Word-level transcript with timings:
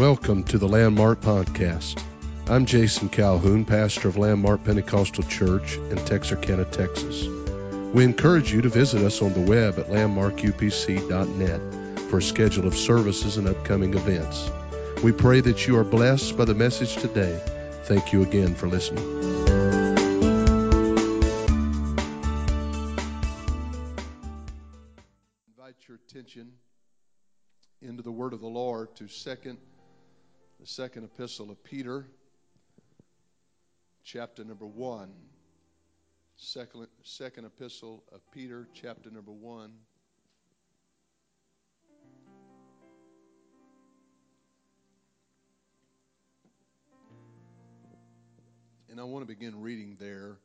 Welcome 0.00 0.44
to 0.44 0.56
the 0.56 0.66
Landmark 0.66 1.20
Podcast. 1.20 2.02
I'm 2.48 2.64
Jason 2.64 3.10
Calhoun, 3.10 3.66
pastor 3.66 4.08
of 4.08 4.16
Landmark 4.16 4.64
Pentecostal 4.64 5.24
Church 5.24 5.76
in 5.76 5.96
Texarkana, 5.96 6.64
Texas. 6.64 7.26
We 7.92 8.04
encourage 8.04 8.50
you 8.50 8.62
to 8.62 8.70
visit 8.70 9.02
us 9.02 9.20
on 9.20 9.34
the 9.34 9.42
web 9.42 9.78
at 9.78 9.88
landmarkupc.net 9.88 11.98
for 12.08 12.16
a 12.16 12.22
schedule 12.22 12.66
of 12.66 12.74
services 12.74 13.36
and 13.36 13.46
upcoming 13.46 13.92
events. 13.92 14.50
We 15.04 15.12
pray 15.12 15.42
that 15.42 15.66
you 15.66 15.76
are 15.76 15.84
blessed 15.84 16.34
by 16.34 16.46
the 16.46 16.54
message 16.54 16.96
today. 16.96 17.38
Thank 17.84 18.14
you 18.14 18.22
again 18.22 18.54
for 18.54 18.68
listening. 18.68 19.04
Invite 25.46 25.76
your 25.86 25.98
attention 26.08 26.52
into 27.82 28.02
the 28.02 28.10
word 28.10 28.32
of 28.32 28.40
the 28.40 28.46
Lord 28.46 28.96
to 28.96 29.06
second 29.06 29.58
the 30.60 30.66
second 30.66 31.04
epistle 31.04 31.50
of 31.50 31.64
Peter 31.64 32.06
chapter 34.04 34.44
number 34.44 34.66
1 34.66 35.10
second, 36.36 36.86
second 37.02 37.46
epistle 37.46 38.04
of 38.12 38.20
Peter 38.30 38.68
chapter 38.74 39.10
number 39.10 39.32
1 39.32 39.72
And 48.90 49.00
I 49.00 49.04
want 49.04 49.22
to 49.22 49.34
begin 49.34 49.62
reading 49.62 49.96
there 50.00 50.36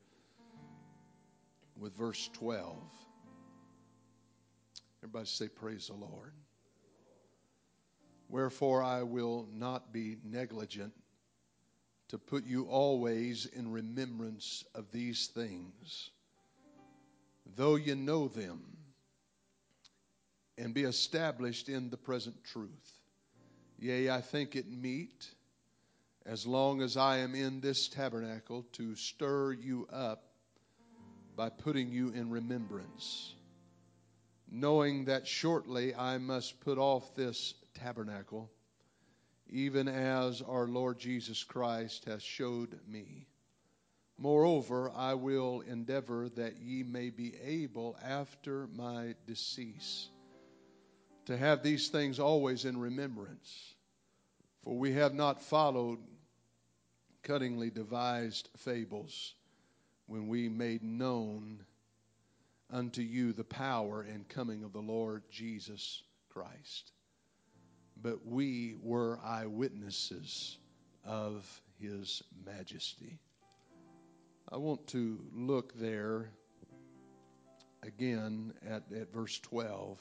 with 1.78 1.98
verse 1.98 2.30
12. 2.34 2.78
Everybody 5.02 5.26
say, 5.26 5.48
Praise 5.48 5.88
the 5.88 5.96
Lord. 5.96 6.32
Wherefore 8.30 8.84
I 8.84 9.04
will 9.04 9.48
not 9.54 9.94
be 9.94 10.18
negligent 10.24 10.94
to 12.10 12.18
put 12.18 12.46
you 12.46 12.66
always 12.66 13.46
in 13.46 13.72
remembrance 13.72 14.64
of 14.74 14.92
these 14.92 15.28
things, 15.28 16.10
though 17.56 17.76
you 17.76 17.96
know 17.96 18.28
them, 18.28 18.62
and 20.58 20.74
be 20.74 20.84
established 20.84 21.70
in 21.70 21.90
the 21.90 21.98
present 21.98 22.44
truth. 22.44 23.02
Yea, 23.80 24.10
I 24.10 24.22
think 24.22 24.56
it 24.56 24.70
meet, 24.70 25.28
as 26.26 26.48
long 26.48 26.82
as 26.82 26.96
I 26.96 27.18
am 27.18 27.36
in 27.36 27.60
this 27.60 27.88
tabernacle, 27.88 28.66
to 28.74 28.96
stir 28.96 29.54
you 29.54 29.88
up 29.92 30.24
by 31.36 31.50
putting 31.50 31.92
you 31.92 32.10
in 32.10 32.30
remembrance, 32.30 33.34
knowing 34.50 35.06
that 35.06 35.28
shortly 35.28 35.94
I 35.94 36.18
must 36.18 36.62
put 36.62 36.78
off 36.78 37.16
this 37.16 37.54
tabernacle, 37.76 38.50
even 39.50 39.88
as 39.88 40.42
our 40.42 40.68
Lord 40.68 40.98
Jesus 40.98 41.44
Christ 41.44 42.06
has 42.06 42.24
showed 42.24 42.80
me. 42.88 43.28
Moreover, 44.18 44.92
I 44.96 45.14
will 45.14 45.62
endeavor 45.62 46.30
that 46.36 46.58
ye 46.62 46.84
may 46.84 47.10
be 47.10 47.36
able 47.44 47.98
after 48.04 48.68
my 48.74 49.16
decease 49.28 50.08
to 51.26 51.38
have 51.38 51.64
these 51.64 51.90
things 51.90 52.20
always 52.20 52.66
in 52.66 52.80
remembrance. 52.80 53.76
For 54.64 54.78
we 54.78 54.94
have 54.94 55.14
not 55.14 55.44
followed 55.44 56.00
cuttingly 57.24 57.74
devised 57.74 58.50
fables 58.58 59.34
when 60.08 60.28
we 60.28 60.48
made 60.48 60.84
known 60.84 61.64
unto 62.72 63.02
you 63.02 63.34
the 63.34 63.44
power 63.44 64.02
and 64.02 64.28
coming 64.30 64.64
of 64.64 64.72
the 64.74 64.82
Lord 64.82 65.24
Jesus 65.30 66.02
Christ 66.30 66.92
but 68.02 68.26
we 68.26 68.76
were 68.82 69.20
eyewitnesses 69.24 70.58
of 71.06 71.62
his 71.80 72.24
majesty. 72.46 73.20
I 74.52 74.58
want 74.58 74.86
to 74.88 75.20
look 75.34 75.74
there 75.80 76.30
again 77.84 78.54
at, 78.68 78.84
at 78.96 79.12
verse 79.12 79.40
12. 79.40 80.00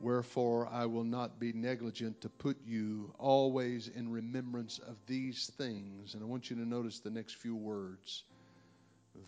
Wherefore 0.00 0.68
I 0.70 0.86
will 0.86 1.04
not 1.04 1.40
be 1.40 1.52
negligent 1.52 2.20
to 2.20 2.28
put 2.28 2.56
you 2.64 3.12
always 3.18 3.88
in 3.88 4.10
remembrance 4.10 4.78
of 4.78 4.96
these 5.06 5.50
things. 5.58 6.14
And 6.14 6.22
I 6.22 6.26
want 6.26 6.50
you 6.50 6.56
to 6.56 6.66
notice 6.66 7.00
the 7.00 7.10
next 7.10 7.36
few 7.36 7.56
words. 7.56 8.24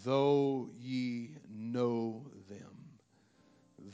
Though 0.04 0.70
ye 0.78 1.30
know 1.52 2.24
them, 2.48 2.76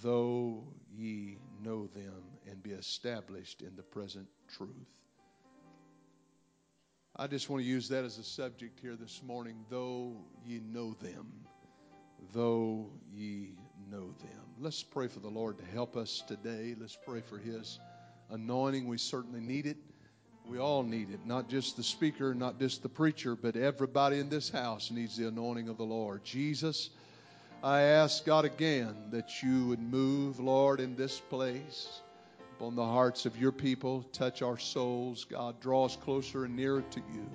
though 0.02 0.64
ye 0.94 1.38
know 1.64 1.86
them 1.86 2.35
and 2.48 2.62
be 2.62 2.70
established 2.70 3.62
in 3.62 3.74
the 3.76 3.82
present 3.82 4.26
truth. 4.56 4.70
I 7.16 7.26
just 7.26 7.48
want 7.48 7.62
to 7.62 7.68
use 7.68 7.88
that 7.88 8.04
as 8.04 8.18
a 8.18 8.22
subject 8.22 8.78
here 8.78 8.94
this 8.94 9.22
morning. 9.22 9.64
Though 9.70 10.16
ye 10.44 10.60
know 10.60 10.94
them, 11.00 11.32
though 12.34 12.90
ye 13.10 13.54
know 13.90 14.12
them. 14.20 14.42
Let's 14.60 14.82
pray 14.82 15.08
for 15.08 15.20
the 15.20 15.28
Lord 15.28 15.58
to 15.58 15.64
help 15.64 15.96
us 15.96 16.22
today. 16.28 16.74
Let's 16.78 16.98
pray 17.06 17.22
for 17.22 17.38
His 17.38 17.78
anointing. 18.30 18.86
We 18.86 18.98
certainly 18.98 19.40
need 19.40 19.66
it. 19.66 19.78
We 20.46 20.58
all 20.58 20.82
need 20.82 21.10
it. 21.10 21.24
Not 21.24 21.48
just 21.48 21.76
the 21.76 21.82
speaker, 21.82 22.34
not 22.34 22.60
just 22.60 22.82
the 22.82 22.88
preacher, 22.88 23.34
but 23.34 23.56
everybody 23.56 24.20
in 24.20 24.28
this 24.28 24.50
house 24.50 24.90
needs 24.90 25.16
the 25.16 25.26
anointing 25.28 25.68
of 25.68 25.78
the 25.78 25.84
Lord. 25.84 26.22
Jesus, 26.22 26.90
I 27.62 27.80
ask 27.80 28.24
God 28.24 28.44
again 28.44 28.94
that 29.10 29.42
you 29.42 29.66
would 29.68 29.80
move, 29.80 30.38
Lord, 30.38 30.80
in 30.80 30.94
this 30.94 31.18
place 31.18 32.02
upon 32.56 32.74
the 32.74 32.84
hearts 32.84 33.26
of 33.26 33.36
your 33.36 33.52
people. 33.52 34.02
Touch 34.12 34.40
our 34.40 34.58
souls. 34.58 35.24
God, 35.24 35.60
draw 35.60 35.84
us 35.84 35.96
closer 35.96 36.46
and 36.46 36.56
nearer 36.56 36.82
to 36.90 37.00
you. 37.12 37.30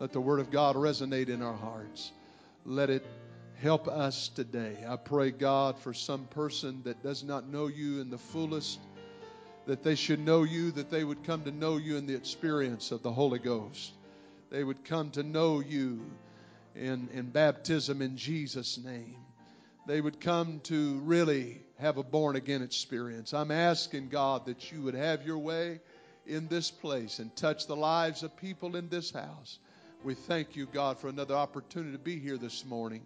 Let 0.00 0.12
the 0.12 0.20
word 0.20 0.40
of 0.40 0.50
God 0.50 0.74
resonate 0.74 1.28
in 1.28 1.42
our 1.42 1.54
hearts. 1.54 2.10
Let 2.64 2.90
it 2.90 3.06
help 3.62 3.86
us 3.86 4.28
today. 4.28 4.76
I 4.86 4.96
pray, 4.96 5.30
God, 5.30 5.78
for 5.78 5.94
some 5.94 6.24
person 6.26 6.82
that 6.84 7.04
does 7.04 7.22
not 7.22 7.48
know 7.48 7.68
you 7.68 8.00
in 8.00 8.10
the 8.10 8.18
fullest, 8.18 8.80
that 9.66 9.84
they 9.84 9.94
should 9.94 10.20
know 10.20 10.42
you, 10.42 10.72
that 10.72 10.90
they 10.90 11.04
would 11.04 11.22
come 11.24 11.44
to 11.44 11.52
know 11.52 11.76
you 11.76 11.96
in 11.96 12.06
the 12.06 12.16
experience 12.16 12.90
of 12.90 13.02
the 13.02 13.12
Holy 13.12 13.38
Ghost. 13.38 13.92
They 14.50 14.64
would 14.64 14.84
come 14.84 15.10
to 15.12 15.22
know 15.22 15.60
you 15.60 16.04
in, 16.74 17.08
in 17.12 17.30
baptism 17.30 18.02
in 18.02 18.16
Jesus' 18.16 18.76
name 18.76 19.16
they 19.88 20.02
would 20.02 20.20
come 20.20 20.60
to 20.60 20.98
really 20.98 21.62
have 21.78 21.96
a 21.96 22.02
born 22.02 22.36
again 22.36 22.60
experience. 22.60 23.32
I'm 23.32 23.50
asking 23.50 24.10
God 24.10 24.44
that 24.44 24.70
you 24.70 24.82
would 24.82 24.92
have 24.92 25.26
your 25.26 25.38
way 25.38 25.80
in 26.26 26.46
this 26.48 26.70
place 26.70 27.20
and 27.20 27.34
touch 27.34 27.66
the 27.66 27.74
lives 27.74 28.22
of 28.22 28.36
people 28.36 28.76
in 28.76 28.90
this 28.90 29.10
house. 29.10 29.58
We 30.04 30.12
thank 30.12 30.56
you, 30.56 30.66
God, 30.66 31.00
for 31.00 31.08
another 31.08 31.34
opportunity 31.34 31.92
to 31.92 31.98
be 31.98 32.18
here 32.18 32.36
this 32.36 32.66
morning. 32.66 33.00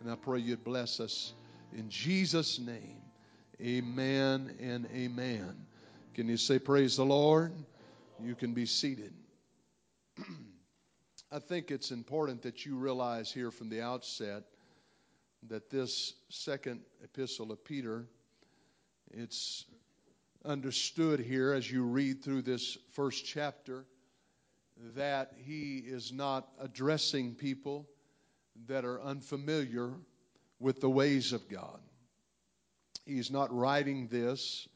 And 0.00 0.10
I 0.10 0.14
pray 0.14 0.40
you'd 0.40 0.64
bless 0.64 0.98
us 0.98 1.34
in 1.76 1.90
Jesus' 1.90 2.58
name. 2.58 3.02
Amen 3.60 4.56
and 4.60 4.86
amen. 4.94 5.54
Can 6.14 6.30
you 6.30 6.38
say, 6.38 6.58
Praise 6.58 6.96
the 6.96 7.04
Lord? 7.04 7.52
You 8.22 8.34
can 8.34 8.54
be 8.54 8.64
seated. 8.64 9.12
I 11.30 11.38
think 11.38 11.70
it's 11.70 11.90
important 11.90 12.42
that 12.42 12.64
you 12.64 12.76
realize 12.76 13.30
here 13.30 13.50
from 13.50 13.68
the 13.68 13.82
outset 13.82 14.44
that 15.48 15.70
this 15.70 16.14
second 16.30 16.80
epistle 17.02 17.52
of 17.52 17.64
Peter, 17.64 18.06
it's 19.12 19.64
understood 20.44 21.20
here 21.20 21.52
as 21.52 21.70
you 21.70 21.84
read 21.84 22.22
through 22.22 22.42
this 22.42 22.78
first 22.92 23.24
chapter 23.24 23.84
that 24.96 25.32
he 25.44 25.78
is 25.78 26.12
not 26.12 26.48
addressing 26.60 27.34
people 27.34 27.86
that 28.66 28.84
are 28.84 29.00
unfamiliar 29.02 29.92
with 30.58 30.80
the 30.80 30.90
ways 30.90 31.32
of 31.32 31.48
God. 31.48 31.80
He's 33.06 33.30
not 33.30 33.54
writing 33.54 34.08
this, 34.08 34.66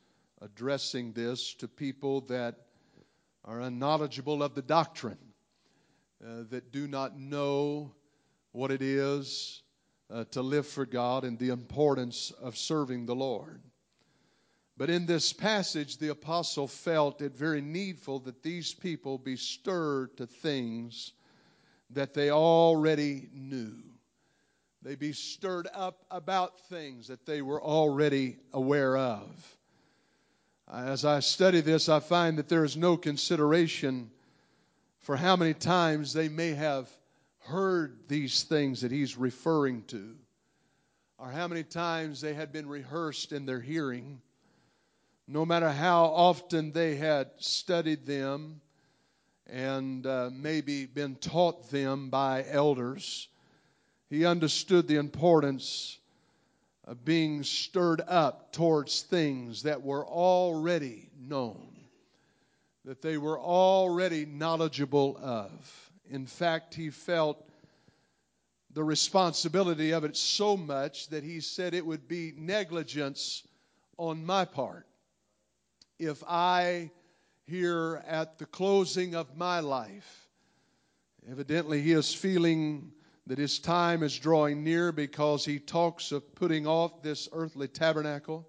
addressing 0.41 1.13
this 1.13 1.55
to 1.55 1.69
people 1.69 2.23
that 2.23 2.57
are 3.45 3.61
unknowledgeable 3.61 4.43
of 4.43 4.55
the 4.55 4.63
doctrine, 4.63 5.19
uh, 6.23 6.45
that 6.51 6.73
do 6.73 6.87
not 6.87 7.19
know 7.19 7.93
what 8.53 8.71
it 8.71 8.83
is 8.83 9.63
uh, 10.11 10.25
to 10.31 10.43
live 10.43 10.67
for 10.67 10.87
God 10.87 11.25
and 11.25 11.39
the 11.39 11.51
importance 11.51 12.33
of 12.43 12.57
serving 12.57 13.07
the 13.07 13.15
Lord. 13.15 13.61
But 14.77 14.91
in 14.91 15.07
this 15.07 15.33
passage, 15.33 15.99
the 15.99 16.11
apostle 16.11 16.69
felt 16.69 17.21
it 17.21 17.35
very 17.35 17.61
needful 17.61 18.21
that 18.21 18.43
these 18.43 18.73
people 18.73 19.19
be 19.19 19.37
stirred 19.37 20.17
to 20.19 20.27
things 20.27 21.13
that 21.91 22.15
they 22.15 22.31
already 22.31 23.29
knew. 23.33 23.75
They 24.83 24.95
be 24.95 25.13
stirred 25.13 25.67
up 25.75 26.05
about 26.11 26.61
things 26.69 27.09
that 27.09 27.27
they 27.27 27.43
were 27.43 27.61
already 27.61 28.37
aware 28.53 28.97
of. 28.97 29.57
As 30.73 31.05
I 31.05 31.21
study 31.21 31.61
this, 31.61 31.89
I 31.89 31.99
find 31.99 32.39
that 32.39 32.49
there 32.49 32.65
is 32.65 32.77
no 32.77 32.97
consideration 32.97 34.11
for 35.01 35.17
how 35.17 35.35
many 35.35 35.55
times 35.55 36.13
they 36.13 36.29
may 36.29 36.51
have 36.51 36.89
heard 37.49 37.97
these 38.09 38.43
things 38.43 38.83
that 38.83 38.93
he's 38.93 39.17
referring 39.17 39.83
to, 39.85 40.15
or 41.19 41.31
how 41.31 41.49
many 41.49 41.63
times 41.63 42.21
they 42.21 42.35
had 42.35 42.53
been 42.53 42.69
rehearsed 42.69 43.33
in 43.33 43.47
their 43.47 43.61
hearing, 43.61 44.21
no 45.27 45.45
matter 45.45 45.71
how 45.71 46.05
often 46.05 46.73
they 46.73 46.95
had 46.97 47.31
studied 47.39 48.07
them, 48.07 48.61
and 49.47 50.07
uh, 50.07 50.31
maybe 50.33 50.85
been 50.85 51.17
taught 51.17 51.71
them 51.71 52.11
by 52.11 52.45
elders. 52.49 53.29
He 54.11 54.27
understood 54.27 54.87
the 54.87 54.97
importance 54.97 55.99
of 56.85 57.05
being 57.05 57.43
stirred 57.43 58.03
up 58.07 58.53
towards 58.53 59.03
things 59.03 59.63
that 59.63 59.83
were 59.83 60.07
already 60.07 61.11
known, 61.19 61.77
that 62.85 63.03
they 63.03 63.17
were 63.17 63.39
already 63.39 64.27
knowledgeable 64.27 65.19
of. 65.21 65.88
In 66.11 66.27
fact, 66.27 66.75
he 66.75 66.91
felt 66.91 67.49
the 68.73 68.85
responsibility 68.85 69.93
of 69.93 70.05
it 70.05 70.17
so 70.17 70.57
much 70.57 71.09
that 71.09 71.25
he 71.25 71.41
said 71.41 71.75
it 71.75 71.87
would 71.87 72.09
be 72.09 72.33
negligence 72.37 73.43
on 73.97 74.25
my 74.25 74.45
part 74.45 74.89
if 75.99 76.23
I, 76.29 76.91
here 77.47 78.03
at 78.07 78.39
the 78.39 78.47
closing 78.47 79.15
of 79.15 79.37
my 79.37 79.61
life, 79.61 80.29
evidently 81.31 81.83
he 81.83 81.93
is 81.93 82.15
feeling 82.15 82.93
that 83.27 83.39
his 83.39 83.59
time 83.59 84.03
is 84.03 84.19
drawing 84.19 84.63
near 84.65 84.93
because 84.93 85.45
he 85.45 85.59
talks 85.59 86.13
of 86.13 86.35
putting 86.35 86.67
off 86.67 87.03
this 87.03 87.29
earthly 87.33 87.69
tabernacle. 87.69 88.49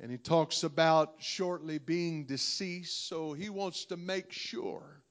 And 0.00 0.10
he 0.10 0.18
talks 0.18 0.64
about 0.64 1.14
shortly 1.20 1.78
being 1.78 2.24
deceased. 2.24 3.08
So 3.08 3.32
he 3.34 3.48
wants 3.48 3.84
to 3.86 3.96
make 3.96 4.32
sure, 4.32 5.01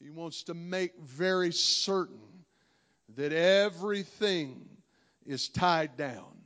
he 0.00 0.10
wants 0.10 0.44
to 0.44 0.54
make 0.54 0.98
very 1.00 1.52
certain 1.52 2.44
that 3.16 3.32
everything 3.32 4.68
is 5.26 5.48
tied 5.48 5.96
down, 5.96 6.36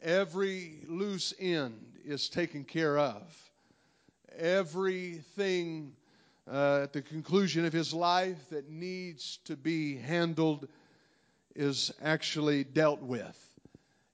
every 0.00 0.84
loose 0.86 1.34
end 1.38 1.98
is 2.04 2.28
taken 2.28 2.64
care 2.64 2.98
of, 2.98 3.22
everything 4.38 5.92
uh, 6.50 6.80
at 6.84 6.92
the 6.92 7.02
conclusion 7.02 7.64
of 7.64 7.72
his 7.72 7.92
life 7.92 8.48
that 8.50 8.68
needs 8.68 9.38
to 9.44 9.56
be 9.56 9.96
handled 9.96 10.68
is 11.54 11.92
actually 12.02 12.64
dealt 12.64 13.02
with. 13.02 13.36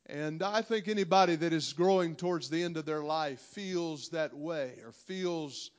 And 0.07 0.43
I 0.43 0.63
think 0.63 0.87
anybody 0.89 1.35
that 1.37 1.53
is 1.53 1.73
growing 1.73 2.15
towards 2.15 2.49
the 2.49 2.63
end 2.63 2.77
of 2.77 2.85
their 2.85 3.03
life 3.03 3.41
feels 3.41 4.11
that 4.11 4.35
way 4.35 4.75
or 4.85 4.93
feels 4.93 5.71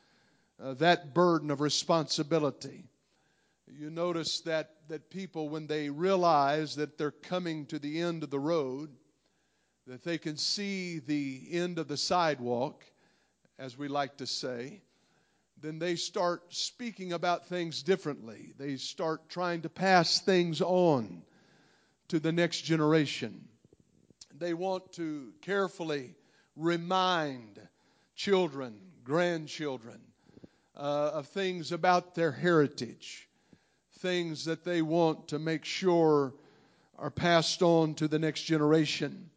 uh, 0.62 0.74
that 0.75 1.13
burden 1.13 1.51
of 1.51 1.62
responsibility. 1.62 2.86
You 3.68 3.89
notice 3.89 4.42
that, 4.42 4.71
that 4.88 5.09
people, 5.09 5.50
when 5.50 5.68
they 5.68 5.89
realize 5.89 6.75
that 6.75 6.98
they're 6.98 7.12
coming 7.12 7.65
to 7.68 7.80
the 7.80 8.01
end 8.01 8.24
of 8.24 8.30
the 8.30 8.39
road, 8.39 8.89
that 9.88 10.04
they 10.04 10.18
can 10.18 10.38
see 10.38 11.00
the 11.00 11.48
end 11.51 11.80
of 11.80 11.88
the 11.88 11.98
sidewalk, 11.98 12.83
as 13.59 13.77
we 13.77 13.88
like 13.88 14.18
to 14.18 14.27
say, 14.27 14.81
then 15.62 15.80
they 15.80 15.95
start 15.95 16.44
speaking 16.54 17.13
about 17.13 17.48
things 17.48 17.83
differently. 17.83 18.53
They 18.57 18.77
start 18.77 19.30
trying 19.30 19.62
to 19.62 19.69
pass 19.69 20.19
things 20.19 20.62
on 20.62 21.24
to 22.10 22.19
the 22.19 22.31
next 22.31 22.62
generation. 22.62 23.48
They 24.38 24.53
want 24.53 24.94
to 24.94 25.33
carefully 25.42 26.15
remind 26.56 27.60
children, 28.15 28.80
grandchildren, 29.03 30.00
uh, 30.77 31.12
of 31.13 31.27
things 31.27 31.71
about 31.71 32.13
their 32.13 32.31
heritage, 32.31 33.27
things 34.00 34.45
that 34.45 34.63
they 34.63 34.81
want 34.81 35.27
to 35.29 35.39
make 35.39 35.65
sure 35.65 36.33
are 37.00 37.09
passed 37.09 37.62
on 37.62 37.95
to 37.95 38.07
the 38.07 38.19
next 38.19 38.44
generation. 38.44 39.29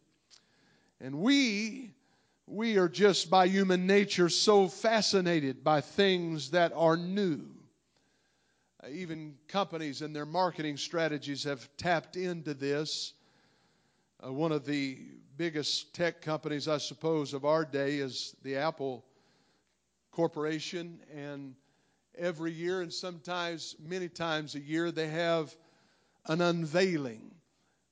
And 0.99 1.19
we 1.19 1.93
we 2.47 2.77
are 2.77 2.89
just 2.89 3.29
by 3.29 3.47
human 3.47 3.87
nature 3.87 4.27
so 4.27 4.67
fascinated 4.67 5.63
by 5.63 5.79
things 5.79 6.51
that 6.51 6.73
are 6.75 6.97
new. 6.97 7.41
Uh, 8.83 8.89
even 8.89 9.35
companies 9.47 10.01
and 10.01 10.13
their 10.13 10.25
marketing 10.25 10.75
strategies 10.75 11.43
have 11.45 11.69
tapped 11.77 12.17
into 12.17 12.53
this. 12.53 13.13
Uh, 14.23 14.33
one 14.33 14.51
of 14.51 14.65
the 14.65 14.97
biggest 15.37 15.93
tech 15.95 16.21
companies, 16.21 16.67
I 16.67 16.77
suppose, 16.77 17.33
of 17.33 17.45
our 17.45 17.63
day 17.63 17.95
is 17.97 18.35
the 18.43 18.57
Apple 18.57 19.05
Corporation. 20.11 20.99
And 21.15 21.55
every 22.17 22.51
year, 22.51 22.81
and 22.81 22.93
sometimes 22.93 23.75
many 23.79 24.09
times 24.09 24.55
a 24.55 24.59
year, 24.59 24.91
they 24.91 25.07
have 25.07 25.55
an 26.27 26.41
unveiling 26.41 27.31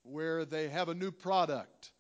where 0.04 0.46
they 0.46 0.70
have 0.70 0.90
a 0.90 0.94
new 0.94 1.12
product 1.12 1.92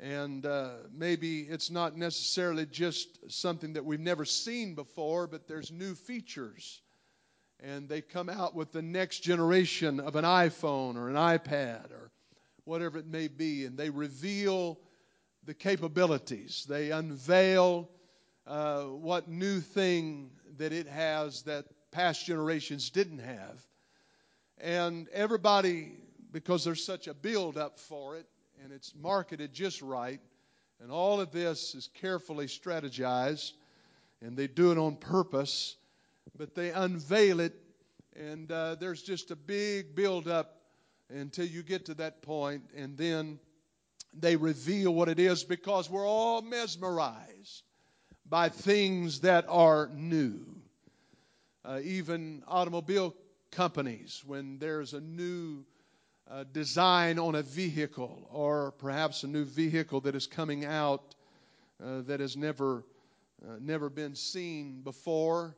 and 0.00 0.46
uh, 0.46 0.70
maybe 0.92 1.40
it's 1.42 1.70
not 1.70 1.96
necessarily 1.96 2.64
just 2.64 3.30
something 3.30 3.74
that 3.74 3.84
we've 3.84 4.00
never 4.00 4.24
seen 4.24 4.74
before, 4.74 5.26
but 5.26 5.46
there's 5.46 5.70
new 5.70 5.94
features. 5.94 6.80
And 7.62 7.86
they 7.86 8.00
come 8.00 8.30
out 8.30 8.54
with 8.54 8.72
the 8.72 8.80
next 8.80 9.20
generation 9.20 10.00
of 10.00 10.16
an 10.16 10.24
iPhone 10.24 10.96
or 10.96 11.10
an 11.10 11.16
iPad 11.16 11.90
or 11.90 12.10
whatever 12.64 12.98
it 12.98 13.06
may 13.06 13.28
be, 13.28 13.66
and 13.66 13.76
they 13.76 13.90
reveal 13.90 14.78
the 15.44 15.52
capabilities. 15.52 16.64
They 16.66 16.90
unveil 16.92 17.90
uh, 18.46 18.82
what 18.84 19.28
new 19.28 19.60
thing 19.60 20.30
that 20.58 20.72
it 20.72 20.86
has 20.86 21.42
that 21.42 21.64
past 21.90 22.26
generations 22.26 22.90
didn't 22.90 23.18
have. 23.18 23.60
And 24.58 25.08
everybody, 25.12 25.92
because 26.32 26.64
there's 26.64 26.84
such 26.84 27.06
a 27.06 27.14
build 27.14 27.56
up 27.56 27.78
for 27.78 28.16
it, 28.16 28.26
and 28.62 28.72
it's 28.72 28.92
marketed 28.94 29.52
just 29.52 29.82
right. 29.82 30.20
And 30.80 30.90
all 30.90 31.20
of 31.20 31.32
this 31.32 31.74
is 31.74 31.88
carefully 31.94 32.46
strategized, 32.46 33.52
and 34.20 34.36
they 34.36 34.46
do 34.46 34.72
it 34.72 34.78
on 34.78 34.96
purpose, 34.96 35.76
but 36.36 36.54
they 36.54 36.70
unveil 36.70 37.40
it, 37.40 37.54
and 38.16 38.50
uh, 38.50 38.74
there's 38.76 39.02
just 39.02 39.30
a 39.30 39.36
big 39.36 39.94
build 39.94 40.28
up 40.28 40.56
until 41.08 41.46
you 41.46 41.62
get 41.62 41.86
to 41.86 41.94
that 41.94 42.22
point, 42.22 42.62
and 42.76 42.96
then 42.96 43.38
they 44.14 44.36
reveal 44.36 44.92
what 44.92 45.08
it 45.08 45.18
is 45.18 45.44
because 45.44 45.88
we're 45.88 46.06
all 46.06 46.42
mesmerized 46.42 47.62
by 48.30 48.48
things 48.48 49.20
that 49.20 49.44
are 49.48 49.90
new. 49.92 50.40
Uh, 51.64 51.80
even 51.82 52.42
automobile 52.46 53.12
companies, 53.50 54.22
when 54.24 54.58
there's 54.58 54.94
a 54.94 55.00
new 55.00 55.64
uh, 56.30 56.44
design 56.52 57.18
on 57.18 57.34
a 57.34 57.42
vehicle, 57.42 58.28
or 58.32 58.70
perhaps 58.78 59.24
a 59.24 59.26
new 59.26 59.44
vehicle 59.44 60.00
that 60.00 60.14
is 60.14 60.28
coming 60.28 60.64
out 60.64 61.16
uh, 61.84 62.02
that 62.02 62.20
has 62.20 62.36
never 62.36 62.84
uh, 63.44 63.56
never 63.60 63.90
been 63.90 64.14
seen 64.14 64.80
before. 64.82 65.56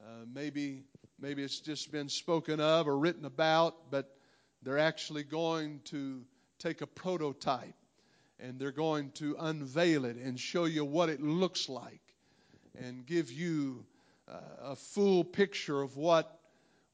Uh, 0.00 0.24
maybe 0.32 0.84
maybe 1.18 1.42
it's 1.42 1.58
just 1.58 1.90
been 1.90 2.08
spoken 2.08 2.60
of 2.60 2.86
or 2.86 2.96
written 2.96 3.24
about, 3.24 3.90
but 3.90 4.16
they're 4.62 4.78
actually 4.78 5.24
going 5.24 5.80
to 5.84 6.22
take 6.60 6.82
a 6.82 6.86
prototype 6.86 7.74
and 8.38 8.60
they're 8.60 8.70
going 8.70 9.10
to 9.10 9.36
unveil 9.40 10.04
it 10.04 10.16
and 10.16 10.38
show 10.38 10.66
you 10.66 10.84
what 10.84 11.08
it 11.08 11.20
looks 11.20 11.68
like 11.68 12.11
and 12.78 13.06
give 13.06 13.30
you 13.30 13.84
uh, 14.28 14.36
a 14.62 14.76
full 14.76 15.24
picture 15.24 15.82
of 15.82 15.96
what 15.96 16.38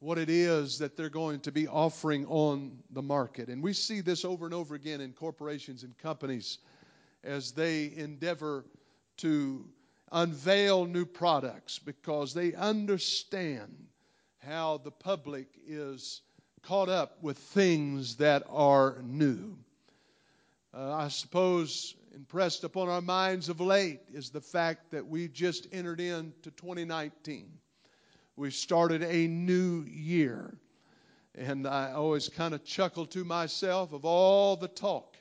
what 0.01 0.17
it 0.17 0.31
is 0.31 0.79
that 0.79 0.97
they're 0.97 1.09
going 1.09 1.41
to 1.41 1.51
be 1.51 1.67
offering 1.67 2.25
on 2.27 2.79
the 2.93 3.03
market. 3.03 3.49
And 3.49 3.63
we 3.63 3.73
see 3.73 4.01
this 4.01 4.25
over 4.25 4.45
and 4.45 4.55
over 4.55 4.77
again 4.77 5.01
in 5.01 5.13
corporations 5.13 5.83
and 5.83 5.97
companies 5.99 6.59
as 7.25 7.51
they 7.51 7.93
endeavor 7.97 8.65
to 9.19 9.65
unveil 10.13 10.87
new 10.87 11.05
products 11.05 11.81
because 11.81 12.33
they 12.33 12.55
understand 12.55 13.75
how 14.39 14.79
the 14.79 14.93
public 14.93 15.49
is 15.67 16.23
caught 16.63 16.89
up 16.89 17.23
with 17.23 17.37
things 17.37 18.17
that 18.17 18.45
are 18.49 19.03
new. 19.03 19.57
Uh, 20.73 20.95
I 20.95 21.09
suppose 21.09 21.95
impressed 22.19 22.65
upon 22.65 22.91
our 22.91 23.01
minds 23.01 23.49
of 23.49 23.61
late 23.61 24.01
is 24.13 24.29
the 24.29 24.41
fact 24.41 24.91
that 24.91 25.07
we 25.07 25.29
just 25.29 25.67
entered 25.73 26.01
into 26.01 26.51
2019 26.51 27.59
we 28.39 28.51
started 28.53 29.03
a 29.03 29.27
new 29.27 29.85
year. 29.85 30.57
And 31.35 31.67
I 31.67 31.93
always 31.93 32.29
kind 32.29 32.55
of 32.55 32.65
chuckle 32.65 33.05
to 33.07 33.25
myself 33.25 33.93
of 33.93 34.05
all 34.05 34.57
the 34.57 34.69
talk. 34.69 35.17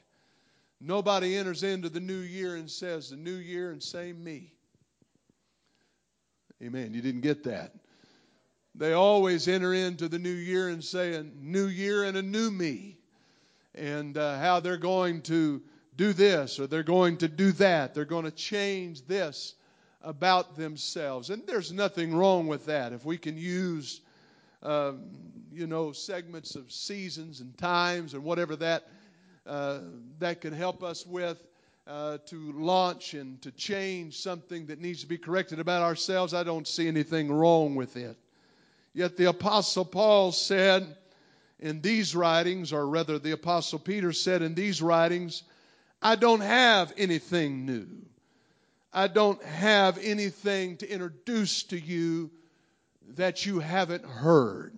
Nobody 0.79 1.35
enters 1.35 1.63
into 1.63 1.89
the 1.89 1.99
new 1.99 2.19
year 2.19 2.55
and 2.55 2.69
says, 2.69 3.09
the 3.09 3.15
new 3.15 3.35
year 3.35 3.71
and 3.71 3.81
same 3.81 4.23
me. 4.23 4.53
Amen. 6.61 6.93
You 6.93 7.01
didn't 7.01 7.21
get 7.21 7.43
that. 7.45 7.73
They 8.75 8.93
always 8.93 9.47
enter 9.47 9.73
into 9.73 10.07
the 10.07 10.19
new 10.19 10.29
year 10.29 10.69
and 10.69 10.83
say, 10.83 11.15
a 11.15 11.23
new 11.23 11.65
year 11.65 12.03
and 12.03 12.17
a 12.17 12.21
new 12.21 12.51
me. 12.51 12.99
And 13.73 14.15
uh, 14.15 14.37
how 14.37 14.59
they're 14.59 14.77
going 14.77 15.23
to 15.23 15.61
do 15.97 16.13
this 16.13 16.59
or 16.59 16.67
they're 16.67 16.83
going 16.83 17.17
to 17.17 17.27
do 17.27 17.51
that. 17.53 17.93
They're 17.93 18.05
going 18.05 18.25
to 18.25 18.31
change 18.31 19.05
this 19.07 19.55
about 20.01 20.55
themselves. 20.55 21.29
And 21.29 21.45
there's 21.45 21.73
nothing 21.73 22.15
wrong 22.15 22.47
with 22.47 22.67
that. 22.67 22.93
If 22.93 23.03
we 23.03 23.17
can 23.17 23.37
use, 23.37 23.99
um, 24.63 25.03
you 25.51 25.67
know, 25.67 25.91
segments 25.91 26.55
of 26.55 26.71
seasons 26.71 27.41
and 27.41 27.57
times 27.57 28.13
and 28.13 28.23
whatever 28.23 28.55
that 28.57 28.87
uh, 29.45 29.79
that 30.19 30.41
can 30.41 30.53
help 30.53 30.83
us 30.83 31.05
with 31.05 31.41
uh, 31.87 32.17
to 32.25 32.51
launch 32.51 33.13
and 33.13 33.41
to 33.41 33.51
change 33.51 34.17
something 34.17 34.65
that 34.65 34.81
needs 34.81 35.01
to 35.01 35.07
be 35.07 35.17
corrected 35.17 35.59
about 35.59 35.83
ourselves, 35.83 36.33
I 36.33 36.43
don't 36.43 36.67
see 36.67 36.87
anything 36.87 37.31
wrong 37.31 37.75
with 37.75 37.95
it. 37.95 38.17
Yet 38.93 39.15
the 39.15 39.29
Apostle 39.29 39.85
Paul 39.85 40.33
said 40.33 40.97
in 41.59 41.81
these 41.81 42.13
writings, 42.15 42.73
or 42.73 42.85
rather, 42.87 43.19
the 43.19 43.31
Apostle 43.31 43.79
Peter 43.79 44.11
said 44.11 44.41
in 44.41 44.53
these 44.53 44.81
writings, 44.81 45.43
I 46.01 46.15
don't 46.15 46.41
have 46.41 46.93
anything 46.97 47.65
new. 47.65 47.87
I 48.93 49.07
don't 49.07 49.43
have 49.43 49.97
anything 49.97 50.77
to 50.77 50.89
introduce 50.89 51.63
to 51.63 51.79
you 51.79 52.31
that 53.15 53.45
you 53.45 53.59
haven't 53.59 54.05
heard 54.05 54.73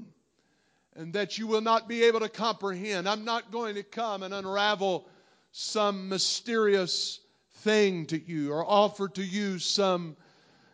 and 0.96 1.14
that 1.14 1.38
you 1.38 1.48
will 1.48 1.62
not 1.62 1.88
be 1.88 2.04
able 2.04 2.20
to 2.20 2.30
comprehend. 2.30 3.08
I'm 3.08 3.24
not 3.24 3.52
going 3.52 3.76
to 3.76 3.84
come 3.84 4.24
and 4.24 4.34
unravel 4.34 5.08
some 5.52 6.10
mysterious 6.10 7.20
thing 7.60 8.06
to 8.08 8.20
you 8.20 8.52
or 8.52 8.66
offer 8.66 9.08
to 9.08 9.24
you 9.24 9.60
some 9.60 10.18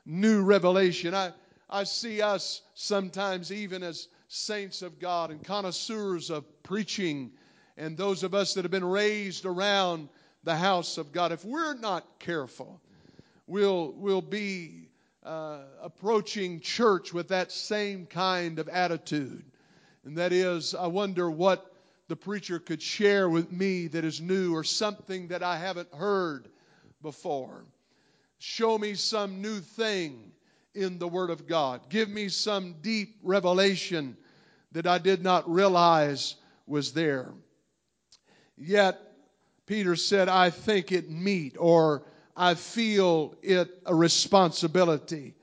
new 0.05 0.43
revelation. 0.43 1.13
I, 1.13 1.31
I 1.69 1.83
see 1.83 2.21
us 2.21 2.61
sometimes, 2.73 3.51
even 3.51 3.83
as 3.83 4.07
saints 4.27 4.81
of 4.81 4.99
God 4.99 5.31
and 5.31 5.43
connoisseurs 5.43 6.29
of 6.29 6.45
preaching, 6.63 7.31
and 7.77 7.97
those 7.97 8.23
of 8.23 8.33
us 8.33 8.53
that 8.53 8.63
have 8.63 8.71
been 8.71 8.85
raised 8.85 9.45
around 9.45 10.09
the 10.45 10.55
house 10.55 10.97
of 10.97 11.11
God, 11.11 11.31
if 11.31 11.43
we're 11.43 11.73
not 11.73 12.19
careful, 12.19 12.79
we'll, 13.47 13.93
we'll 13.97 14.21
be 14.21 14.89
uh, 15.23 15.59
approaching 15.81 16.59
church 16.59 17.13
with 17.13 17.29
that 17.29 17.51
same 17.51 18.05
kind 18.05 18.59
of 18.59 18.69
attitude. 18.69 19.43
And 20.05 20.17
that 20.17 20.31
is, 20.31 20.75
I 20.75 20.87
wonder 20.87 21.29
what 21.29 21.73
the 22.07 22.15
preacher 22.15 22.59
could 22.59 22.81
share 22.81 23.27
with 23.27 23.51
me 23.51 23.87
that 23.87 24.05
is 24.05 24.21
new 24.21 24.55
or 24.55 24.63
something 24.63 25.29
that 25.29 25.41
I 25.41 25.57
haven't 25.57 25.91
heard 25.93 26.47
before. 27.01 27.65
Show 28.37 28.77
me 28.77 28.93
some 28.93 29.41
new 29.41 29.59
thing 29.59 30.31
in 30.75 30.99
the 30.99 31.07
Word 31.07 31.31
of 31.31 31.47
God. 31.47 31.89
Give 31.89 32.07
me 32.07 32.29
some 32.29 32.75
deep 32.81 33.17
revelation 33.23 34.15
that 34.73 34.85
I 34.85 34.99
did 34.99 35.23
not 35.23 35.49
realize 35.49 36.35
was 36.67 36.93
there. 36.93 37.31
Yet, 38.57 39.01
Peter 39.65 39.95
said, 39.95 40.29
I 40.29 40.49
think 40.49 40.91
it 40.91 41.09
meet 41.09 41.55
or 41.57 42.03
I 42.35 42.53
feel 42.53 43.35
it 43.41 43.81
a 43.85 43.95
responsibility. 43.95 45.35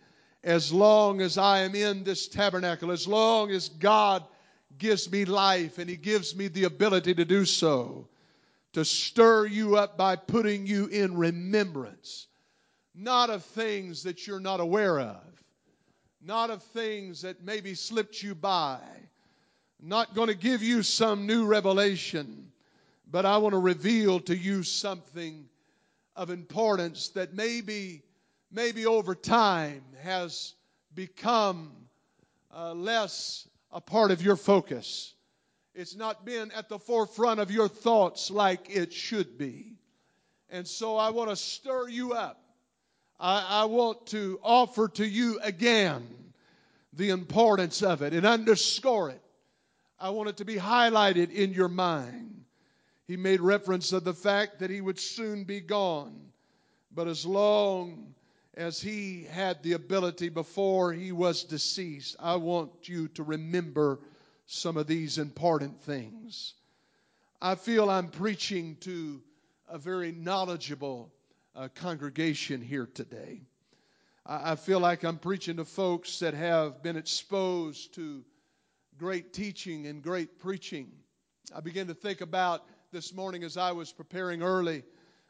As 0.45 0.73
long 0.73 1.21
as 1.21 1.38
I 1.38 1.61
am 1.61 1.75
in 1.75 2.05
this 2.05 2.29
tabernacle, 2.29 2.91
as 2.91 3.07
long 3.09 3.50
as 3.50 3.69
God 3.69 4.25
gives 4.79 5.11
me 5.11 5.25
life 5.25 5.79
and 5.79 5.88
He 5.88 5.97
gives 5.97 6.37
me 6.37 6.49
the 6.49 6.64
ability 6.64 7.14
to 7.14 7.25
do 7.25 7.45
so, 7.45 8.09
to 8.73 8.85
stir 8.85 9.47
you 9.47 9.76
up 9.76 9.97
by 9.97 10.17
putting 10.17 10.67
you 10.67 10.87
in 10.87 11.17
remembrance, 11.17 12.29
not 12.95 13.31
of 13.31 13.45
things 13.45 14.02
that 14.02 14.26
you're 14.26 14.41
not 14.41 14.61
aware 14.61 15.00
of, 15.00 15.23
not 16.21 16.50
of 16.50 16.62
things 16.62 17.23
that 17.23 17.43
maybe 17.43 17.75
slipped 17.75 18.23
you 18.23 18.35
by, 18.35 18.81
not 19.81 20.14
going 20.14 20.29
to 20.29 20.35
give 20.35 20.62
you 20.62 20.83
some 20.83 21.26
new 21.26 21.47
revelation, 21.47 22.51
but 23.12 23.26
I 23.26 23.37
want 23.37 23.52
to 23.52 23.59
reveal 23.59 24.21
to 24.21 24.37
you 24.37 24.62
something 24.62 25.45
of 26.16 26.31
importance 26.31 27.11
that 27.11 27.35
maybe, 27.35 28.02
maybe 28.50 28.87
over 28.87 29.14
time 29.14 29.83
has 30.02 30.54
become 30.95 31.73
uh, 32.54 32.73
less 32.73 33.47
a 33.71 33.83
part 33.83 34.12
of 34.12 34.23
your 34.23 34.37
focus. 34.37 35.14
It's 35.75 35.95
not 35.95 36.25
been 36.25 36.50
at 36.52 36.71
the 36.71 36.78
forefront 36.78 37.38
of 37.38 37.50
your 37.50 37.69
thoughts 37.69 38.31
like 38.31 38.75
it 38.75 38.95
should 38.95 39.37
be. 39.37 39.75
And 40.49 40.66
so 40.66 40.97
I 40.97 41.11
want 41.11 41.28
to 41.28 41.37
stir 41.37 41.88
you 41.88 42.14
up. 42.14 42.42
I, 43.21 43.62
I 43.62 43.64
want 43.66 44.07
to 44.09 44.40
offer 44.42 44.88
to 44.88 45.07
you 45.07 45.38
again 45.42 46.07
the 46.95 47.11
importance 47.11 47.83
of 47.83 48.00
it 48.00 48.14
and 48.14 48.25
underscore 48.25 49.11
it. 49.11 49.21
I 50.00 50.11
want 50.11 50.31
it 50.31 50.38
to 50.38 50.47
be 50.47 50.57
highlighted 50.57 51.31
in 51.31 51.52
your 51.52 51.69
mind. 51.69 52.22
He 53.12 53.19
made 53.19 53.42
reference 53.42 53.92
of 53.92 54.04
the 54.04 54.14
fact 54.14 54.61
that 54.61 54.71
he 54.71 54.81
would 54.81 54.99
soon 54.99 55.45
be 55.45 55.61
gone. 55.61 56.19
But 56.90 57.09
as 57.09 57.26
long 57.26 58.14
as 58.54 58.81
he 58.81 59.25
had 59.25 59.62
the 59.62 59.75
ability 59.75 60.31
before 60.31 60.95
he 60.95 61.12
was 61.12 61.45
deceased, 61.45 62.16
I 62.19 62.37
want 62.37 62.88
you 62.88 63.09
to 63.09 63.23
remember 63.23 64.00
some 64.47 64.78
of 64.78 64.87
these 64.87 65.19
important 65.19 65.83
things. 65.83 66.54
I 67.38 67.57
feel 67.57 67.90
I'm 67.90 68.09
preaching 68.09 68.78
to 68.81 69.21
a 69.69 69.76
very 69.76 70.12
knowledgeable 70.12 71.12
uh, 71.54 71.69
congregation 71.75 72.62
here 72.62 72.87
today. 72.87 73.42
I, 74.25 74.52
I 74.52 74.57
feel 74.57 74.81
like 74.81 75.04
I'm 75.04 75.19
preaching 75.19 75.57
to 75.57 75.66
folks 75.66 76.21
that 76.21 76.33
have 76.33 76.83
been 76.83 76.97
exposed 76.97 77.92
to 77.97 78.25
great 78.97 79.35
teaching 79.35 79.87
and 79.87 80.02
great 80.02 80.38
preaching. 80.38 80.90
I 81.54 81.61
begin 81.61 81.88
to 81.88 81.95
think 81.95 82.23
about 82.23 82.64
this 82.93 83.15
morning 83.15 83.43
as 83.43 83.57
I 83.57 83.73
was 83.73 83.91
preparing 83.91 84.43
early, 84.43 84.83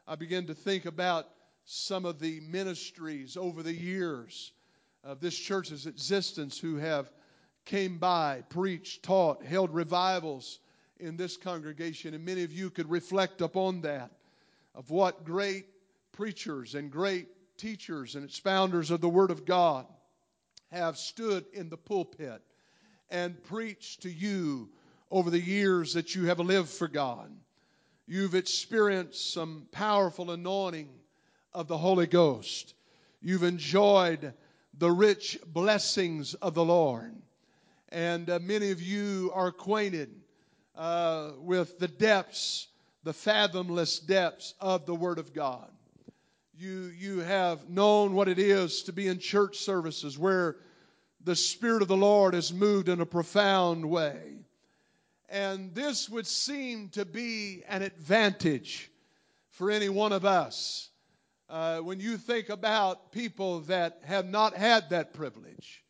I 0.08 0.16
began 0.16 0.46
to 0.46 0.54
think 0.54 0.84
about 0.84 1.28
some 1.64 2.04
of 2.04 2.18
the 2.18 2.40
ministries 2.40 3.36
over 3.36 3.62
the 3.62 3.72
years 3.72 4.50
of 5.04 5.20
this 5.20 5.38
church's 5.38 5.86
existence 5.86 6.58
who 6.58 6.74
have 6.78 7.08
came 7.64 7.98
by, 7.98 8.42
preached, 8.48 9.04
taught, 9.04 9.44
held 9.44 9.72
revivals 9.72 10.58
in 10.98 11.16
this 11.16 11.36
congregation. 11.36 12.14
And 12.14 12.24
many 12.24 12.42
of 12.42 12.52
you 12.52 12.68
could 12.68 12.90
reflect 12.90 13.40
upon 13.40 13.82
that, 13.82 14.10
of 14.74 14.90
what 14.90 15.24
great 15.24 15.66
preachers 16.10 16.74
and 16.74 16.90
great 16.90 17.28
teachers 17.58 18.16
and 18.16 18.28
expounders 18.28 18.90
of 18.90 19.00
the 19.00 19.08
Word 19.08 19.30
of 19.30 19.44
God 19.44 19.86
have 20.72 20.98
stood 20.98 21.44
in 21.52 21.68
the 21.68 21.76
pulpit 21.76 22.42
and 23.08 23.40
preached 23.44 24.02
to 24.02 24.10
you 24.10 24.68
over 25.12 25.30
the 25.30 25.38
years 25.38 25.94
that 25.94 26.16
you 26.16 26.24
have 26.24 26.40
lived 26.40 26.68
for 26.68 26.88
God. 26.88 27.30
You've 28.06 28.34
experienced 28.34 29.32
some 29.32 29.66
powerful 29.70 30.32
anointing 30.32 30.88
of 31.52 31.68
the 31.68 31.78
Holy 31.78 32.06
Ghost. 32.06 32.74
You've 33.20 33.44
enjoyed 33.44 34.32
the 34.76 34.90
rich 34.90 35.38
blessings 35.46 36.34
of 36.34 36.54
the 36.54 36.64
Lord. 36.64 37.14
And 37.90 38.28
uh, 38.28 38.38
many 38.40 38.70
of 38.70 38.82
you 38.82 39.30
are 39.34 39.48
acquainted 39.48 40.10
uh, 40.74 41.32
with 41.38 41.78
the 41.78 41.88
depths, 41.88 42.66
the 43.04 43.12
fathomless 43.12 43.98
depths 44.00 44.54
of 44.60 44.86
the 44.86 44.94
Word 44.94 45.18
of 45.18 45.32
God. 45.32 45.70
You, 46.58 46.92
you 46.98 47.20
have 47.20 47.68
known 47.68 48.14
what 48.14 48.28
it 48.28 48.38
is 48.38 48.82
to 48.84 48.92
be 48.92 49.08
in 49.08 49.18
church 49.18 49.58
services 49.58 50.18
where 50.18 50.56
the 51.22 51.36
Spirit 51.36 51.82
of 51.82 51.88
the 51.88 51.96
Lord 51.96 52.34
has 52.34 52.52
moved 52.52 52.88
in 52.88 53.00
a 53.00 53.06
profound 53.06 53.88
way. 53.88 54.41
And 55.32 55.74
this 55.74 56.10
would 56.10 56.26
seem 56.26 56.90
to 56.90 57.06
be 57.06 57.62
an 57.66 57.80
advantage 57.80 58.90
for 59.48 59.70
any 59.70 59.88
one 59.88 60.12
of 60.12 60.26
us 60.26 60.90
uh, 61.48 61.78
when 61.78 62.00
you 62.00 62.18
think 62.18 62.50
about 62.50 63.12
people 63.12 63.60
that 63.60 64.00
have 64.04 64.26
not 64.26 64.54
had 64.54 64.90
that 64.90 65.14
privilege, 65.14 65.82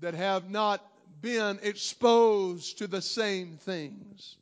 that 0.00 0.12
have 0.12 0.50
not 0.50 0.84
been 1.22 1.58
exposed 1.62 2.76
to 2.76 2.86
the 2.86 3.00
same 3.00 3.56
things, 3.56 4.36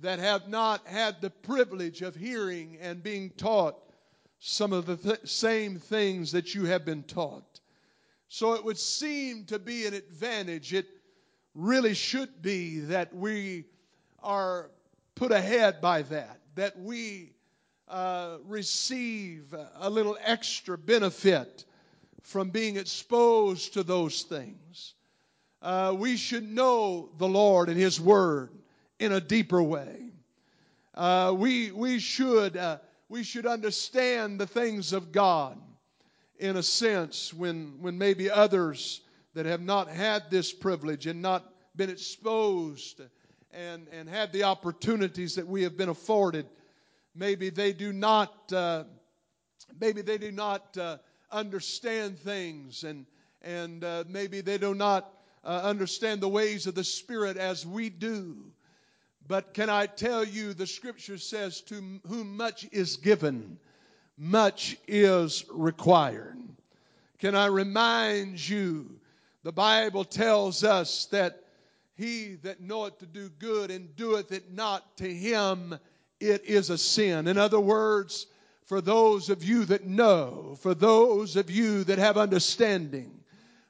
that 0.00 0.20
have 0.20 0.48
not 0.48 0.86
had 0.86 1.20
the 1.20 1.28
privilege 1.28 2.00
of 2.00 2.16
hearing 2.16 2.78
and 2.80 3.02
being 3.02 3.28
taught 3.28 3.76
some 4.38 4.72
of 4.72 4.86
the 4.86 4.96
th- 4.96 5.28
same 5.28 5.78
things 5.78 6.32
that 6.32 6.54
you 6.54 6.64
have 6.64 6.86
been 6.86 7.02
taught. 7.02 7.60
So 8.28 8.54
it 8.54 8.64
would 8.64 8.78
seem 8.78 9.44
to 9.46 9.58
be 9.58 9.84
an 9.84 9.92
advantage. 9.92 10.72
It 10.72 10.86
really 11.56 11.94
should 11.94 12.42
be 12.42 12.80
that 12.80 13.14
we 13.14 13.64
are 14.22 14.70
put 15.14 15.32
ahead 15.32 15.80
by 15.80 16.02
that, 16.02 16.38
that 16.54 16.78
we 16.78 17.32
uh, 17.88 18.36
receive 18.44 19.54
a 19.76 19.88
little 19.88 20.18
extra 20.22 20.76
benefit 20.76 21.64
from 22.22 22.50
being 22.50 22.76
exposed 22.76 23.72
to 23.72 23.82
those 23.82 24.22
things. 24.22 24.94
Uh, 25.62 25.94
we 25.96 26.16
should 26.16 26.46
know 26.48 27.08
the 27.16 27.26
Lord 27.26 27.70
and 27.70 27.78
His 27.78 27.98
Word 27.98 28.50
in 28.98 29.12
a 29.12 29.20
deeper 29.20 29.62
way. 29.62 30.10
Uh, 30.94 31.34
we, 31.36 31.70
we, 31.70 31.98
should, 31.98 32.56
uh, 32.56 32.78
we 33.08 33.22
should 33.22 33.46
understand 33.46 34.38
the 34.38 34.46
things 34.46 34.92
of 34.92 35.10
God 35.12 35.58
in 36.38 36.56
a 36.56 36.62
sense 36.62 37.32
when, 37.32 37.78
when 37.80 37.96
maybe 37.96 38.30
others 38.30 39.00
that 39.36 39.44
have 39.44 39.60
not 39.60 39.88
had 39.88 40.30
this 40.30 40.50
privilege 40.50 41.06
and 41.06 41.20
not 41.20 41.44
been 41.76 41.90
exposed 41.90 43.02
and, 43.52 43.86
and 43.92 44.08
had 44.08 44.32
the 44.32 44.44
opportunities 44.44 45.34
that 45.34 45.46
we 45.46 45.64
have 45.64 45.76
been 45.76 45.90
afforded, 45.90 46.46
maybe 47.14 47.50
they 47.50 47.74
do 47.74 47.92
not, 47.92 48.50
uh, 48.50 48.84
maybe 49.78 50.00
they 50.00 50.16
do 50.16 50.32
not 50.32 50.78
uh, 50.78 50.96
understand 51.30 52.18
things 52.18 52.82
and, 52.82 53.04
and 53.42 53.84
uh, 53.84 54.04
maybe 54.08 54.40
they 54.40 54.56
do 54.56 54.74
not 54.74 55.06
uh, 55.44 55.60
understand 55.64 56.22
the 56.22 56.28
ways 56.28 56.66
of 56.66 56.74
the 56.74 56.82
Spirit 56.82 57.36
as 57.36 57.66
we 57.66 57.90
do. 57.90 58.38
But 59.28 59.52
can 59.52 59.68
I 59.68 59.84
tell 59.84 60.24
you, 60.24 60.54
the 60.54 60.66
scripture 60.66 61.18
says, 61.18 61.60
To 61.62 62.00
whom 62.06 62.38
much 62.38 62.66
is 62.72 62.96
given, 62.96 63.58
much 64.16 64.78
is 64.88 65.44
required. 65.50 66.38
Can 67.18 67.34
I 67.34 67.46
remind 67.46 68.48
you 68.48 68.95
The 69.46 69.52
Bible 69.52 70.02
tells 70.02 70.64
us 70.64 71.06
that 71.12 71.44
he 71.94 72.34
that 72.42 72.60
knoweth 72.60 72.98
to 72.98 73.06
do 73.06 73.28
good 73.28 73.70
and 73.70 73.94
doeth 73.94 74.32
it 74.32 74.52
not, 74.52 74.96
to 74.96 75.08
him 75.08 75.78
it 76.18 76.44
is 76.46 76.68
a 76.68 76.76
sin. 76.76 77.28
In 77.28 77.38
other 77.38 77.60
words, 77.60 78.26
for 78.64 78.80
those 78.80 79.30
of 79.30 79.44
you 79.44 79.64
that 79.66 79.86
know, 79.86 80.58
for 80.60 80.74
those 80.74 81.36
of 81.36 81.48
you 81.48 81.84
that 81.84 82.00
have 82.00 82.16
understanding, 82.16 83.20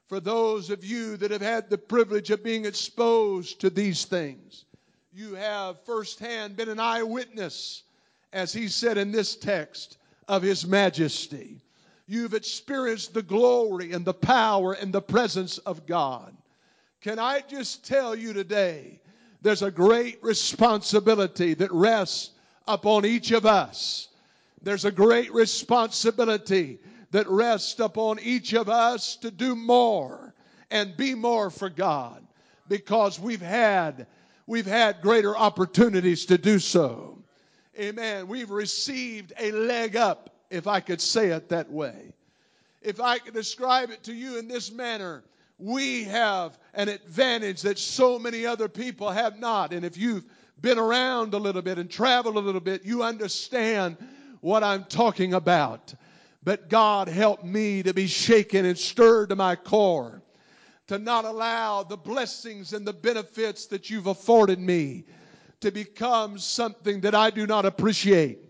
for 0.07 0.19
those 0.19 0.71
of 0.71 0.83
you 0.83 1.15
that 1.17 1.29
have 1.29 1.41
had 1.41 1.69
the 1.69 1.77
privilege 1.77 2.31
of 2.31 2.43
being 2.43 2.65
exposed 2.65 3.61
to 3.61 3.69
these 3.69 4.03
things, 4.03 4.65
you 5.13 5.35
have 5.35 5.85
firsthand 5.85 6.55
been 6.55 6.69
an 6.69 6.79
eyewitness, 6.79 7.83
as 8.33 8.51
he 8.51 8.67
said 8.67 8.97
in 8.97 9.11
this 9.11 9.35
text, 9.35 9.99
of 10.27 10.41
his 10.41 10.65
majesty. 10.65 11.61
You've 12.07 12.33
experienced 12.33 13.13
the 13.13 13.21
glory 13.21 13.91
and 13.91 14.05
the 14.05 14.13
power 14.13 14.73
and 14.73 14.93
the 14.93 15.01
presence 15.01 15.57
of 15.59 15.85
God. 15.85 16.35
Can 17.01 17.19
I 17.19 17.41
just 17.41 17.85
tell 17.85 18.15
you 18.15 18.33
today, 18.33 19.01
there's 19.41 19.61
a 19.61 19.71
great 19.71 20.23
responsibility 20.23 21.53
that 21.55 21.71
rests 21.71 22.31
upon 22.67 23.05
each 23.05 23.31
of 23.31 23.45
us. 23.45 24.07
There's 24.63 24.85
a 24.85 24.91
great 24.91 25.33
responsibility 25.33 26.79
that 27.11 27.27
rests 27.29 27.79
upon 27.79 28.19
each 28.19 28.53
of 28.53 28.69
us 28.69 29.15
to 29.17 29.31
do 29.31 29.55
more 29.55 30.33
and 30.71 30.97
be 30.97 31.15
more 31.15 31.49
for 31.49 31.69
God 31.69 32.25
because 32.67 33.19
we've 33.19 33.41
had 33.41 34.07
we've 34.45 34.65
had 34.65 35.01
greater 35.01 35.37
opportunities 35.37 36.25
to 36.25 36.37
do 36.37 36.59
so. 36.59 37.17
Amen. 37.79 38.27
We've 38.27 38.49
received 38.49 39.33
a 39.39 39.51
leg 39.51 39.95
up, 39.95 40.31
if 40.49 40.67
I 40.67 40.79
could 40.79 41.01
say 41.01 41.29
it 41.29 41.49
that 41.49 41.71
way. 41.71 42.13
If 42.81 43.01
I 43.01 43.17
could 43.17 43.33
describe 43.33 43.89
it 43.89 44.03
to 44.03 44.13
you 44.13 44.37
in 44.37 44.47
this 44.47 44.71
manner, 44.71 45.23
we 45.59 46.03
have 46.05 46.57
an 46.73 46.89
advantage 46.89 47.63
that 47.63 47.79
so 47.79 48.19
many 48.19 48.45
other 48.45 48.67
people 48.67 49.09
have 49.09 49.39
not. 49.39 49.73
And 49.73 49.83
if 49.83 49.97
you've 49.97 50.25
been 50.61 50.77
around 50.77 51.33
a 51.33 51.37
little 51.37 51.61
bit 51.61 51.77
and 51.77 51.89
traveled 51.89 52.35
a 52.35 52.39
little 52.39 52.61
bit, 52.61 52.85
you 52.85 53.03
understand 53.03 53.97
what 54.41 54.63
I'm 54.63 54.85
talking 54.85 55.33
about. 55.33 55.93
But 56.43 56.69
God 56.69 57.07
help 57.07 57.43
me 57.43 57.83
to 57.83 57.93
be 57.93 58.07
shaken 58.07 58.65
and 58.65 58.77
stirred 58.77 59.29
to 59.29 59.35
my 59.35 59.55
core, 59.55 60.21
to 60.87 60.97
not 60.97 61.25
allow 61.25 61.83
the 61.83 61.97
blessings 61.97 62.71
and 62.73 62.87
the 62.87 62.93
benefits 62.93 63.65
that 63.67 63.89
you've 63.89 64.07
afforded 64.07 64.59
me 64.59 65.03
to 65.59 65.71
become 65.71 66.37
something 66.37 67.01
that 67.01 67.15
I 67.15 67.31
do 67.31 67.47
not 67.47 67.65
appreciate 67.65 68.46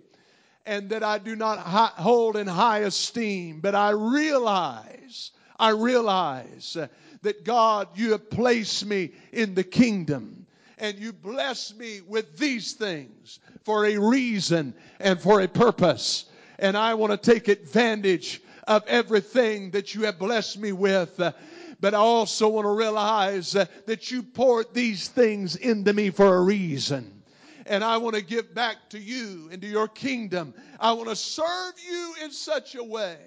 and 0.67 0.89
that 0.89 1.01
I 1.01 1.17
do 1.17 1.36
not 1.36 1.59
hold 1.59 2.36
in 2.36 2.45
high 2.45 2.79
esteem. 2.79 3.62
But 3.62 3.74
I 3.74 3.91
realize, 3.91 5.31
I 5.57 5.69
realize 5.69 6.77
that 7.21 7.45
God, 7.45 7.88
you 7.95 8.12
have 8.12 8.29
placed 8.29 8.86
me 8.86 9.12
in 9.31 9.55
the 9.55 9.63
kingdom 9.63 10.45
and 10.77 11.00
you 11.00 11.13
bless 11.13 11.74
me 11.74 12.01
with 12.01 12.38
these 12.38 12.74
things 12.74 13.39
for 13.63 13.86
a 13.86 13.97
reason 13.97 14.74
and 15.00 15.19
for 15.19 15.41
a 15.41 15.47
purpose. 15.47 16.25
And 16.59 16.77
I 16.77 16.93
want 16.93 17.12
to 17.12 17.31
take 17.31 17.47
advantage 17.47 18.41
of 18.67 18.83
everything 18.88 19.71
that 19.71 19.95
you 19.95 20.03
have 20.03 20.19
blessed 20.19 20.59
me 20.59 20.74
with. 20.74 21.19
But 21.79 21.93
I 21.93 21.97
also 21.97 22.50
want 22.50 22.65
to 22.65 22.71
realize 22.71 23.53
that 23.53 24.12
you 24.12 24.21
poured 24.21 24.74
these 24.74 25.07
things 25.07 25.55
into 25.55 25.93
me 25.93 26.09
for 26.09 26.36
a 26.36 26.41
reason. 26.41 27.16
And 27.67 27.83
I 27.83 27.97
want 27.97 28.15
to 28.15 28.24
give 28.24 28.53
back 28.55 28.77
to 28.89 29.00
you 29.00 29.50
and 29.51 29.62
to 29.62 29.67
your 29.67 29.88
kingdom. 29.88 30.53
I 30.79 30.93
want 30.93 31.09
to 31.09 31.15
serve 31.15 31.74
you 31.86 32.15
in 32.24 32.31
such 32.31 32.75
a 32.75 32.83
way 32.83 33.17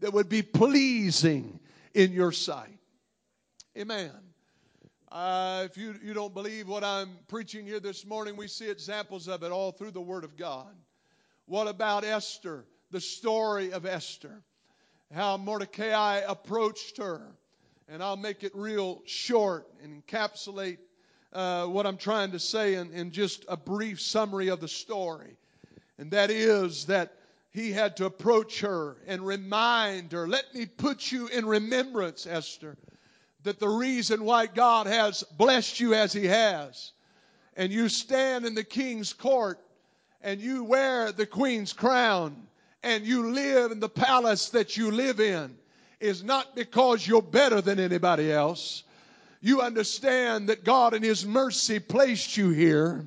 that 0.00 0.12
would 0.12 0.28
be 0.28 0.42
pleasing 0.42 1.58
in 1.94 2.12
your 2.12 2.30
sight. 2.32 2.78
Amen. 3.76 4.12
Uh, 5.10 5.62
if 5.64 5.78
you, 5.78 5.94
you 6.04 6.12
don't 6.12 6.34
believe 6.34 6.68
what 6.68 6.84
I'm 6.84 7.16
preaching 7.28 7.64
here 7.64 7.80
this 7.80 8.04
morning, 8.04 8.36
we 8.36 8.46
see 8.46 8.68
examples 8.68 9.26
of 9.26 9.42
it 9.42 9.50
all 9.50 9.72
through 9.72 9.92
the 9.92 10.00
Word 10.00 10.24
of 10.24 10.36
God. 10.36 10.74
What 11.46 11.66
about 11.66 12.04
Esther? 12.04 12.66
The 12.90 13.00
story 13.00 13.72
of 13.72 13.86
Esther. 13.86 14.42
How 15.14 15.38
Mordecai 15.38 16.18
approached 16.28 16.98
her. 16.98 17.22
And 17.88 18.02
I'll 18.02 18.18
make 18.18 18.44
it 18.44 18.52
real 18.54 19.00
short 19.06 19.66
and 19.82 20.04
encapsulate 20.04 20.76
uh, 21.32 21.66
what 21.66 21.86
I'm 21.86 21.96
trying 21.96 22.32
to 22.32 22.38
say 22.38 22.74
in, 22.74 22.92
in 22.92 23.10
just 23.10 23.44
a 23.48 23.56
brief 23.56 24.00
summary 24.00 24.48
of 24.48 24.60
the 24.60 24.68
story. 24.68 25.36
And 25.98 26.10
that 26.12 26.30
is 26.30 26.86
that 26.86 27.12
he 27.50 27.72
had 27.72 27.96
to 27.96 28.06
approach 28.06 28.60
her 28.60 28.96
and 29.06 29.26
remind 29.26 30.12
her, 30.12 30.28
let 30.28 30.54
me 30.54 30.66
put 30.66 31.10
you 31.10 31.26
in 31.28 31.46
remembrance, 31.46 32.26
Esther 32.26 32.76
that 33.44 33.60
the 33.60 33.68
reason 33.68 34.24
why 34.24 34.46
God 34.46 34.86
has 34.86 35.22
blessed 35.22 35.80
you 35.80 35.94
as 35.94 36.12
He 36.12 36.26
has, 36.26 36.92
and 37.56 37.72
you 37.72 37.88
stand 37.88 38.44
in 38.44 38.54
the 38.54 38.64
king's 38.64 39.12
court, 39.12 39.58
and 40.22 40.40
you 40.40 40.64
wear 40.64 41.12
the 41.12 41.26
queen's 41.26 41.72
crown, 41.72 42.36
and 42.82 43.06
you 43.06 43.30
live 43.30 43.72
in 43.72 43.80
the 43.80 43.88
palace 43.88 44.50
that 44.50 44.76
you 44.76 44.90
live 44.90 45.20
in, 45.20 45.56
is 46.00 46.22
not 46.22 46.54
because 46.54 47.06
you're 47.06 47.22
better 47.22 47.60
than 47.60 47.80
anybody 47.80 48.30
else. 48.30 48.84
You 49.40 49.60
understand 49.60 50.48
that 50.48 50.64
God 50.64 50.94
in 50.94 51.02
His 51.02 51.24
mercy 51.24 51.78
placed 51.78 52.36
you 52.36 52.50
here, 52.50 53.06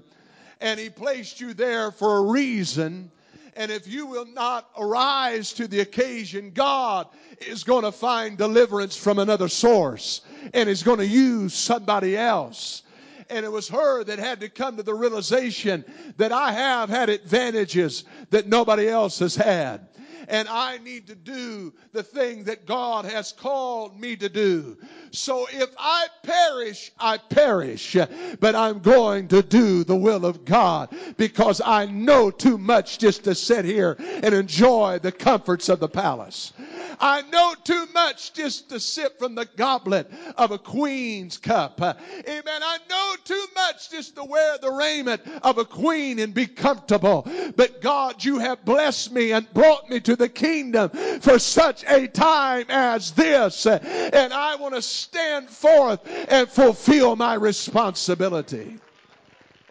and 0.62 0.80
He 0.80 0.90
placed 0.90 1.42
you 1.42 1.54
there 1.54 1.92
for 1.92 2.18
a 2.18 2.22
reason. 2.22 3.12
And 3.58 3.70
if 3.70 3.86
you 3.86 4.06
will 4.06 4.26
not 4.26 4.70
arise 4.78 5.52
to 5.54 5.68
the 5.68 5.82
occasion, 5.82 6.52
God 6.52 7.08
is 7.46 7.66
going 7.66 7.84
to 7.84 7.92
find 7.92 8.38
deliverance 8.38 8.96
from 8.96 9.20
another 9.20 9.50
source 9.50 10.22
and 10.54 10.70
is 10.70 10.84
going 10.84 11.00
to 11.00 11.08
use 11.08 11.54
somebody 11.54 12.16
else. 12.16 12.84
And 13.30 13.46
it 13.46 13.52
was 13.52 13.68
her 13.68 14.06
that 14.06 14.20
had 14.20 14.40
to 14.40 14.50
come 14.50 14.78
to 14.78 14.84
the 14.84 14.94
realization 14.94 15.84
that 16.16 16.32
I 16.32 16.54
have 16.54 16.90
had 16.90 17.10
advantages 17.10 18.06
that 18.30 18.48
nobody 18.48 18.88
else 18.88 19.20
has 19.20 19.36
had 19.36 19.88
and 20.28 20.48
I 20.48 20.78
need 20.80 21.08
to 21.08 21.16
do 21.16 21.74
the 21.92 22.04
thing 22.04 22.44
that 22.46 22.66
God 22.66 23.06
has 23.06 23.32
called 23.32 24.00
me 24.00 24.16
to 24.18 24.30
do. 24.30 24.78
So 25.12 25.48
if 25.52 25.70
I 25.78 26.08
perish, 26.24 26.92
I 27.00 27.18
perish, 27.18 27.98
but 28.40 28.56
I'm 28.56 28.80
going 28.80 29.28
to 29.30 29.42
do 29.42 29.84
the 29.84 29.96
will 29.96 30.26
of 30.26 30.46
God 30.46 30.90
because 31.18 31.62
I 31.64 31.86
know 31.86 32.32
too 32.32 32.58
much 32.58 33.00
just 33.00 33.24
to 33.26 33.36
sit 33.36 33.66
here 33.66 33.98
and 34.00 34.34
enjoy 34.34 35.00
the 35.02 35.12
comforts 35.12 35.70
of 35.70 35.80
the 35.80 35.90
palace. 35.90 36.54
I 37.00 37.24
know 37.24 37.56
too 37.64 37.88
much 37.94 38.34
just 38.34 38.70
to 38.70 38.80
sip 38.80 39.18
from 39.18 39.36
the 39.36 39.48
goblet 39.58 40.12
of 40.38 40.52
a 40.52 40.58
queen's 40.58 41.38
cup. 41.38 41.82
Amen. 41.82 42.46
I 42.48 42.78
know 42.90 43.16
too 43.24 43.46
much 43.56 43.90
just 43.90 44.16
to 44.16 44.24
wear 44.24 44.58
the 44.60 44.72
raiment 44.72 45.22
of 45.42 45.58
a 45.58 45.66
queen 45.66 46.20
and 46.20 46.34
be 46.34 46.46
comfortable. 46.46 47.28
But 47.56 47.82
God, 47.82 48.24
you 48.24 48.40
have 48.40 48.64
blessed 48.64 49.12
me 49.12 49.32
and 49.32 49.52
brought 49.54 49.90
me 49.90 50.00
to 50.02 50.11
the 50.16 50.30
kingdom 50.30 50.90
for 51.22 51.40
such 51.40 51.84
a 51.86 52.08
time 52.08 52.66
as 52.70 53.12
this. 53.12 53.66
And 53.66 54.34
I 54.34 54.56
want 54.56 54.76
to 54.76 54.82
stand 54.82 55.50
forth 55.50 56.00
and 56.30 56.50
fulfill 56.50 57.16
my 57.16 57.36
responsibility. 57.36 58.78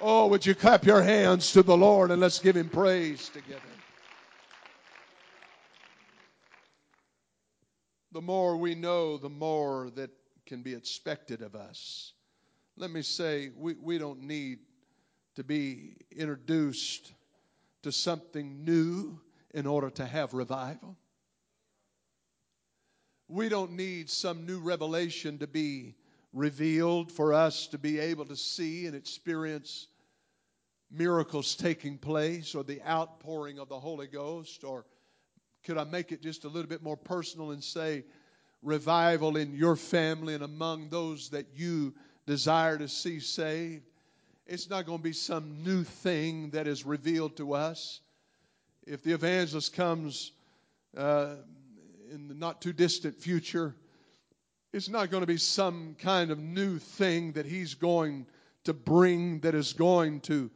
Oh, 0.00 0.28
would 0.28 0.46
you 0.46 0.54
clap 0.54 0.86
your 0.86 1.02
hands 1.02 1.52
to 1.52 1.62
the 1.62 1.76
Lord 1.76 2.10
and 2.10 2.20
let's 2.20 2.38
give 2.38 2.56
him 2.56 2.68
praise 2.68 3.28
together. 3.28 3.60
The 8.12 8.22
more 8.22 8.56
we 8.56 8.74
know, 8.74 9.18
the 9.18 9.28
more 9.28 9.90
that 9.94 10.10
can 10.46 10.62
be 10.62 10.74
expected 10.74 11.42
of 11.42 11.54
us. 11.54 12.12
Let 12.76 12.90
me 12.90 13.02
say, 13.02 13.50
we, 13.56 13.74
we 13.74 13.98
don't 13.98 14.22
need 14.22 14.58
to 15.36 15.44
be 15.44 15.96
introduced 16.10 17.12
to 17.82 17.92
something 17.92 18.64
new 18.64 19.20
in 19.52 19.66
order 19.66 19.90
to 19.90 20.06
have 20.06 20.34
revival. 20.34 20.96
We 23.28 23.48
don't 23.48 23.72
need 23.72 24.10
some 24.10 24.46
new 24.46 24.60
revelation 24.60 25.38
to 25.38 25.46
be 25.46 25.94
revealed 26.32 27.10
for 27.12 27.32
us 27.32 27.68
to 27.68 27.78
be 27.78 27.98
able 27.98 28.24
to 28.26 28.36
see 28.36 28.86
and 28.86 28.94
experience 28.94 29.86
miracles 30.90 31.54
taking 31.54 31.98
place 31.98 32.54
or 32.54 32.64
the 32.64 32.82
outpouring 32.82 33.58
of 33.58 33.68
the 33.68 33.78
Holy 33.78 34.06
Ghost. 34.06 34.64
Or 34.64 34.84
could 35.64 35.78
I 35.78 35.84
make 35.84 36.12
it 36.12 36.22
just 36.22 36.44
a 36.44 36.48
little 36.48 36.68
bit 36.68 36.82
more 36.82 36.96
personal 36.96 37.50
and 37.52 37.62
say 37.62 38.04
revival 38.62 39.36
in 39.36 39.54
your 39.54 39.76
family 39.76 40.34
and 40.34 40.42
among 40.42 40.90
those 40.90 41.30
that 41.30 41.46
you 41.54 41.94
desire 42.26 42.78
to 42.78 42.88
see 42.88 43.20
saved? 43.20 43.84
It's 44.46 44.68
not 44.68 44.86
going 44.86 44.98
to 44.98 45.04
be 45.04 45.12
some 45.12 45.62
new 45.62 45.84
thing 45.84 46.50
that 46.50 46.66
is 46.66 46.84
revealed 46.84 47.36
to 47.36 47.54
us 47.54 48.00
if 48.86 49.02
the 49.02 49.12
evangelist 49.12 49.74
comes 49.74 50.32
uh, 50.96 51.34
in 52.12 52.28
the 52.28 52.34
not 52.34 52.60
too 52.60 52.72
distant 52.72 53.20
future, 53.20 53.74
it's 54.72 54.88
not 54.88 55.10
going 55.10 55.22
to 55.22 55.26
be 55.26 55.36
some 55.36 55.96
kind 55.98 56.30
of 56.30 56.38
new 56.38 56.78
thing 56.78 57.32
that 57.32 57.46
he's 57.46 57.74
going 57.74 58.26
to 58.64 58.72
bring 58.72 59.40
that 59.40 59.54
is 59.54 59.72
going 59.72 60.20
to 60.20 60.50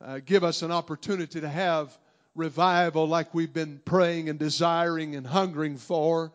uh, 0.00 0.20
give 0.24 0.44
us 0.44 0.62
an 0.62 0.70
opportunity 0.70 1.40
to 1.40 1.48
have 1.48 1.96
revival 2.34 3.08
like 3.08 3.32
we've 3.34 3.54
been 3.54 3.80
praying 3.84 4.28
and 4.28 4.38
desiring 4.38 5.16
and 5.16 5.26
hungering 5.26 5.76
for. 5.78 6.32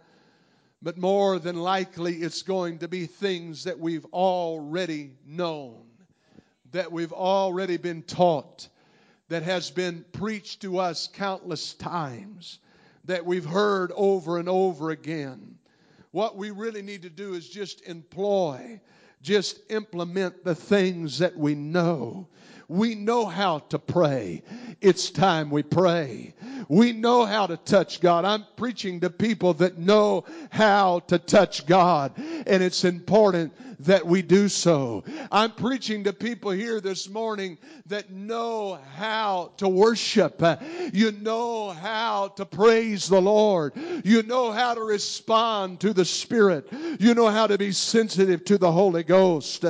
but 0.82 0.98
more 0.98 1.38
than 1.38 1.56
likely 1.56 2.16
it's 2.16 2.42
going 2.42 2.80
to 2.80 2.88
be 2.88 3.06
things 3.06 3.66
that 3.66 3.80
we've 3.80 4.06
already 4.06 5.12
known, 5.28 5.84
that 6.72 6.92
we've 6.92 7.14
already 7.14 7.78
been 7.78 8.02
taught, 8.02 8.68
that 9.32 9.44
has 9.44 9.72
been 9.72 10.04
preached 10.12 10.62
to 10.62 10.78
us 10.78 11.08
countless 11.08 11.74
times, 11.76 12.60
that 13.06 13.26
we've 13.26 13.46
heard 13.46 13.94
over 13.96 14.38
and 14.38 14.50
over 14.50 14.90
again. 14.90 15.58
What 16.12 16.36
we 16.36 16.52
really 16.52 16.82
need 16.82 17.02
to 17.04 17.10
do 17.10 17.34
is 17.34 17.48
just 17.48 17.88
employ, 17.88 18.82
just 19.22 19.62
implement 19.72 20.44
the 20.44 20.54
things 20.54 21.18
that 21.20 21.38
we 21.38 21.56
know. 21.56 22.28
We 22.68 22.94
know 22.94 23.26
how 23.26 23.60
to 23.60 23.80
pray. 23.80 24.44
It's 24.82 25.10
time 25.10 25.50
we 25.50 25.64
pray. 25.64 26.34
We 26.68 26.92
know 26.92 27.26
how 27.26 27.48
to 27.48 27.56
touch 27.56 28.02
God. 28.02 28.26
I'm 28.26 28.46
preaching 28.58 29.00
to 29.00 29.10
people 29.10 29.54
that 29.56 29.78
know 29.78 30.26
how 30.50 31.00
to 31.08 31.18
touch 31.18 31.66
God, 31.66 32.12
and 32.18 32.62
it's 32.62 32.84
important 32.84 33.54
that 33.86 34.06
we 34.06 34.22
do 34.22 34.48
so. 34.48 35.04
I'm 35.32 35.52
preaching 35.52 36.04
to 36.06 36.14
people 36.14 36.52
here 36.52 36.82
this 36.82 37.10
morning 37.10 37.58
that 37.88 38.12
know 38.12 38.80
how 38.96 39.52
to 39.58 39.68
worship. 39.68 40.42
You 40.94 41.12
know 41.12 41.70
how 41.70 42.30
to 42.36 42.46
praise 42.46 43.08
the 43.08 43.22
Lord. 43.22 43.74
You 44.04 44.24
know 44.24 44.52
how 44.52 44.74
to 44.74 44.82
respond 44.82 45.80
to 45.82 45.94
the 45.94 46.06
Spirit. 46.06 46.68
You 47.00 47.14
know 47.14 47.28
how 47.28 47.48
to 47.48 47.58
be 47.58 47.72
sensitive 47.72 48.46
to 48.46 48.58
the 48.58 48.72
Holy 48.72 49.04
Ghost. 49.04 49.66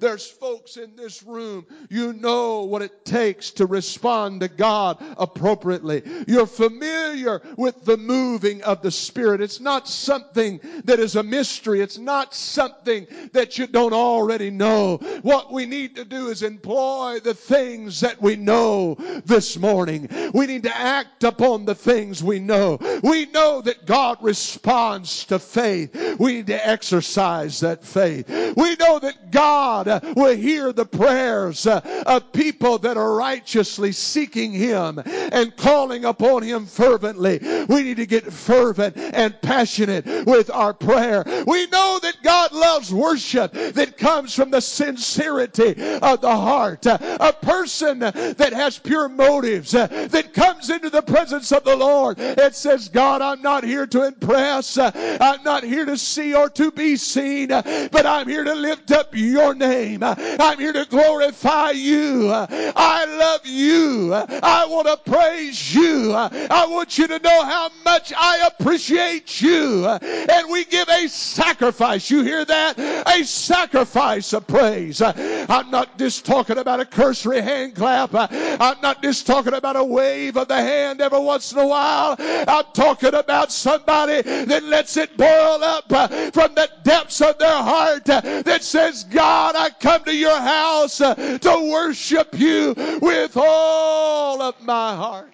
There's 0.00 0.26
folks 0.26 0.76
in 0.76 0.96
this 0.96 1.22
room, 1.22 1.66
you 1.90 2.12
know 2.14 2.62
what 2.62 2.82
it 2.82 3.04
takes 3.04 3.50
to 3.52 3.66
respond 3.66 4.40
to 4.40 4.48
God 4.48 5.02
appropriately. 5.16 6.02
You're 6.26 6.46
familiar 6.46 7.40
with 7.56 7.84
the 7.84 7.96
moving 7.96 8.62
of 8.62 8.82
the 8.82 8.90
Spirit. 8.90 9.40
It's 9.40 9.60
not 9.60 9.88
something 9.88 10.60
that 10.84 10.98
is 10.98 11.16
a 11.16 11.22
mystery. 11.22 11.80
It's 11.80 11.98
not 11.98 12.34
something 12.34 13.06
that 13.32 13.51
you 13.58 13.66
don't 13.66 13.92
already 13.92 14.50
know. 14.50 14.98
What 15.22 15.52
we 15.52 15.66
need 15.66 15.96
to 15.96 16.04
do 16.04 16.28
is 16.28 16.42
employ 16.42 17.20
the 17.20 17.34
things 17.34 18.00
that 18.00 18.20
we 18.20 18.36
know 18.36 18.96
this 19.24 19.58
morning. 19.58 20.08
We 20.34 20.46
need 20.46 20.62
to 20.64 20.76
act 20.76 21.24
upon 21.24 21.64
the 21.64 21.74
things 21.74 22.22
we 22.22 22.38
know. 22.38 22.78
We 23.02 23.26
know 23.26 23.60
that 23.62 23.86
God 23.86 24.18
responds 24.20 25.24
to 25.26 25.38
faith. 25.38 26.18
We 26.18 26.34
need 26.34 26.46
to 26.48 26.66
exercise 26.66 27.60
that 27.60 27.84
faith. 27.84 28.28
We 28.28 28.76
know 28.76 28.98
that 28.98 29.30
God 29.30 29.88
uh, 29.88 30.00
will 30.16 30.36
hear 30.36 30.72
the 30.72 30.84
prayers 30.84 31.66
uh, 31.66 31.80
of 32.06 32.32
people 32.32 32.78
that 32.78 32.96
are 32.96 33.14
righteously 33.14 33.92
seeking 33.92 34.52
Him 34.52 35.00
and 35.04 35.56
calling 35.56 36.04
upon 36.04 36.42
Him 36.42 36.66
fervently. 36.66 37.38
We 37.68 37.82
need 37.82 37.96
to 37.96 38.06
get 38.06 38.32
fervent 38.32 38.96
and 38.96 39.40
passionate 39.42 40.06
with 40.26 40.50
our 40.50 40.74
prayer. 40.74 41.24
We 41.46 41.66
know 41.66 41.98
that 42.02 42.16
God 42.22 42.52
loves 42.52 42.92
worship 42.92 43.41
that 43.48 43.96
comes 43.96 44.34
from 44.34 44.50
the 44.50 44.60
sincerity 44.60 45.70
of 46.00 46.20
the 46.20 46.36
heart. 46.36 46.86
A 46.86 47.34
person 47.42 48.00
that 48.00 48.52
has 48.52 48.78
pure 48.78 49.08
motives, 49.08 49.74
uh, 49.74 49.86
that 49.86 50.32
comes 50.34 50.70
into 50.70 50.90
the 50.90 51.02
presence 51.02 51.52
of 51.52 51.64
the 51.64 51.76
Lord 51.76 52.18
and 52.18 52.54
says, 52.54 52.88
God, 52.88 53.22
I'm 53.22 53.42
not 53.42 53.64
here 53.64 53.86
to 53.86 54.04
impress. 54.04 54.78
Uh, 54.78 54.90
I'm 55.20 55.42
not 55.42 55.64
here 55.64 55.84
to 55.84 55.96
see 55.96 56.34
or 56.34 56.48
to 56.50 56.70
be 56.70 56.96
seen, 56.96 57.52
uh, 57.52 57.88
but 57.90 58.06
I'm 58.06 58.28
here 58.28 58.44
to 58.44 58.54
lift 58.54 58.90
up 58.90 59.14
your 59.14 59.54
name. 59.54 60.02
I'm 60.02 60.58
here 60.58 60.72
to 60.72 60.86
glorify 60.88 61.70
you. 61.70 62.30
I 62.32 63.04
love 63.04 63.46
you. 63.46 64.14
I 64.14 64.66
want 64.66 64.86
to 64.88 65.10
praise 65.10 65.74
you. 65.74 66.12
I 66.14 66.66
want 66.66 66.98
you 66.98 67.06
to 67.06 67.18
know 67.18 67.44
how 67.44 67.70
much 67.84 68.12
I 68.16 68.48
appreciate 68.48 69.40
you. 69.40 69.86
And 69.86 70.50
we 70.50 70.64
give 70.64 70.88
a 70.88 71.08
sacrifice. 71.08 72.10
You 72.10 72.22
hear 72.22 72.44
that? 72.44 72.78
A 72.78 73.21
sacrifice 73.24 74.32
of 74.32 74.46
praise. 74.46 75.00
Uh, 75.00 75.46
I'm 75.48 75.70
not 75.70 75.98
just 75.98 76.24
talking 76.24 76.58
about 76.58 76.80
a 76.80 76.84
cursory 76.84 77.40
hand 77.40 77.74
clap. 77.74 78.14
Uh, 78.14 78.26
I'm 78.30 78.80
not 78.80 79.02
just 79.02 79.26
talking 79.26 79.54
about 79.54 79.76
a 79.76 79.84
wave 79.84 80.36
of 80.36 80.48
the 80.48 80.56
hand 80.56 81.00
every 81.00 81.20
once 81.20 81.52
in 81.52 81.58
a 81.58 81.66
while. 81.66 82.16
I'm 82.18 82.64
talking 82.72 83.14
about 83.14 83.52
somebody 83.52 84.22
that 84.22 84.62
lets 84.64 84.96
it 84.96 85.16
boil 85.16 85.62
up 85.62 85.92
uh, 85.92 86.08
from 86.30 86.54
the 86.54 86.68
depths 86.82 87.20
of 87.20 87.38
their 87.38 87.62
heart 87.62 88.04
that 88.04 88.62
says, 88.62 89.04
God, 89.04 89.54
I 89.56 89.70
come 89.70 90.04
to 90.04 90.14
your 90.14 90.38
house 90.38 90.98
to 90.98 91.70
worship 91.70 92.38
you 92.38 92.74
with 93.00 93.36
all 93.36 94.42
of 94.42 94.60
my 94.62 94.94
heart. 94.94 95.30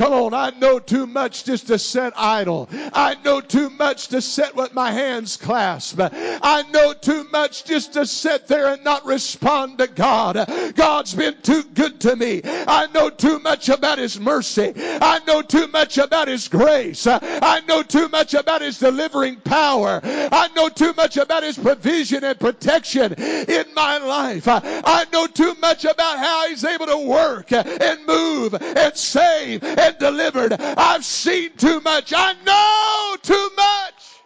Come 0.00 0.14
on, 0.14 0.32
I 0.32 0.48
know 0.58 0.78
too 0.78 1.06
much 1.06 1.44
just 1.44 1.66
to 1.66 1.78
sit 1.78 2.14
idle. 2.16 2.70
I 2.94 3.18
know 3.22 3.42
too 3.42 3.68
much 3.68 4.08
to 4.08 4.22
sit 4.22 4.56
with 4.56 4.72
my 4.72 4.90
hands 4.90 5.36
clasped. 5.36 6.00
I 6.00 6.64
know 6.72 6.94
too 6.94 7.24
much 7.24 7.66
just 7.66 7.92
to 7.92 8.06
sit 8.06 8.46
there 8.46 8.68
and 8.68 8.82
not 8.82 9.04
respond 9.04 9.76
to 9.76 9.86
God. 9.88 10.42
God's 10.74 11.12
been 11.12 11.36
too 11.42 11.64
good 11.74 12.00
to 12.00 12.16
me. 12.16 12.40
I 12.42 12.86
know 12.94 13.10
too 13.10 13.40
much 13.40 13.68
about 13.68 13.98
His 13.98 14.18
mercy. 14.18 14.72
I 14.74 15.20
know 15.26 15.42
too 15.42 15.66
much 15.66 15.98
about 15.98 16.28
His 16.28 16.48
grace. 16.48 17.06
I 17.06 17.60
know 17.68 17.82
too 17.82 18.08
much 18.08 18.32
about 18.32 18.62
His 18.62 18.78
delivering 18.78 19.36
power. 19.40 20.00
I 20.02 20.48
know 20.56 20.70
too 20.70 20.94
much 20.94 21.18
about 21.18 21.42
His 21.42 21.58
provision 21.58 22.24
and 22.24 22.40
protection 22.40 23.12
in 23.12 23.66
my 23.74 23.98
life. 23.98 24.44
I 24.48 25.04
know 25.12 25.26
too 25.26 25.54
much 25.60 25.84
about 25.84 26.18
how 26.18 26.48
He's 26.48 26.64
able 26.64 26.86
to 26.86 26.96
work 26.96 27.52
and 27.52 28.06
move 28.06 28.54
and 28.54 28.96
save 28.96 29.62
and 29.62 29.89
delivered. 29.98 30.52
I've 30.52 31.04
seen 31.04 31.56
too 31.56 31.80
much. 31.80 32.12
I 32.16 32.34
know 32.44 33.16
too 33.22 33.50
much 33.56 34.20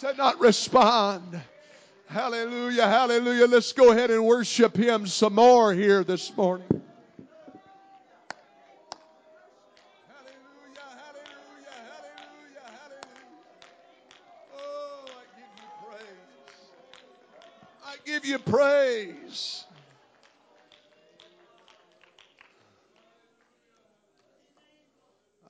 to 0.00 0.14
not 0.14 0.40
respond. 0.40 1.40
Hallelujah, 2.06 2.86
hallelujah. 2.86 3.46
Let's 3.46 3.72
go 3.72 3.92
ahead 3.92 4.10
and 4.10 4.26
worship 4.26 4.76
Him 4.76 5.06
some 5.06 5.34
more 5.34 5.72
here 5.72 6.04
this 6.04 6.36
morning. 6.36 6.82
Oh, 14.54 15.04
I 17.84 17.96
give 18.04 18.24
you 18.26 18.38
praise. 18.40 19.64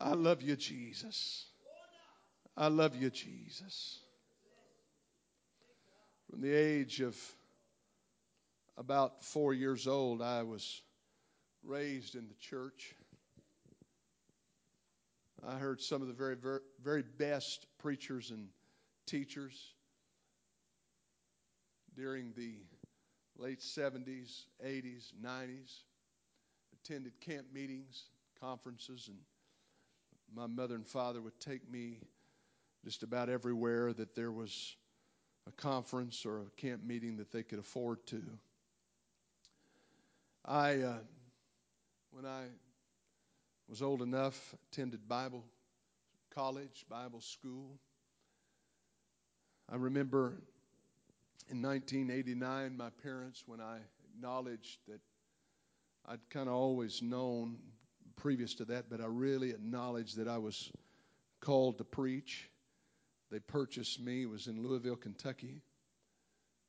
I 0.05 0.15
love 0.15 0.43
you, 0.43 0.57
Jesus. 0.57 1.47
I 2.57 2.67
love 2.67 2.97
you, 2.97 3.09
Jesus. 3.09 4.01
From 6.29 6.41
the 6.41 6.53
age 6.53 7.01
of 7.01 7.17
about 8.77 9.23
four 9.23 9.55
years 9.55 9.87
old, 9.87 10.21
I 10.21 10.43
was 10.43 10.83
raised 11.63 12.17
in 12.17 12.27
the 12.27 12.35
church. 12.35 12.97
I 15.47 15.55
heard 15.55 15.81
some 15.81 16.03
of 16.03 16.09
the 16.09 16.15
very, 16.15 16.35
very, 16.35 16.61
very 16.83 17.03
best 17.03 17.65
preachers 17.79 18.33
and 18.33 18.49
teachers 19.07 19.73
during 21.97 22.33
the 22.37 22.55
late 23.39 23.61
70s, 23.61 24.47
80s, 24.67 25.13
90s. 25.25 25.83
Attended 26.85 27.13
camp 27.21 27.47
meetings, 27.55 28.07
conferences, 28.41 29.07
and 29.07 29.19
my 30.35 30.47
mother 30.47 30.75
and 30.75 30.87
father 30.87 31.21
would 31.21 31.39
take 31.41 31.71
me 31.71 31.99
just 32.85 33.03
about 33.03 33.29
everywhere 33.29 33.93
that 33.93 34.15
there 34.15 34.33
was 34.33 34.77
a 35.47 35.53
conference 35.53 36.25
or 36.25 36.41
a 36.41 36.51
camp 36.57 36.85
meeting 36.85 37.17
that 37.17 37.31
they 37.31 37.43
could 37.43 37.59
afford 37.59 38.05
to. 38.07 38.23
I, 40.45 40.81
uh, 40.81 40.99
when 42.11 42.27
I 42.27 42.45
was 43.69 43.83
old 43.83 44.03
enough, 44.03 44.55
attended 44.71 45.09
Bible 45.09 45.45
college, 46.35 46.87
Bible 46.89 47.21
school. 47.21 47.79
I 49.71 49.77
remember 49.77 50.35
in 51.51 51.61
1989, 51.63 52.77
my 52.77 52.91
parents, 53.03 53.45
when 53.47 53.61
I 53.61 53.79
acknowledged 54.15 54.79
that 54.89 55.01
I'd 56.07 56.29
kind 56.31 56.49
of 56.49 56.55
always 56.55 57.03
known 57.03 57.59
previous 58.13 58.55
to 58.55 58.65
that, 58.67 58.91
but 58.91 59.01
I 59.01 59.07
really 59.07 59.51
acknowledged 59.51 60.17
that 60.17 60.29
I 60.29 60.39
was 60.39 60.71
called 61.41 61.79
to 61.79 61.85
preach. 61.85 62.49
They 63.31 63.39
purchased 63.41 64.01
me, 64.01 64.23
it 64.23 64.31
was 64.31 64.47
in 64.47 64.63
Louisville, 64.63 64.97
Kentucky. 64.97 65.63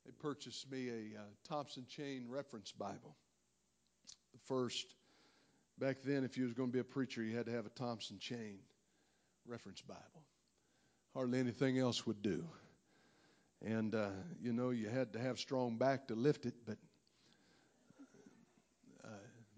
They 0.04 0.12
purchased 0.12 0.70
me 0.70 0.88
a 0.88 1.20
uh, 1.20 1.24
Thompson 1.48 1.86
Chain 1.88 2.26
Reference 2.28 2.72
Bible. 2.72 3.16
The 4.32 4.38
first, 4.46 4.94
back 5.78 5.98
then, 6.04 6.24
if 6.24 6.36
you 6.36 6.44
was 6.44 6.52
going 6.52 6.70
to 6.70 6.72
be 6.72 6.80
a 6.80 6.84
preacher, 6.84 7.22
you 7.22 7.36
had 7.36 7.46
to 7.46 7.52
have 7.52 7.66
a 7.66 7.70
Thompson 7.70 8.18
Chain 8.18 8.58
Reference 9.46 9.80
Bible. 9.80 10.22
Hardly 11.14 11.38
anything 11.38 11.78
else 11.78 12.06
would 12.06 12.22
do. 12.22 12.44
And, 13.64 13.94
uh, 13.94 14.08
you 14.42 14.52
know, 14.52 14.70
you 14.70 14.88
had 14.88 15.12
to 15.14 15.18
have 15.18 15.38
strong 15.38 15.78
back 15.78 16.08
to 16.08 16.14
lift 16.14 16.44
it, 16.44 16.54
but 16.66 16.76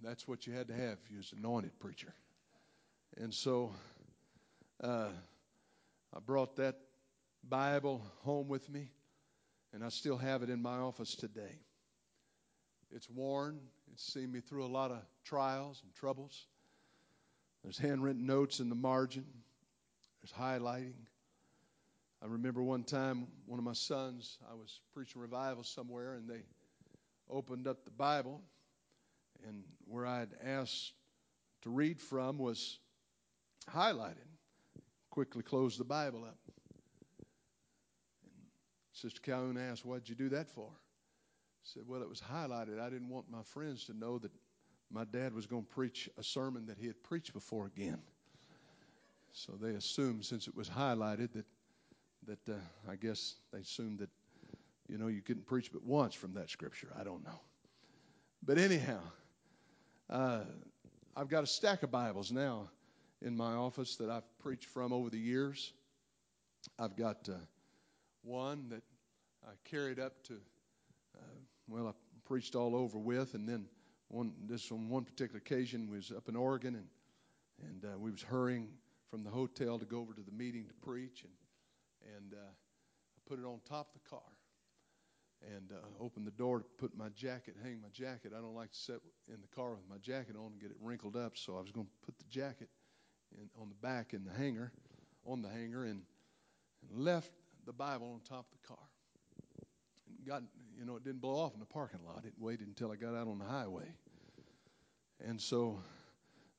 that's 0.06 0.28
what 0.28 0.46
you 0.46 0.52
had 0.52 0.68
to 0.68 0.74
have. 0.74 0.98
If 1.04 1.10
you 1.10 1.16
was 1.16 1.32
anointed 1.36 1.78
preacher. 1.80 2.14
And 3.16 3.34
so 3.34 3.74
uh, 4.82 5.08
I 6.14 6.18
brought 6.24 6.56
that 6.56 6.76
Bible 7.48 8.02
home 8.22 8.48
with 8.48 8.68
me, 8.70 8.90
and 9.72 9.84
I 9.84 9.88
still 9.88 10.16
have 10.16 10.42
it 10.42 10.50
in 10.50 10.62
my 10.62 10.76
office 10.78 11.14
today. 11.14 11.58
It's 12.94 13.10
worn, 13.10 13.58
it's 13.92 14.12
seen 14.12 14.30
me 14.30 14.40
through 14.40 14.64
a 14.64 14.68
lot 14.68 14.92
of 14.92 14.98
trials 15.24 15.80
and 15.82 15.92
troubles. 15.94 16.46
There's 17.64 17.78
handwritten 17.78 18.26
notes 18.26 18.60
in 18.60 18.68
the 18.68 18.76
margin, 18.76 19.24
there's 20.22 20.32
highlighting. 20.32 20.94
I 22.22 22.26
remember 22.26 22.62
one 22.62 22.84
time, 22.84 23.26
one 23.46 23.58
of 23.58 23.64
my 23.64 23.74
sons, 23.74 24.38
I 24.50 24.54
was 24.54 24.80
preaching 24.94 25.20
revival 25.20 25.64
somewhere, 25.64 26.14
and 26.14 26.28
they 26.28 26.42
opened 27.28 27.66
up 27.66 27.84
the 27.84 27.90
Bible, 27.90 28.40
and 29.46 29.62
where 29.86 30.06
I'd 30.06 30.30
asked 30.44 30.92
to 31.62 31.70
read 31.70 32.00
from 32.00 32.38
was 32.38 32.78
highlighted. 33.72 34.28
Quickly 35.10 35.42
closed 35.42 35.78
the 35.80 35.84
Bible 35.84 36.24
up. 36.24 36.38
And 38.24 38.32
Sister 38.92 39.20
Calhoun 39.20 39.56
asked, 39.56 39.84
What'd 39.84 40.08
you 40.08 40.14
do 40.14 40.28
that 40.30 40.48
for? 40.48 40.68
I 40.68 41.64
said, 41.64 41.82
Well, 41.86 42.02
it 42.02 42.08
was 42.08 42.20
highlighted. 42.20 42.80
I 42.80 42.90
didn't 42.90 43.08
want 43.08 43.30
my 43.30 43.42
friends 43.42 43.84
to 43.86 43.96
know 43.96 44.18
that 44.18 44.30
my 44.90 45.04
dad 45.04 45.34
was 45.34 45.46
going 45.46 45.64
to 45.64 45.68
preach 45.68 46.08
a 46.18 46.22
sermon 46.22 46.66
that 46.66 46.78
he 46.78 46.86
had 46.86 47.02
preached 47.02 47.32
before 47.32 47.66
again. 47.66 48.00
So 49.32 49.52
they 49.60 49.70
assumed, 49.70 50.24
since 50.24 50.48
it 50.48 50.56
was 50.56 50.68
highlighted, 50.68 51.32
that 51.32 51.46
that 52.26 52.48
uh, 52.48 52.58
I 52.90 52.96
guess 52.96 53.36
they 53.52 53.60
assumed 53.60 54.00
that 54.00 54.10
you 54.88 54.98
know 54.98 55.06
you 55.08 55.22
couldn't 55.22 55.46
preach 55.46 55.72
but 55.72 55.82
once 55.84 56.14
from 56.14 56.34
that 56.34 56.50
scripture. 56.50 56.88
I 56.98 57.04
don't 57.04 57.24
know, 57.24 57.40
but 58.42 58.58
anyhow, 58.58 59.00
uh, 60.10 60.40
I've 61.16 61.28
got 61.28 61.42
a 61.42 61.46
stack 61.46 61.82
of 61.82 61.90
Bibles 61.90 62.30
now 62.30 62.70
in 63.22 63.36
my 63.36 63.54
office 63.54 63.96
that 63.96 64.10
I've 64.10 64.38
preached 64.38 64.66
from 64.66 64.92
over 64.92 65.10
the 65.10 65.18
years. 65.18 65.72
I've 66.78 66.96
got 66.96 67.28
uh, 67.28 67.34
one 68.22 68.68
that 68.68 68.82
I 69.44 69.52
carried 69.64 69.98
up 69.98 70.22
to, 70.24 70.34
uh, 71.16 71.38
well, 71.68 71.88
I 71.88 71.92
preached 72.24 72.54
all 72.54 72.76
over 72.76 72.98
with, 72.98 73.34
and 73.34 73.48
then 73.48 73.66
one 74.08 74.32
this 74.46 74.70
on 74.70 74.88
one 74.88 75.04
particular 75.04 75.38
occasion 75.38 75.90
was 75.90 76.12
up 76.16 76.28
in 76.28 76.36
Oregon, 76.36 76.74
and 76.76 76.86
and 77.68 77.84
uh, 77.84 77.98
we 77.98 78.10
was 78.10 78.22
hurrying 78.22 78.68
from 79.10 79.24
the 79.24 79.30
hotel 79.30 79.78
to 79.78 79.84
go 79.84 80.00
over 80.00 80.12
to 80.12 80.22
the 80.22 80.32
meeting 80.32 80.66
to 80.66 80.74
preach, 80.74 81.24
and 81.24 82.14
and 82.16 82.34
uh, 82.34 82.36
I 82.36 83.28
put 83.28 83.38
it 83.38 83.44
on 83.44 83.60
top 83.68 83.88
of 83.94 84.02
the 84.02 84.08
car 84.08 84.35
and 85.42 85.70
uh, 85.72 86.04
opened 86.04 86.26
the 86.26 86.32
door 86.32 86.60
to 86.60 86.64
put 86.78 86.96
my 86.96 87.08
jacket, 87.10 87.54
hang 87.62 87.80
my 87.80 87.88
jacket. 87.92 88.32
I 88.36 88.40
don't 88.40 88.54
like 88.54 88.72
to 88.72 88.78
sit 88.78 89.00
in 89.28 89.40
the 89.40 89.48
car 89.54 89.70
with 89.70 89.88
my 89.88 89.98
jacket 89.98 90.36
on 90.36 90.52
and 90.52 90.60
get 90.60 90.70
it 90.70 90.76
wrinkled 90.80 91.16
up, 91.16 91.36
so 91.36 91.56
I 91.56 91.60
was 91.60 91.70
going 91.70 91.86
to 91.86 91.92
put 92.04 92.18
the 92.18 92.24
jacket 92.24 92.68
in, 93.32 93.48
on 93.60 93.68
the 93.68 93.74
back 93.86 94.14
in 94.14 94.24
the 94.24 94.32
hanger, 94.32 94.72
on 95.24 95.42
the 95.42 95.48
hanger, 95.48 95.84
and, 95.84 96.02
and 96.88 97.04
left 97.04 97.30
the 97.66 97.72
Bible 97.72 98.12
on 98.12 98.20
top 98.20 98.46
of 98.52 98.60
the 98.60 98.68
car. 98.68 98.88
And 100.08 100.26
got, 100.26 100.42
you 100.78 100.84
know, 100.84 100.96
it 100.96 101.04
didn't 101.04 101.20
blow 101.20 101.36
off 101.36 101.54
in 101.54 101.60
the 101.60 101.66
parking 101.66 102.00
lot. 102.06 102.24
It 102.26 102.34
waited 102.38 102.66
until 102.66 102.90
I 102.90 102.96
got 102.96 103.14
out 103.14 103.28
on 103.28 103.38
the 103.38 103.44
highway, 103.44 103.92
and 105.24 105.40
so 105.40 105.80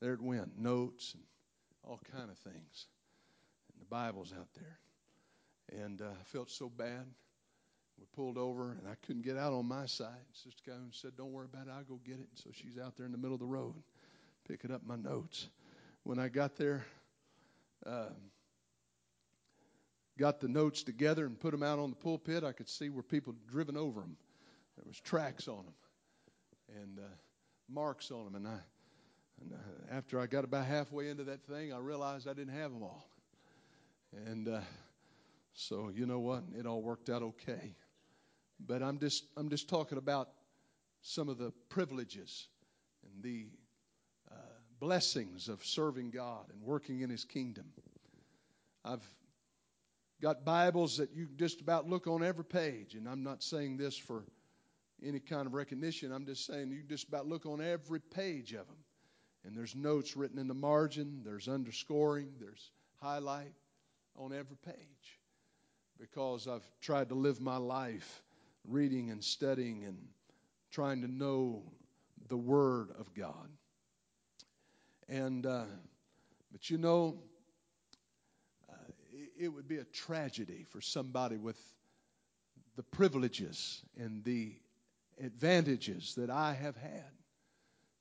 there 0.00 0.14
it 0.14 0.22
went, 0.22 0.58
notes 0.58 1.14
and 1.14 1.22
all 1.84 2.00
kind 2.12 2.30
of 2.30 2.38
things. 2.38 2.86
And 3.72 3.80
the 3.80 3.86
Bible's 3.86 4.32
out 4.32 4.48
there 4.54 4.78
and 5.76 6.00
uh, 6.00 6.06
I 6.06 6.24
felt 6.24 6.50
so 6.50 6.68
bad. 6.68 7.06
We 7.98 8.06
pulled 8.14 8.38
over, 8.38 8.72
and 8.72 8.88
I 8.88 8.94
couldn't 9.06 9.22
get 9.22 9.36
out 9.36 9.52
on 9.52 9.66
my 9.66 9.86
side. 9.86 10.24
Sister 10.32 10.62
Calhoun 10.64 10.90
said, 10.92 11.16
"Don't 11.16 11.32
worry 11.32 11.46
about 11.52 11.66
it. 11.66 11.70
I'll 11.70 11.84
go 11.84 12.00
get 12.04 12.20
it." 12.20 12.28
So 12.34 12.50
she's 12.52 12.78
out 12.78 12.96
there 12.96 13.06
in 13.06 13.12
the 13.12 13.18
middle 13.18 13.34
of 13.34 13.40
the 13.40 13.46
road, 13.46 13.74
picking 14.46 14.70
up 14.70 14.82
my 14.86 14.96
notes. 14.96 15.48
When 16.04 16.18
I 16.18 16.28
got 16.28 16.56
there, 16.56 16.84
uh, 17.84 18.10
got 20.18 20.40
the 20.40 20.48
notes 20.48 20.82
together 20.82 21.26
and 21.26 21.38
put 21.38 21.52
them 21.52 21.62
out 21.62 21.78
on 21.78 21.90
the 21.90 21.96
pulpit, 21.96 22.44
I 22.44 22.52
could 22.52 22.68
see 22.68 22.88
where 22.88 23.02
people 23.02 23.32
had 23.32 23.50
driven 23.50 23.76
over 23.76 24.00
them. 24.00 24.16
There 24.76 24.84
was 24.86 25.00
tracks 25.00 25.48
on 25.48 25.64
them 25.64 25.74
and 26.82 26.98
uh, 26.98 27.08
marks 27.68 28.10
on 28.10 28.24
them, 28.24 28.34
and 28.34 28.46
I. 28.46 28.58
And 29.40 29.52
uh, 29.52 29.96
after 29.96 30.20
I 30.20 30.26
got 30.26 30.44
about 30.44 30.66
halfway 30.66 31.08
into 31.08 31.24
that 31.24 31.44
thing, 31.44 31.72
I 31.72 31.78
realized 31.78 32.28
I 32.28 32.32
didn't 32.32 32.54
have 32.54 32.72
them 32.72 32.82
all. 32.82 33.08
And 34.26 34.48
uh, 34.48 34.60
so 35.52 35.90
you 35.94 36.06
know 36.06 36.18
what? 36.18 36.42
It 36.58 36.66
all 36.66 36.82
worked 36.82 37.08
out 37.08 37.22
okay. 37.22 37.74
But 38.66 38.82
I'm 38.82 38.98
just 38.98 39.24
I'm 39.36 39.48
just 39.48 39.68
talking 39.68 39.98
about 39.98 40.28
some 41.02 41.28
of 41.28 41.38
the 41.38 41.52
privileges 41.68 42.48
and 43.04 43.22
the 43.22 43.46
uh, 44.30 44.34
blessings 44.80 45.48
of 45.48 45.64
serving 45.64 46.10
God 46.10 46.46
and 46.52 46.62
working 46.62 47.00
in 47.00 47.10
His 47.10 47.24
kingdom. 47.24 47.66
I've 48.84 49.04
got 50.20 50.44
Bibles 50.44 50.96
that 50.96 51.10
you 51.14 51.28
just 51.36 51.60
about 51.60 51.88
look 51.88 52.06
on 52.06 52.22
every 52.22 52.44
page, 52.44 52.94
and 52.94 53.08
I'm 53.08 53.22
not 53.22 53.42
saying 53.42 53.76
this 53.76 53.96
for 53.96 54.24
any 55.04 55.20
kind 55.20 55.46
of 55.46 55.54
recognition. 55.54 56.12
I'm 56.12 56.26
just 56.26 56.46
saying 56.46 56.70
you 56.70 56.82
just 56.82 57.06
about 57.08 57.26
look 57.26 57.46
on 57.46 57.60
every 57.60 58.00
page 58.00 58.52
of 58.52 58.66
them, 58.66 58.78
and 59.44 59.56
there's 59.56 59.76
notes 59.76 60.16
written 60.16 60.38
in 60.38 60.48
the 60.48 60.54
margin, 60.54 61.22
there's 61.24 61.48
underscoring, 61.48 62.32
there's 62.40 62.72
highlight 63.00 63.52
on 64.16 64.32
every 64.32 64.56
page 64.56 65.20
because 65.98 66.48
I've 66.48 66.68
tried 66.80 67.08
to 67.10 67.14
live 67.14 67.40
my 67.40 67.56
life 67.56 68.22
reading 68.68 69.10
and 69.10 69.22
studying 69.22 69.84
and 69.84 69.98
trying 70.70 71.00
to 71.02 71.08
know 71.08 71.62
the 72.28 72.36
Word 72.36 72.90
of 72.98 73.14
God. 73.14 73.48
And, 75.08 75.46
uh, 75.46 75.64
but 76.52 76.68
you 76.68 76.78
know, 76.78 77.18
uh, 78.68 78.74
it, 79.38 79.48
would 79.48 79.66
be 79.66 79.78
a 79.78 79.84
tragedy 79.84 80.66
for 80.68 80.80
somebody 80.80 81.36
with 81.36 81.58
the 82.76 82.82
privileges 82.82 83.82
and 83.98 84.22
the 84.24 84.52
advantages 85.22 86.14
that 86.16 86.30
I 86.30 86.52
have 86.52 86.76
had 86.76 87.10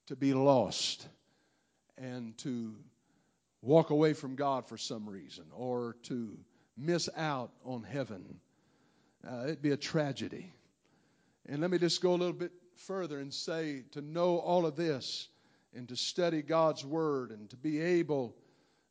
to 0.07 0.15
be 0.15 0.33
lost 0.33 1.07
and 1.97 2.37
to 2.39 2.75
walk 3.61 3.89
away 3.89 4.13
from 4.13 4.35
God 4.35 4.67
for 4.67 4.77
some 4.77 5.09
reason 5.09 5.45
or 5.53 5.95
to 6.03 6.37
miss 6.77 7.09
out 7.15 7.51
on 7.65 7.83
heaven. 7.83 8.39
Uh, 9.27 9.43
it'd 9.45 9.61
be 9.61 9.71
a 9.71 9.77
tragedy. 9.77 10.53
And 11.47 11.61
let 11.61 11.71
me 11.71 11.77
just 11.77 12.01
go 12.01 12.11
a 12.11 12.17
little 12.17 12.33
bit 12.33 12.51
further 12.75 13.19
and 13.19 13.33
say 13.33 13.83
to 13.91 14.01
know 14.01 14.37
all 14.37 14.65
of 14.65 14.75
this 14.75 15.29
and 15.73 15.87
to 15.89 15.95
study 15.95 16.41
God's 16.41 16.85
Word 16.85 17.31
and 17.31 17.49
to 17.49 17.55
be 17.55 17.79
able 17.79 18.35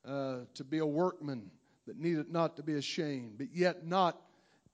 uh, 0.06 0.38
to 0.54 0.64
be 0.64 0.78
a 0.78 0.86
workman 0.86 1.50
that 1.86 1.98
needed 1.98 2.30
not 2.30 2.56
to 2.56 2.62
be 2.62 2.74
ashamed, 2.74 3.38
but 3.38 3.48
yet 3.52 3.86
not 3.86 4.20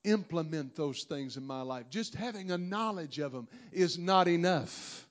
implement 0.03 0.75
those 0.75 1.03
things 1.03 1.37
in 1.37 1.45
my 1.45 1.61
life. 1.61 1.85
Just 1.89 2.15
having 2.15 2.51
a 2.51 2.57
knowledge 2.57 3.19
of 3.19 3.31
them 3.31 3.47
is 3.71 3.97
not 3.97 4.27
enough. 4.27 5.07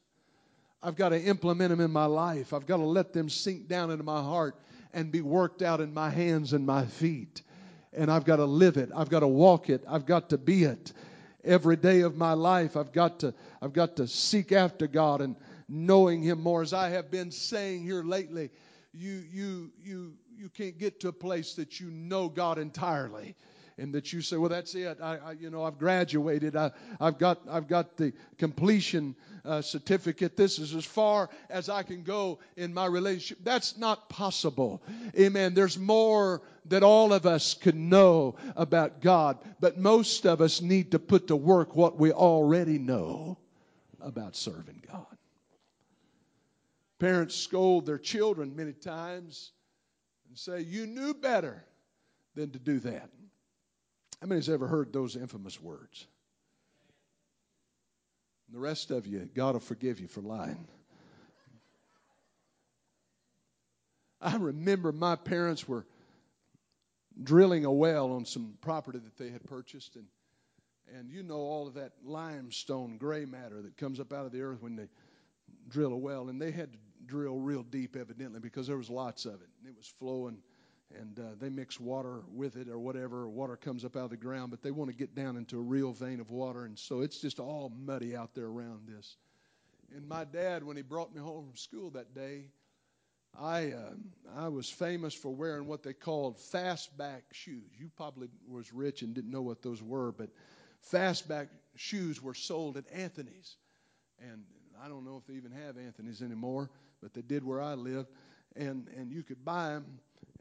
I've 0.83 0.97
got 0.97 1.11
to 1.11 1.21
implement 1.21 1.71
them 1.71 1.81
in 1.81 1.93
my 1.93 2.07
life. 2.07 2.53
I've 2.53 2.67
got 2.67 2.79
to 2.79 2.85
let 2.85 3.13
them 3.13 3.29
sink 3.29 3.69
down 3.69 3.91
into 3.91 4.05
my 4.05 4.21
heart 4.21 4.57
and 4.93 5.13
be 5.13 5.21
worked 5.21 5.63
out 5.63 5.81
in 5.81 5.95
my 5.95 6.11
hands 6.11 6.53
and 6.53 6.67
my 6.67 6.85
feet 6.85 7.43
and 7.93 8.11
I've 8.11 8.25
got 8.25 8.37
to 8.37 8.45
live 8.45 8.77
it. 8.77 8.91
I've 8.95 9.09
got 9.09 9.21
to 9.21 9.29
walk 9.29 9.69
it. 9.69 9.85
I've 9.89 10.07
got 10.07 10.31
to 10.31 10.39
be 10.39 10.65
it. 10.65 10.93
Every 11.45 11.77
day 11.77 12.01
of 12.01 12.17
my 12.17 12.35
life, 12.35 12.77
I've 12.77 12.93
got 12.93 13.21
to, 13.21 13.35
I've 13.61 13.73
got 13.73 13.97
to 13.97 14.07
seek 14.07 14.53
after 14.53 14.87
God 14.87 15.21
and 15.21 15.37
knowing 15.69 16.23
Him 16.23 16.41
more. 16.41 16.63
As 16.63 16.73
I 16.73 16.91
have 16.91 17.11
been 17.11 17.31
saying 17.31 17.83
here 17.83 18.05
lately, 18.05 18.51
you, 18.93 19.25
you, 19.33 19.73
you, 19.83 20.15
you 20.37 20.49
can't 20.49 20.79
get 20.79 21.01
to 21.01 21.09
a 21.09 21.13
place 21.13 21.55
that 21.55 21.81
you 21.81 21.91
know 21.91 22.29
God 22.29 22.59
entirely 22.59 23.35
and 23.79 23.95
that 23.95 24.13
you 24.13 24.21
say, 24.21 24.37
well, 24.37 24.49
that's 24.49 24.75
it. 24.75 24.99
I, 25.01 25.19
I 25.19 25.33
you 25.33 25.51
know, 25.51 25.65
I've 25.65 25.79
graduated. 25.79 26.57
I, 26.57 26.73
have 27.01 27.19
got, 27.19 27.41
I've 27.49 27.69
got 27.69 27.97
the 27.97 28.13
completion 28.39 29.15
uh, 29.45 29.63
certificate. 29.63 30.37
This 30.37 30.59
is 30.59 30.75
as 30.75 30.85
far 30.85 31.31
as 31.51 31.69
I 31.69 31.83
can 31.83 32.03
go 32.03 32.39
in 32.57 32.73
my 32.75 32.87
relationship. 32.87 33.39
That's 33.45 33.77
not 33.77 34.09
possible. 34.09 34.83
Amen. 35.19 35.55
There's 35.55 35.79
more 35.79 36.43
that 36.67 36.83
all 36.83 37.13
of 37.13 37.27
us 37.27 37.55
can 37.55 37.89
know 37.89 38.37
about 38.57 39.01
God, 39.01 39.39
but 39.61 39.79
most 39.79 40.27
of 40.27 40.41
us 40.41 40.61
need 40.61 40.93
to 40.93 40.99
put 40.99 41.29
to 41.29 41.37
work 41.37 41.75
what 41.75 41.99
we 41.99 42.13
already 42.13 42.79
know 42.79 43.39
about 44.01 44.37
serving 44.37 44.83
God. 44.91 45.07
Parents 46.99 47.35
scold 47.35 47.87
their 47.87 47.99
children 47.99 48.55
many 48.55 48.73
times 48.73 49.51
and 50.29 50.39
say, 50.39 50.61
You 50.61 50.87
knew 50.87 51.15
better 51.15 51.65
than 52.35 52.51
to 52.51 52.59
do 52.59 52.79
that. 52.81 53.11
How 54.23 54.29
many 54.29 54.39
has 54.39 54.49
ever 54.49 54.69
heard 54.69 54.93
those 54.93 55.17
infamous 55.17 55.61
words? 55.61 56.07
the 58.53 58.59
rest 58.59 58.91
of 58.91 59.07
you, 59.07 59.29
God 59.35 59.55
will 59.55 59.61
forgive 59.61 59.99
you 59.99 60.07
for 60.07 60.21
lying. 60.21 60.69
I 64.21 64.37
remember 64.37 64.93
my 64.93 65.17
parents 65.17 65.67
were 65.67 65.87
drilling 67.21 67.65
a 67.65 67.73
well 67.73 68.13
on 68.13 68.27
some 68.27 68.59
property 68.61 68.99
that 68.99 69.17
they 69.17 69.31
had 69.31 69.43
purchased, 69.45 69.97
and 69.97 70.07
and 70.95 71.11
you 71.11 71.23
know 71.23 71.39
all 71.39 71.67
of 71.67 71.75
that 71.75 71.93
limestone 72.05 72.99
gray 72.99 73.25
matter 73.25 73.63
that 73.63 73.79
comes 73.79 73.99
up 73.99 74.13
out 74.13 74.27
of 74.27 74.33
the 74.33 74.43
earth 74.43 74.61
when 74.61 74.77
they 74.77 74.89
drill 75.69 75.93
a 75.95 75.97
well, 75.97 76.29
and 76.29 76.41
they 76.41 76.53
had 76.53 76.73
to 76.73 76.79
drill 77.07 77.39
real 77.39 77.63
deep, 77.63 77.97
evidently, 77.97 78.39
because 78.39 78.67
there 78.67 78.77
was 78.77 78.91
lots 78.91 79.25
of 79.25 79.35
it, 79.35 79.49
and 79.61 79.69
it 79.69 79.77
was 79.77 79.93
flowing, 79.99 80.37
and 80.99 81.19
uh, 81.19 81.23
they 81.41 81.49
mix 81.49 81.81
water 81.81 82.23
with 82.33 82.57
it 82.57 82.69
or 82.69 82.79
whatever. 82.79 83.29
Water 83.29 83.57
comes 83.57 83.85
up 83.85 83.97
out 83.97 84.05
of 84.05 84.11
the 84.11 84.17
ground, 84.17 84.51
but 84.51 84.63
they 84.63 84.71
want 84.71 84.91
to 84.91 84.97
get 84.97 85.15
down 85.15 85.37
into 85.37 85.59
a 85.59 85.63
real 85.63 85.93
vein 85.93 86.21
of 86.21 86.31
water, 86.31 86.65
and 86.65 86.79
so 86.79 87.01
it's 87.01 87.21
just 87.21 87.41
all 87.41 87.73
muddy 87.85 88.17
out 88.17 88.35
there 88.35 88.47
around 88.47 88.87
this. 88.87 89.17
And 89.95 90.09
my 90.09 90.25
dad, 90.25 90.65
when 90.65 90.77
he 90.77 90.83
brought 90.83 91.15
me 91.15 91.21
home 91.21 91.47
from 91.47 91.57
school 91.57 91.91
that 91.91 92.15
day, 92.15 92.47
I 93.39 93.73
uh, 93.73 93.95
I 94.37 94.49
was 94.49 94.69
famous 94.69 95.15
for 95.15 95.31
wearing 95.31 95.67
what 95.67 95.83
they 95.83 95.93
called 95.93 96.39
fastback 96.39 97.23
shoes. 97.33 97.71
You 97.79 97.91
probably 97.97 98.29
was 98.47 98.73
rich 98.73 99.03
and 99.03 99.15
didn't 99.15 99.31
know 99.31 99.43
what 99.43 99.63
those 99.63 99.83
were, 99.83 100.13
but 100.13 100.31
fastback 100.93 101.49
shoes 101.77 102.23
were 102.23 102.35
sold 102.35 102.77
at 102.77 102.85
Anthony's, 102.93 103.57
and 104.21 104.45
I 104.83 104.89
don't 104.89 105.05
know 105.05 105.17
if 105.17 105.27
they 105.27 105.35
even 105.35 105.53
have 105.53 105.79
Anthony's 105.79 106.23
anymore, 106.23 106.71
but 107.01 107.15
they 107.15 107.23
did 107.23 107.45
where 107.45 107.63
I 107.63 107.75
lived, 107.75 108.09
and 108.57 108.89
and 108.97 109.11
you 109.11 109.23
could 109.23 109.45
buy 109.45 109.71
them 109.71 109.87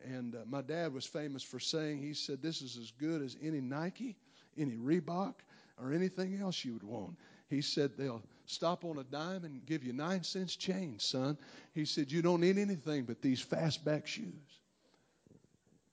and 0.05 0.35
uh, 0.35 0.39
my 0.49 0.61
dad 0.61 0.93
was 0.93 1.05
famous 1.05 1.43
for 1.43 1.59
saying, 1.59 2.01
he 2.01 2.13
said, 2.13 2.41
This 2.41 2.61
is 2.61 2.77
as 2.77 2.91
good 2.91 3.21
as 3.21 3.37
any 3.41 3.61
Nike, 3.61 4.15
any 4.57 4.75
Reebok, 4.75 5.35
or 5.81 5.93
anything 5.93 6.39
else 6.41 6.63
you 6.63 6.73
would 6.73 6.83
want. 6.83 7.15
He 7.49 7.61
said, 7.61 7.91
They'll 7.97 8.23
stop 8.45 8.85
on 8.85 8.97
a 8.99 9.03
dime 9.03 9.43
and 9.43 9.65
give 9.65 9.83
you 9.83 9.93
nine 9.93 10.23
cents 10.23 10.55
change, 10.55 11.01
son. 11.01 11.37
He 11.73 11.85
said, 11.85 12.11
You 12.11 12.21
don't 12.21 12.41
need 12.41 12.57
anything 12.57 13.03
but 13.03 13.21
these 13.21 13.43
fastback 13.43 14.05
shoes. 14.05 14.59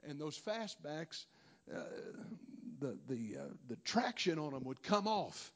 And 0.08 0.20
those 0.20 0.38
fastbacks, 0.38 1.26
uh, 1.74 1.80
the, 2.80 2.96
the, 3.08 3.36
uh, 3.38 3.44
the 3.68 3.76
traction 3.84 4.38
on 4.38 4.52
them 4.52 4.64
would 4.64 4.82
come 4.82 5.06
off. 5.06 5.52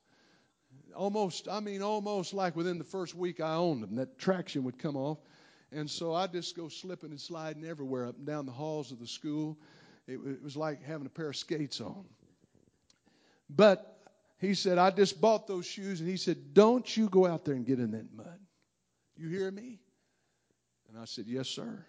Almost, 0.95 1.49
I 1.49 1.61
mean, 1.61 1.83
almost 1.83 2.35
like 2.35 2.57
within 2.57 2.79
the 2.79 2.85
first 2.85 3.15
week 3.15 3.41
I 3.41 3.55
owned 3.55 3.83
them, 3.83 3.95
that 3.97 4.19
traction 4.19 4.65
would 4.65 4.79
come 4.79 4.97
off. 4.97 5.19
And 5.73 5.91
so 5.91 6.15
I 6.15 6.27
just 6.27 6.57
go 6.57 6.69
slipping 6.69 7.11
and 7.11 7.21
sliding 7.21 7.65
everywhere 7.65 8.07
up 8.07 8.17
and 8.17 8.27
down 8.27 8.47
the 8.47 8.53
halls 8.53 8.93
of 8.93 8.99
the 8.99 9.07
school. 9.07 9.59
It, 10.07 10.15
it 10.15 10.43
was 10.43 10.57
like 10.57 10.83
having 10.83 11.07
a 11.07 11.11
pair 11.11 11.31
of 11.31 11.37
skates 11.37 11.81
on. 11.81 12.05
But 13.49 13.99
he 14.39 14.55
said, 14.55 14.79
I 14.79 14.91
just 14.91 15.21
bought 15.21 15.47
those 15.47 15.67
shoes, 15.67 16.01
and 16.01 16.09
he 16.09 16.17
said, 16.17 16.53
Don't 16.53 16.97
you 16.97 17.09
go 17.09 17.27
out 17.27 17.45
there 17.45 17.55
and 17.55 17.65
get 17.65 17.79
in 17.79 17.93
that 17.93 18.13
mud. 18.15 18.39
You 19.17 19.29
hear 19.29 19.51
me? 19.51 19.79
And 20.89 20.99
I 20.99 21.05
said, 21.05 21.27
Yes, 21.27 21.49
sir. 21.49 21.87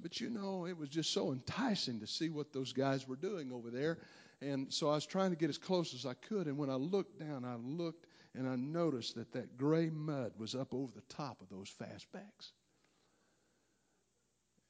But 0.00 0.20
you 0.20 0.30
know, 0.30 0.66
it 0.66 0.76
was 0.76 0.88
just 0.88 1.12
so 1.12 1.32
enticing 1.32 2.00
to 2.00 2.06
see 2.06 2.28
what 2.28 2.52
those 2.52 2.72
guys 2.72 3.06
were 3.06 3.16
doing 3.16 3.52
over 3.52 3.70
there. 3.70 3.98
And 4.40 4.72
so 4.72 4.90
I 4.90 4.94
was 4.94 5.06
trying 5.06 5.30
to 5.30 5.36
get 5.36 5.48
as 5.48 5.58
close 5.58 5.94
as 5.94 6.04
I 6.04 6.14
could. 6.14 6.48
And 6.48 6.58
when 6.58 6.68
I 6.68 6.74
looked 6.74 7.20
down, 7.20 7.44
I 7.44 7.54
looked 7.54 8.06
and 8.34 8.48
I 8.48 8.56
noticed 8.56 9.14
that 9.14 9.32
that 9.32 9.56
gray 9.56 9.90
mud 9.90 10.32
was 10.38 10.54
up 10.56 10.74
over 10.74 10.90
the 10.92 11.14
top 11.14 11.40
of 11.40 11.48
those 11.48 11.70
fastbacks. 11.80 12.50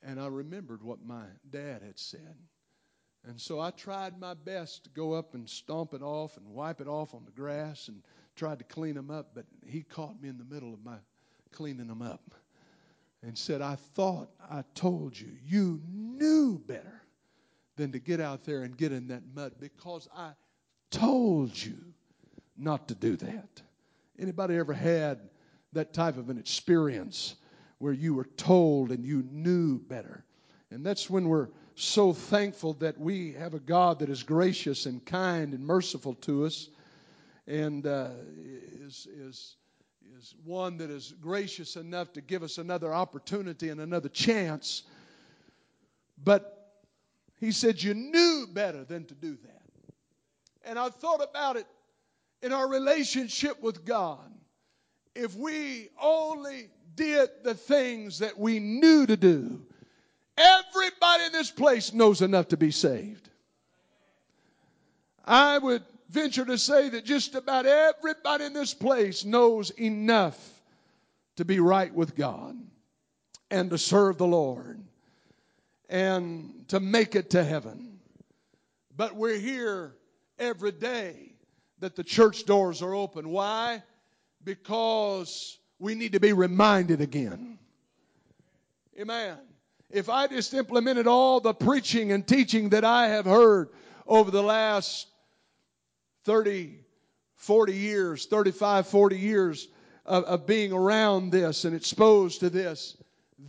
And 0.02 0.20
I 0.20 0.26
remembered 0.26 0.82
what 0.82 1.04
my 1.04 1.24
dad 1.50 1.82
had 1.82 1.98
said. 1.98 2.36
And 3.24 3.40
so 3.40 3.60
I 3.60 3.70
tried 3.70 4.18
my 4.18 4.34
best 4.34 4.84
to 4.84 4.90
go 4.90 5.12
up 5.12 5.34
and 5.34 5.48
stomp 5.48 5.94
it 5.94 6.02
off 6.02 6.36
and 6.36 6.46
wipe 6.48 6.80
it 6.80 6.88
off 6.88 7.14
on 7.14 7.24
the 7.24 7.30
grass 7.30 7.88
and 7.88 8.02
tried 8.34 8.58
to 8.58 8.64
clean 8.64 8.94
them 8.94 9.10
up, 9.10 9.30
but 9.34 9.44
he 9.64 9.82
caught 9.82 10.20
me 10.20 10.28
in 10.28 10.38
the 10.38 10.44
middle 10.44 10.72
of 10.72 10.84
my 10.84 10.96
cleaning 11.52 11.86
them 11.86 12.02
up 12.02 12.34
and 13.22 13.36
said, 13.38 13.62
I 13.62 13.76
thought 13.94 14.30
I 14.50 14.64
told 14.74 15.18
you. 15.18 15.28
You 15.44 15.80
knew 15.92 16.58
better 16.66 17.02
than 17.76 17.92
to 17.92 17.98
get 17.98 18.20
out 18.20 18.44
there 18.44 18.62
and 18.62 18.76
get 18.76 18.92
in 18.92 19.08
that 19.08 19.22
mud 19.34 19.52
because 19.60 20.08
I 20.16 20.32
told 20.90 21.56
you 21.56 21.76
not 22.56 22.88
to 22.88 22.94
do 22.94 23.16
that. 23.16 23.62
Anybody 24.18 24.56
ever 24.56 24.72
had 24.72 25.20
that 25.72 25.92
type 25.92 26.16
of 26.16 26.28
an 26.28 26.38
experience 26.38 27.36
where 27.82 27.92
you 27.92 28.14
were 28.14 28.28
told 28.36 28.92
and 28.92 29.04
you 29.04 29.24
knew 29.32 29.76
better. 29.76 30.24
And 30.70 30.86
that's 30.86 31.10
when 31.10 31.28
we're 31.28 31.48
so 31.74 32.12
thankful 32.12 32.74
that 32.74 32.96
we 32.96 33.32
have 33.32 33.54
a 33.54 33.58
God 33.58 33.98
that 33.98 34.08
is 34.08 34.22
gracious 34.22 34.86
and 34.86 35.04
kind 35.04 35.52
and 35.52 35.66
merciful 35.66 36.14
to 36.14 36.46
us 36.46 36.68
and 37.48 37.84
uh, 37.84 38.10
is, 38.86 39.08
is, 39.12 39.56
is 40.16 40.32
one 40.44 40.76
that 40.76 40.90
is 40.90 41.12
gracious 41.20 41.74
enough 41.74 42.12
to 42.12 42.20
give 42.20 42.44
us 42.44 42.58
another 42.58 42.94
opportunity 42.94 43.68
and 43.70 43.80
another 43.80 44.08
chance. 44.08 44.84
But 46.22 46.84
he 47.40 47.50
said, 47.50 47.82
You 47.82 47.94
knew 47.94 48.46
better 48.48 48.84
than 48.84 49.06
to 49.06 49.14
do 49.14 49.36
that. 49.42 49.62
And 50.64 50.78
I 50.78 50.88
thought 50.88 51.20
about 51.20 51.56
it 51.56 51.66
in 52.42 52.52
our 52.52 52.68
relationship 52.68 53.60
with 53.60 53.84
God. 53.84 54.30
If 55.16 55.34
we 55.34 55.88
only 56.00 56.70
did 56.94 57.30
the 57.42 57.54
things 57.54 58.18
that 58.20 58.38
we 58.38 58.58
knew 58.58 59.06
to 59.06 59.16
do, 59.16 59.60
everybody 60.36 61.24
in 61.24 61.32
this 61.32 61.50
place 61.50 61.92
knows 61.92 62.22
enough 62.22 62.48
to 62.48 62.56
be 62.56 62.70
saved. 62.70 63.28
I 65.24 65.58
would 65.58 65.82
venture 66.08 66.44
to 66.44 66.58
say 66.58 66.90
that 66.90 67.04
just 67.04 67.34
about 67.34 67.66
everybody 67.66 68.44
in 68.44 68.52
this 68.52 68.74
place 68.74 69.24
knows 69.24 69.70
enough 69.70 70.38
to 71.36 71.44
be 71.44 71.60
right 71.60 71.92
with 71.94 72.14
God 72.14 72.56
and 73.50 73.70
to 73.70 73.78
serve 73.78 74.18
the 74.18 74.26
Lord 74.26 74.82
and 75.88 76.64
to 76.68 76.80
make 76.80 77.14
it 77.14 77.30
to 77.30 77.44
heaven. 77.44 77.98
But 78.96 79.16
we're 79.16 79.38
here 79.38 79.94
every 80.38 80.72
day 80.72 81.32
that 81.78 81.96
the 81.96 82.04
church 82.04 82.44
doors 82.44 82.82
are 82.82 82.94
open. 82.94 83.30
Why? 83.30 83.82
Because 84.44 85.58
we 85.82 85.96
need 85.96 86.12
to 86.12 86.20
be 86.20 86.32
reminded 86.32 87.00
again. 87.00 87.58
Amen. 89.00 89.36
If 89.90 90.08
I 90.08 90.28
just 90.28 90.54
implemented 90.54 91.08
all 91.08 91.40
the 91.40 91.52
preaching 91.52 92.12
and 92.12 92.24
teaching 92.24 92.68
that 92.68 92.84
I 92.84 93.08
have 93.08 93.24
heard 93.24 93.68
over 94.06 94.30
the 94.30 94.44
last 94.44 95.08
30, 96.24 96.78
40 97.34 97.72
years, 97.74 98.26
35, 98.26 98.86
40 98.86 99.18
years 99.18 99.68
of, 100.06 100.22
of 100.24 100.46
being 100.46 100.72
around 100.72 101.32
this 101.32 101.64
and 101.64 101.74
exposed 101.74 102.40
to 102.40 102.48
this, 102.48 102.96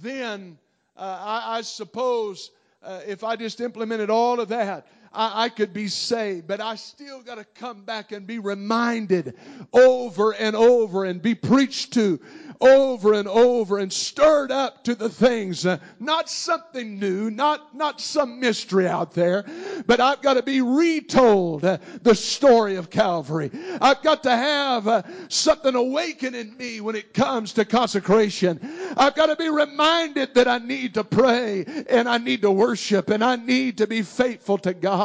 then 0.01 0.57
uh, 0.97 1.19
I, 1.23 1.57
I, 1.57 1.61
suppose 1.61 2.49
uh, 2.81 3.01
if 3.05 3.23
I 3.23 3.35
just 3.35 3.61
implemented 3.61 4.09
all 4.09 4.39
of 4.39 4.49
that, 4.49 4.87
I, 5.13 5.45
I 5.45 5.49
could 5.49 5.73
be 5.73 5.87
saved, 5.87 6.47
but 6.47 6.59
I 6.59 6.75
still 6.75 7.21
got 7.21 7.35
to 7.35 7.45
come 7.45 7.83
back 7.83 8.11
and 8.11 8.25
be 8.25 8.39
reminded 8.39 9.35
over 9.71 10.33
and 10.33 10.55
over 10.55 11.05
and 11.05 11.21
be 11.21 11.35
preached 11.35 11.93
to 11.93 12.19
over 12.63 13.13
and 13.13 13.27
over 13.27 13.77
and 13.79 13.91
stirred 13.91 14.49
up 14.51 14.85
to 14.85 14.95
the 14.95 15.09
things, 15.09 15.65
uh, 15.65 15.77
not 15.99 16.29
something 16.29 16.97
new, 16.97 17.29
not, 17.29 17.75
not 17.75 17.99
some 17.99 18.39
mystery 18.39 18.87
out 18.87 19.13
there, 19.13 19.43
but 19.85 19.99
I've 19.99 20.21
got 20.21 20.35
to 20.35 20.43
be 20.43 20.61
retold 20.61 21.65
uh, 21.65 21.79
the 22.01 22.15
story 22.15 22.75
of 22.75 22.89
Calvary. 22.89 23.51
I've 23.81 24.01
got 24.01 24.23
to 24.23 24.31
have 24.31 24.87
uh, 24.87 25.03
something 25.27 25.75
awaken 25.75 26.35
in 26.35 26.55
me 26.55 26.79
when 26.79 26.95
it 26.95 27.13
comes 27.13 27.53
to 27.53 27.65
consecration. 27.65 28.59
I've 28.95 29.15
got 29.15 29.25
to 29.25 29.35
be 29.35 29.49
reminded 29.49 30.33
that 30.35 30.47
I 30.47 30.59
need 30.59 30.93
to 30.93 31.03
pray 31.03 31.65
and 31.89 32.07
I 32.07 32.17
need 32.17 32.43
to 32.43 32.51
worship 32.51 33.09
and 33.09 33.23
I 33.23 33.35
need 33.35 33.79
to 33.79 33.87
be 33.87 34.03
faithful 34.03 34.57
to 34.59 34.73
God. 34.73 35.02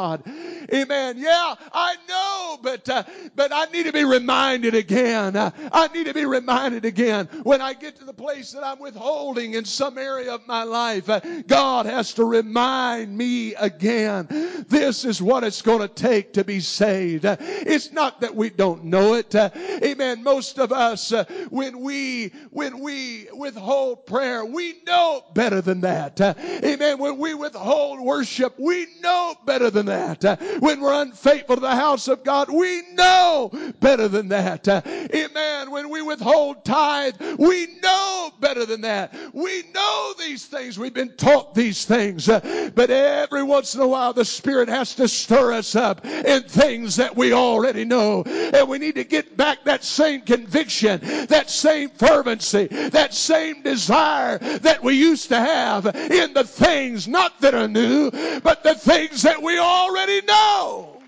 Amen. 0.72 1.16
Yeah, 1.18 1.54
I 1.72 1.96
know, 2.08 2.58
but 2.62 2.88
uh, 2.88 3.02
but 3.34 3.52
I 3.52 3.64
need 3.66 3.86
to 3.86 3.92
be 3.92 4.04
reminded 4.04 4.74
again. 4.74 5.34
Uh, 5.34 5.50
I 5.72 5.88
need 5.88 6.06
to 6.06 6.14
be 6.14 6.24
reminded 6.24 6.84
again 6.84 7.26
when 7.42 7.60
I 7.60 7.74
get 7.74 7.96
to 7.96 8.04
the 8.04 8.12
place 8.12 8.52
that 8.52 8.64
I'm 8.64 8.78
withholding 8.78 9.54
in 9.54 9.64
some 9.64 9.98
area 9.98 10.34
of 10.34 10.46
my 10.46 10.62
life. 10.64 11.08
Uh, 11.08 11.20
God 11.46 11.86
has 11.86 12.14
to 12.14 12.24
remind 12.24 13.16
me 13.16 13.54
again. 13.54 14.26
This 14.68 15.04
is 15.04 15.22
what 15.22 15.42
it's 15.42 15.62
going 15.62 15.80
to 15.80 15.88
take 15.88 16.34
to 16.34 16.44
be 16.44 16.60
saved. 16.60 17.24
Uh, 17.24 17.36
it's 17.40 17.92
not 17.92 18.20
that 18.20 18.34
we 18.34 18.50
don't 18.50 18.84
know 18.84 19.14
it. 19.14 19.34
Uh, 19.34 19.50
amen. 19.82 20.22
Most 20.22 20.58
of 20.58 20.70
us, 20.70 21.12
uh, 21.12 21.24
when 21.50 21.80
we 21.80 22.28
when 22.50 22.80
we 22.80 23.28
withhold 23.32 24.06
prayer, 24.06 24.44
we 24.44 24.74
know 24.86 25.22
better 25.32 25.60
than 25.60 25.80
that. 25.80 26.20
amen. 26.20 26.98
When 26.98 27.18
we 27.18 27.34
withhold 27.34 28.00
worship, 28.00 28.54
we 28.58 28.86
know 29.00 29.34
better 29.44 29.70
than 29.70 29.86
that 29.88 30.24
uh, 30.24 30.36
when 30.60 30.80
we're 30.80 31.02
unfaithful 31.02 31.56
to 31.56 31.60
the 31.60 31.74
house 31.74 32.08
of 32.08 32.24
God, 32.24 32.48
we 32.48 32.82
know 32.94 33.50
better 33.80 34.08
than 34.08 34.28
that. 34.28 34.66
Uh, 34.68 34.80
amen. 34.86 35.70
When 35.70 35.90
we 35.90 36.02
withhold 36.02 36.64
tithe, 36.64 37.20
we 37.38 37.66
know 37.82 38.30
better 38.40 38.64
than 38.64 38.82
that. 38.82 39.14
We 39.32 39.64
know 39.74 40.14
these 40.18 40.46
things. 40.46 40.78
We've 40.78 40.94
been 40.94 41.16
taught 41.16 41.54
these 41.54 41.84
things. 41.84 42.28
Uh, 42.28 42.70
but 42.74 42.90
every 42.90 43.42
once 43.42 43.74
in 43.74 43.80
a 43.80 43.88
while, 43.88 44.12
the 44.12 44.24
Spirit 44.24 44.68
has 44.68 44.94
to 44.96 45.08
stir 45.08 45.52
us 45.52 45.74
up 45.74 46.04
in 46.04 46.42
things 46.44 46.96
that 46.96 47.16
we 47.16 47.32
already 47.32 47.84
know. 47.84 48.22
And 48.22 48.68
we 48.68 48.78
need 48.78 48.94
to 48.94 49.04
get 49.04 49.36
back 49.36 49.64
that 49.64 49.84
same 49.84 50.22
conviction, 50.22 51.00
that 51.26 51.50
same 51.50 51.90
fervency, 51.90 52.66
that 52.66 53.14
same 53.14 53.62
desire 53.62 54.38
that 54.38 54.82
we 54.82 54.94
used 54.94 55.28
to 55.30 55.38
have 55.38 55.86
in 55.86 56.34
the 56.34 56.44
things 56.44 57.08
not 57.08 57.40
that 57.40 57.54
are 57.54 57.68
new, 57.68 58.10
but 58.40 58.62
the 58.62 58.74
things 58.74 59.22
that 59.22 59.42
we 59.42 59.58
already 59.78 60.26
know. 60.26 61.02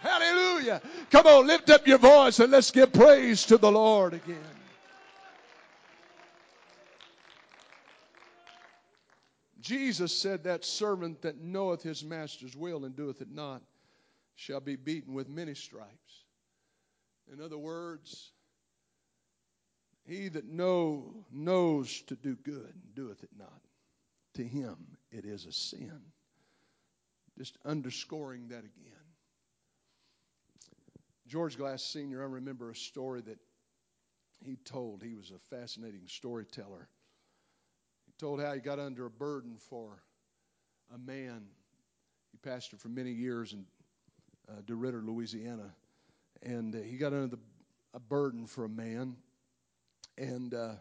Hallelujah. 0.00 0.80
Come 1.10 1.26
on, 1.26 1.46
lift 1.46 1.70
up 1.70 1.86
your 1.86 1.98
voice 1.98 2.38
and 2.38 2.52
let's 2.52 2.70
give 2.70 2.92
praise 2.92 3.46
to 3.46 3.58
the 3.58 3.70
Lord 3.70 4.14
again. 4.14 4.38
Jesus 9.60 10.16
said, 10.16 10.44
That 10.44 10.64
servant 10.64 11.22
that 11.22 11.42
knoweth 11.42 11.82
his 11.82 12.04
master's 12.04 12.56
will 12.56 12.84
and 12.84 12.96
doeth 12.96 13.20
it 13.20 13.30
not 13.30 13.62
shall 14.36 14.60
be 14.60 14.76
beaten 14.76 15.14
with 15.14 15.28
many 15.28 15.54
stripes. 15.54 16.24
In 17.32 17.42
other 17.42 17.58
words, 17.58 18.30
he 20.06 20.28
that 20.28 20.46
know 20.46 21.12
knows 21.30 22.00
to 22.02 22.16
do 22.16 22.36
good 22.36 22.72
and 22.72 22.94
doeth 22.94 23.22
it 23.22 23.30
not, 23.36 23.60
to 24.34 24.44
him 24.44 24.76
it 25.10 25.24
is 25.24 25.44
a 25.44 25.52
sin. 25.52 26.00
Just 27.38 27.56
underscoring 27.64 28.48
that 28.48 28.58
again. 28.58 28.98
George 31.28 31.56
Glass 31.56 31.84
Sr., 31.84 32.20
I 32.22 32.26
remember 32.26 32.70
a 32.70 32.74
story 32.74 33.20
that 33.20 33.38
he 34.44 34.56
told. 34.56 35.02
He 35.02 35.14
was 35.14 35.30
a 35.30 35.56
fascinating 35.56 36.02
storyteller. 36.06 36.88
He 38.06 38.12
told 38.18 38.40
how 38.40 38.52
he 38.54 38.60
got 38.60 38.80
under 38.80 39.06
a 39.06 39.10
burden 39.10 39.56
for 39.70 40.02
a 40.92 40.98
man. 40.98 41.46
He 42.32 42.38
pastored 42.38 42.80
for 42.80 42.88
many 42.88 43.12
years 43.12 43.52
in 43.52 43.64
uh, 44.48 44.62
DeRidder, 44.62 45.06
Louisiana. 45.06 45.74
And 46.42 46.74
uh, 46.74 46.78
he 46.80 46.96
got 46.96 47.12
under 47.12 47.28
the, 47.28 47.38
a 47.94 48.00
burden 48.00 48.46
for 48.46 48.64
a 48.64 48.68
man. 48.68 49.16
And 50.16 50.54
uh, 50.54 50.74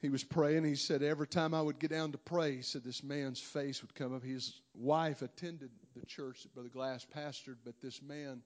he 0.00 0.10
was 0.10 0.22
praying. 0.22 0.64
He 0.64 0.74
said, 0.74 1.02
Every 1.02 1.26
time 1.26 1.54
I 1.54 1.62
would 1.62 1.78
get 1.78 1.90
down 1.90 2.12
to 2.12 2.18
pray, 2.18 2.56
he 2.56 2.62
said, 2.62 2.84
this 2.84 3.02
man's 3.02 3.40
face 3.40 3.82
would 3.82 3.94
come 3.94 4.14
up. 4.14 4.22
His 4.22 4.60
wife 4.74 5.22
attended 5.22 5.70
the 5.94 6.04
church 6.06 6.42
that 6.42 6.54
Brother 6.54 6.68
Glass 6.68 7.06
pastored, 7.16 7.56
but 7.64 7.80
this 7.80 8.02
man 8.02 8.42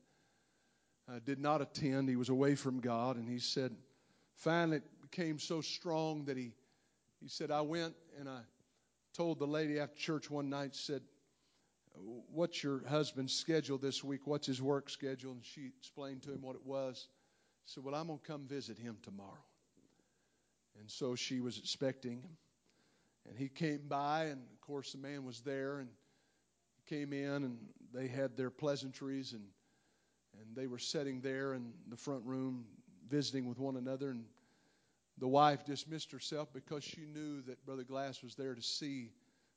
uh, 1.08 1.18
did 1.24 1.40
not 1.40 1.60
attend. 1.60 2.08
He 2.08 2.16
was 2.16 2.28
away 2.28 2.54
from 2.54 2.80
God. 2.80 3.16
And 3.16 3.28
he 3.28 3.40
said, 3.40 3.74
finally, 4.36 4.78
it 4.78 4.84
became 5.02 5.38
so 5.38 5.60
strong 5.60 6.24
that 6.26 6.36
he, 6.36 6.52
he 7.20 7.28
said, 7.28 7.50
I 7.50 7.62
went 7.62 7.94
and 8.18 8.28
I 8.28 8.40
told 9.14 9.38
the 9.38 9.46
lady 9.46 9.80
after 9.80 9.98
church 9.98 10.30
one 10.30 10.48
night, 10.48 10.74
said, 10.74 11.02
What's 12.32 12.62
your 12.62 12.82
husband's 12.88 13.34
schedule 13.34 13.76
this 13.76 14.04
week? 14.04 14.20
What's 14.24 14.46
his 14.46 14.62
work 14.62 14.88
schedule? 14.88 15.32
And 15.32 15.44
she 15.44 15.66
explained 15.66 16.22
to 16.22 16.32
him 16.32 16.40
what 16.40 16.54
it 16.54 16.64
was. 16.64 17.08
He 17.64 17.72
said, 17.72 17.84
Well, 17.84 17.96
I'm 17.96 18.06
going 18.06 18.20
to 18.20 18.24
come 18.24 18.46
visit 18.46 18.78
him 18.78 18.96
tomorrow. 19.02 19.44
And 20.80 20.90
so 20.90 21.14
she 21.14 21.40
was 21.40 21.58
expecting 21.58 22.22
him. 22.22 22.36
And 23.28 23.38
he 23.38 23.48
came 23.48 23.82
by, 23.88 24.24
and 24.24 24.40
of 24.52 24.60
course, 24.60 24.92
the 24.92 24.98
man 24.98 25.24
was 25.24 25.40
there 25.40 25.78
and 25.80 25.88
came 26.88 27.12
in, 27.12 27.44
and 27.44 27.58
they 27.92 28.08
had 28.08 28.36
their 28.36 28.50
pleasantries, 28.50 29.32
and, 29.32 29.44
and 30.40 30.56
they 30.56 30.66
were 30.66 30.78
sitting 30.78 31.20
there 31.20 31.52
in 31.52 31.72
the 31.88 31.96
front 31.96 32.24
room 32.24 32.64
visiting 33.08 33.46
with 33.46 33.58
one 33.58 33.76
another. 33.76 34.10
And 34.10 34.24
the 35.18 35.28
wife 35.28 35.64
dismissed 35.64 36.10
herself 36.10 36.48
because 36.52 36.82
she 36.82 37.02
knew 37.02 37.42
that 37.42 37.64
Brother 37.66 37.84
Glass 37.84 38.22
was 38.22 38.34
there 38.34 38.54
to 38.54 38.62
see 38.62 39.10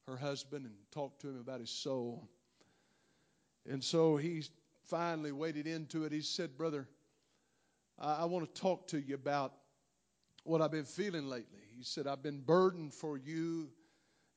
her 0.08 0.18
husband 0.18 0.66
and 0.66 0.76
talk 0.92 1.18
to 1.20 1.30
him 1.30 1.40
about 1.40 1.62
his 1.62 1.70
soul. 1.70 2.30
And 3.68 3.82
so 3.82 4.18
he 4.18 4.44
finally 4.84 5.32
waded 5.32 5.68
into 5.68 6.04
it. 6.04 6.12
He 6.12 6.22
said, 6.22 6.58
Brother, 6.58 6.90
I, 7.98 8.16
I 8.16 8.26
want 8.26 8.54
to 8.54 8.62
talk 8.62 8.90
to 8.90 9.00
you 9.00 9.16
about 9.16 9.54
what 10.44 10.62
I've 10.62 10.72
been 10.72 10.86
feeling 10.86 11.28
lately. 11.28 11.60
He 11.78 11.84
said, 11.84 12.08
I've 12.08 12.24
been 12.24 12.42
burdened 12.42 12.94
for 12.94 13.18
you. 13.18 13.70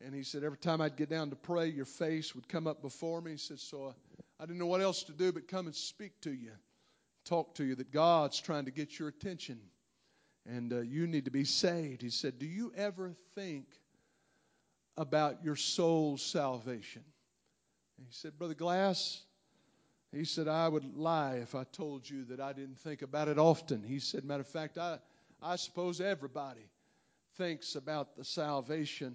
And 0.04 0.14
he 0.14 0.22
said, 0.22 0.44
every 0.44 0.58
time 0.58 0.80
I'd 0.80 0.96
get 0.96 1.08
down 1.08 1.30
to 1.30 1.36
pray, 1.36 1.68
your 1.68 1.86
face 1.86 2.34
would 2.34 2.48
come 2.48 2.66
up 2.66 2.82
before 2.82 3.20
me. 3.20 3.32
He 3.32 3.36
said, 3.38 3.58
so 3.58 3.86
I, 3.88 4.42
I 4.42 4.46
didn't 4.46 4.58
know 4.58 4.66
what 4.66 4.82
else 4.82 5.02
to 5.04 5.12
do 5.12 5.32
but 5.32 5.48
come 5.48 5.66
and 5.66 5.74
speak 5.74 6.20
to 6.22 6.30
you, 6.32 6.52
talk 7.24 7.54
to 7.56 7.64
you 7.64 7.74
that 7.76 7.92
God's 7.92 8.40
trying 8.40 8.66
to 8.66 8.70
get 8.70 8.98
your 8.98 9.08
attention. 9.08 9.58
And 10.46 10.72
uh, 10.72 10.80
you 10.80 11.06
need 11.06 11.24
to 11.24 11.30
be 11.30 11.44
saved. 11.44 12.02
He 12.02 12.10
said, 12.10 12.38
Do 12.38 12.46
you 12.46 12.72
ever 12.76 13.14
think 13.34 13.66
about 14.96 15.42
your 15.42 15.56
soul's 15.56 16.22
salvation? 16.22 17.02
And 17.98 18.06
he 18.06 18.12
said, 18.12 18.38
Brother 18.38 18.54
Glass, 18.54 19.22
he 20.12 20.24
said, 20.24 20.46
I 20.46 20.68
would 20.68 20.96
lie 20.96 21.36
if 21.42 21.54
I 21.54 21.64
told 21.64 22.08
you 22.08 22.24
that 22.26 22.38
I 22.38 22.52
didn't 22.52 22.78
think 22.78 23.02
about 23.02 23.28
it 23.28 23.38
often. 23.38 23.82
He 23.82 23.98
said, 23.98 24.24
Matter 24.24 24.42
of 24.42 24.48
fact, 24.48 24.78
I, 24.78 24.98
I 25.42 25.56
suppose 25.56 26.00
everybody 26.00 26.68
thinks 27.36 27.74
about 27.74 28.16
the 28.16 28.24
salvation 28.24 29.14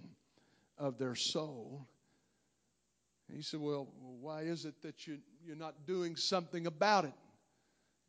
of 0.77 0.97
their 0.97 1.15
soul. 1.15 1.87
He 3.33 3.41
said, 3.41 3.59
Well, 3.59 3.87
why 4.19 4.41
is 4.41 4.65
it 4.65 4.81
that 4.81 5.07
you, 5.07 5.19
you're 5.45 5.55
not 5.55 5.85
doing 5.85 6.15
something 6.15 6.67
about 6.67 7.05
it? 7.05 7.13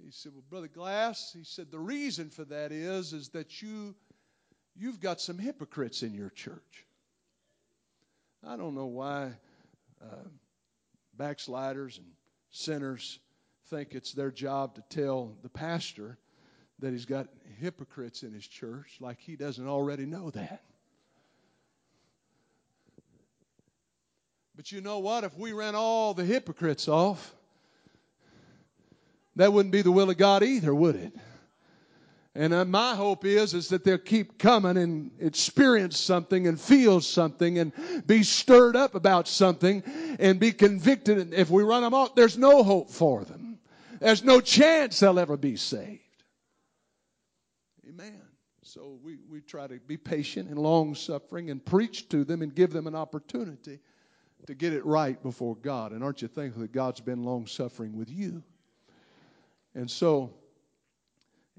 He 0.03 0.11
said, 0.11 0.33
Well, 0.33 0.45
Brother 0.51 0.69
Glass, 0.69 1.33
he 1.33 1.45
said, 1.45 1.71
the 1.71 1.79
reason 1.79 2.31
for 2.31 2.45
that 2.47 2.73
is, 2.73 3.13
is 3.13 3.29
that 3.31 3.63
you 3.63 3.95
you've 4.75 5.01
got 5.01 5.21
some 5.21 5.39
hypocrites 5.39 6.03
in 6.03 6.15
your 6.15 6.31
church. 6.31 6.87
I 8.47 8.57
don't 8.57 8.75
know 8.75 8.87
why 8.87 9.33
uh, 10.03 10.29
backsliders 11.17 11.99
and 11.99 12.07
sinners 12.51 13.19
think 13.69 13.95
it's 13.95 14.13
their 14.13 14.31
job 14.31 14.75
to 14.75 14.83
tell 14.89 15.37
the 15.43 15.49
pastor 15.49 16.19
that 16.83 16.93
he's 16.93 17.07
got 17.07 17.28
hypocrites 17.61 18.24
in 18.24 18.33
his 18.33 18.47
church 18.47 18.97
like 19.01 19.18
he 19.20 19.37
doesn't 19.37 19.66
already 19.66 20.05
know 20.05 20.30
that. 20.30 20.62
But 24.57 24.72
you 24.72 24.80
know 24.80 24.99
what? 24.99 25.24
If 25.24 25.39
we 25.39 25.53
ran 25.53 25.74
all 25.76 26.12
the 26.12 26.24
hypocrites 26.24 26.89
off, 26.89 27.35
that 29.37 29.53
wouldn't 29.53 29.72
be 29.72 29.83
the 29.83 29.93
will 29.93 30.11
of 30.11 30.18
God 30.18 30.43
either, 30.43 30.74
would 30.74 30.97
it? 30.97 31.12
And 32.35 32.53
uh, 32.53 32.64
my 32.64 32.95
hope 32.95 33.24
is 33.24 33.55
is 33.55 33.68
that 33.68 33.85
they'll 33.85 33.99
keep 33.99 34.39
coming 34.39 34.76
and 34.76 35.11
experience 35.20 36.01
something 36.01 36.49
and 36.49 36.61
feel 36.61 37.01
something 37.01 37.59
and 37.59 37.72
be 38.07 38.22
stirred 38.24 38.74
up 38.74 38.95
about 38.95 39.28
something 39.28 39.85
and 40.18 40.41
be 40.41 40.51
convicted. 40.51 41.18
And 41.18 41.33
if 41.33 41.49
we 41.49 41.62
run 41.62 41.83
them 41.83 41.95
off, 41.95 42.14
there's 42.14 42.39
no 42.39 42.62
hope 42.62 42.91
for 42.91 43.24
them. 43.24 43.59
There's 44.01 44.24
no 44.24 44.41
chance 44.41 44.99
they'll 44.99 45.18
ever 45.18 45.37
be 45.37 45.57
saved. 45.57 46.01
Amen. 47.93 48.22
So 48.62 48.99
we, 49.03 49.18
we 49.28 49.40
try 49.40 49.66
to 49.66 49.78
be 49.78 49.97
patient 49.97 50.49
and 50.49 50.59
long 50.59 50.95
suffering 50.95 51.51
and 51.51 51.64
preach 51.64 52.09
to 52.11 52.24
them 52.24 52.40
and 52.43 52.55
give 52.55 52.72
them 52.72 52.86
an 52.86 52.95
opportunity 52.95 53.80
to 54.47 54.55
get 54.55 54.72
it 54.72 54.84
right 54.86 55.20
before 55.22 55.57
God. 55.57 55.93
And 55.93 56.03
aren't 56.03 56.22
you 56.22 56.28
thankful 56.28 56.62
that 56.62 56.72
God's 56.72 57.01
been 57.01 57.24
long 57.24 57.47
suffering 57.47 57.97
with 57.97 58.09
you? 58.09 58.43
And 59.74 59.90
so 59.90 60.32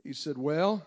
he 0.04 0.14
said, 0.14 0.38
Well, 0.38 0.84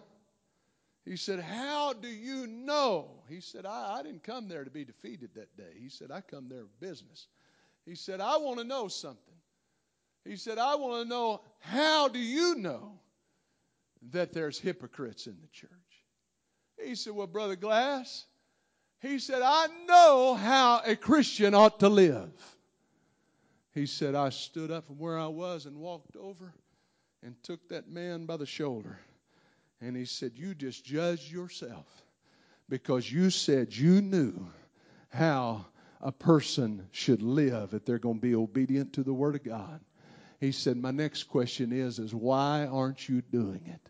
he 1.04 1.16
said, 1.16 1.40
How 1.40 1.92
do 1.92 2.08
you 2.08 2.46
know? 2.46 3.10
He 3.28 3.40
said, 3.40 3.66
I, 3.66 3.98
I 3.98 4.02
didn't 4.02 4.24
come 4.24 4.48
there 4.48 4.64
to 4.64 4.70
be 4.70 4.84
defeated 4.84 5.30
that 5.34 5.56
day. 5.56 5.78
He 5.78 5.88
said, 5.88 6.10
I 6.10 6.22
come 6.22 6.48
there 6.48 6.62
of 6.62 6.80
business. 6.80 7.28
He 7.84 7.94
said, 7.94 8.20
I 8.20 8.36
want 8.38 8.58
to 8.58 8.64
know 8.64 8.88
something. 8.88 9.34
He 10.24 10.36
said, 10.36 10.58
I 10.58 10.74
want 10.74 11.04
to 11.04 11.08
know 11.08 11.40
how 11.60 12.08
do 12.08 12.18
you 12.18 12.56
know 12.56 12.98
that 14.12 14.32
there's 14.32 14.58
hypocrites 14.58 15.26
in 15.26 15.36
the 15.40 15.48
church? 15.48 15.70
He 16.82 16.94
said, 16.94 17.14
Well, 17.14 17.26
Brother 17.26 17.56
Glass, 17.56 18.26
he 19.00 19.18
said, 19.18 19.42
I 19.42 19.66
know 19.86 20.34
how 20.34 20.82
a 20.84 20.96
Christian 20.96 21.54
ought 21.54 21.80
to 21.80 21.88
live. 21.88 22.30
He 23.72 23.86
said, 23.86 24.14
I 24.14 24.30
stood 24.30 24.70
up 24.70 24.86
from 24.86 24.98
where 24.98 25.18
I 25.18 25.26
was 25.26 25.66
and 25.66 25.76
walked 25.76 26.16
over 26.16 26.54
and 27.22 27.34
took 27.42 27.68
that 27.68 27.88
man 27.88 28.24
by 28.24 28.36
the 28.36 28.46
shoulder. 28.46 28.98
And 29.80 29.96
he 29.96 30.06
said, 30.06 30.32
You 30.34 30.54
just 30.54 30.84
judge 30.84 31.30
yourself 31.30 31.86
because 32.68 33.10
you 33.10 33.30
said 33.30 33.74
you 33.74 34.00
knew 34.00 34.48
how 35.10 35.66
a 36.00 36.12
person 36.12 36.88
should 36.92 37.22
live 37.22 37.74
if 37.74 37.84
they're 37.84 37.98
going 37.98 38.16
to 38.16 38.20
be 38.20 38.34
obedient 38.34 38.94
to 38.94 39.02
the 39.02 39.14
Word 39.14 39.34
of 39.34 39.44
God. 39.44 39.80
He 40.40 40.52
said, 40.52 40.76
My 40.76 40.90
next 40.90 41.24
question 41.24 41.72
is, 41.72 41.98
is 41.98 42.14
why 42.14 42.66
aren't 42.66 43.08
you 43.08 43.22
doing 43.22 43.62
it? 43.66 43.80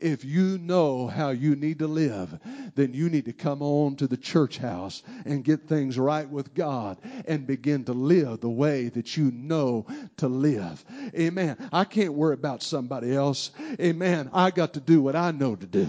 If 0.00 0.24
you 0.24 0.58
know 0.58 1.06
how 1.06 1.30
you 1.30 1.54
need 1.54 1.78
to 1.80 1.86
live, 1.86 2.38
then 2.74 2.94
you 2.94 3.10
need 3.10 3.26
to 3.26 3.32
come 3.32 3.60
on 3.60 3.96
to 3.96 4.06
the 4.06 4.16
church 4.16 4.58
house 4.58 5.02
and 5.26 5.44
get 5.44 5.68
things 5.68 5.98
right 5.98 6.28
with 6.28 6.54
God 6.54 6.98
and 7.26 7.46
begin 7.46 7.84
to 7.84 7.92
live 7.92 8.40
the 8.40 8.48
way 8.48 8.88
that 8.88 9.16
you 9.16 9.30
know 9.30 9.86
to 10.16 10.28
live. 10.28 10.84
Amen. 11.14 11.56
I 11.72 11.84
can't 11.84 12.14
worry 12.14 12.34
about 12.34 12.62
somebody 12.62 13.14
else. 13.14 13.50
Amen. 13.78 14.30
I 14.32 14.50
got 14.50 14.74
to 14.74 14.80
do 14.80 15.02
what 15.02 15.16
I 15.16 15.30
know 15.32 15.54
to 15.54 15.66
do. 15.66 15.88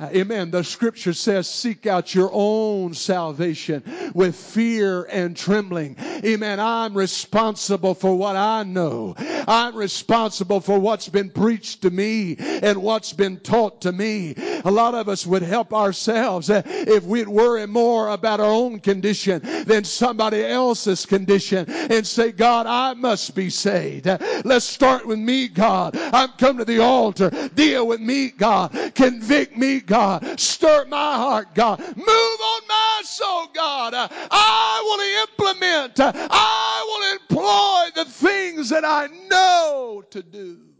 Amen. 0.00 0.50
The 0.50 0.64
scripture 0.64 1.12
says, 1.12 1.48
seek 1.48 1.86
out 1.86 2.14
your 2.14 2.30
own 2.32 2.94
salvation 2.94 3.84
with 4.14 4.34
fear 4.34 5.04
and 5.04 5.36
trembling. 5.36 5.96
Amen. 6.24 6.58
I'm 6.58 6.96
responsible 6.96 7.94
for 7.94 8.16
what 8.16 8.36
I 8.36 8.64
know. 8.64 9.14
I'm 9.18 9.76
responsible 9.76 10.60
for 10.60 10.78
what's 10.78 11.08
been 11.08 11.30
preached 11.30 11.82
to 11.82 11.90
me 11.90 12.36
and 12.38 12.82
what's 12.82 13.12
been 13.12 13.38
taught 13.38 13.51
to 13.52 13.92
me. 13.92 14.34
A 14.64 14.70
lot 14.70 14.94
of 14.94 15.08
us 15.10 15.26
would 15.26 15.42
help 15.42 15.74
ourselves 15.74 16.48
uh, 16.48 16.62
if 16.64 17.04
we'd 17.04 17.28
worry 17.28 17.66
more 17.66 18.08
about 18.08 18.40
our 18.40 18.46
own 18.46 18.80
condition 18.80 19.42
than 19.64 19.84
somebody 19.84 20.42
else's 20.42 21.04
condition 21.04 21.68
and 21.68 22.06
say, 22.06 22.32
God, 22.32 22.66
I 22.66 22.94
must 22.94 23.34
be 23.34 23.50
saved. 23.50 24.06
Let's 24.44 24.64
start 24.64 25.06
with 25.06 25.18
me, 25.18 25.48
God. 25.48 25.96
I'm 25.96 26.30
come 26.38 26.56
to 26.58 26.64
the 26.64 26.80
altar. 26.80 27.30
Deal 27.54 27.86
with 27.86 28.00
me, 28.00 28.30
God. 28.30 28.72
Convict 28.94 29.56
me, 29.56 29.80
God. 29.80 30.40
Stir 30.40 30.86
my 30.88 31.16
heart, 31.16 31.54
God. 31.54 31.78
Move 31.80 32.06
on 32.06 32.60
my 32.68 33.02
soul, 33.04 33.48
God. 33.54 33.92
I 33.94 34.82
to 35.02 35.32
implement. 35.32 36.00
I 36.00 37.18
to 37.28 37.34
employ 37.34 38.02
the 38.02 38.10
things 38.10 38.70
that 38.70 38.84
I 38.84 39.08
know 39.28 40.02
to 40.10 40.22
do. 40.22 40.71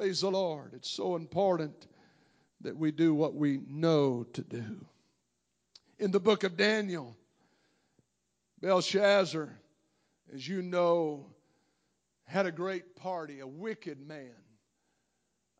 Praise 0.00 0.22
the 0.22 0.30
Lord. 0.30 0.72
It's 0.72 0.88
so 0.88 1.14
important 1.14 1.86
that 2.62 2.74
we 2.74 2.90
do 2.90 3.12
what 3.12 3.34
we 3.34 3.60
know 3.68 4.24
to 4.32 4.40
do. 4.40 4.86
In 5.98 6.10
the 6.10 6.18
book 6.18 6.42
of 6.42 6.56
Daniel, 6.56 7.14
Belshazzar, 8.62 9.50
as 10.32 10.48
you 10.48 10.62
know, 10.62 11.26
had 12.24 12.46
a 12.46 12.50
great 12.50 12.96
party, 12.96 13.40
a 13.40 13.46
wicked 13.46 14.00
man. 14.00 14.32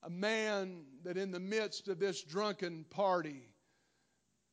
A 0.04 0.08
man 0.08 0.84
that 1.04 1.18
in 1.18 1.32
the 1.32 1.38
midst 1.38 1.88
of 1.88 1.98
this 1.98 2.22
drunken 2.22 2.86
party, 2.88 3.42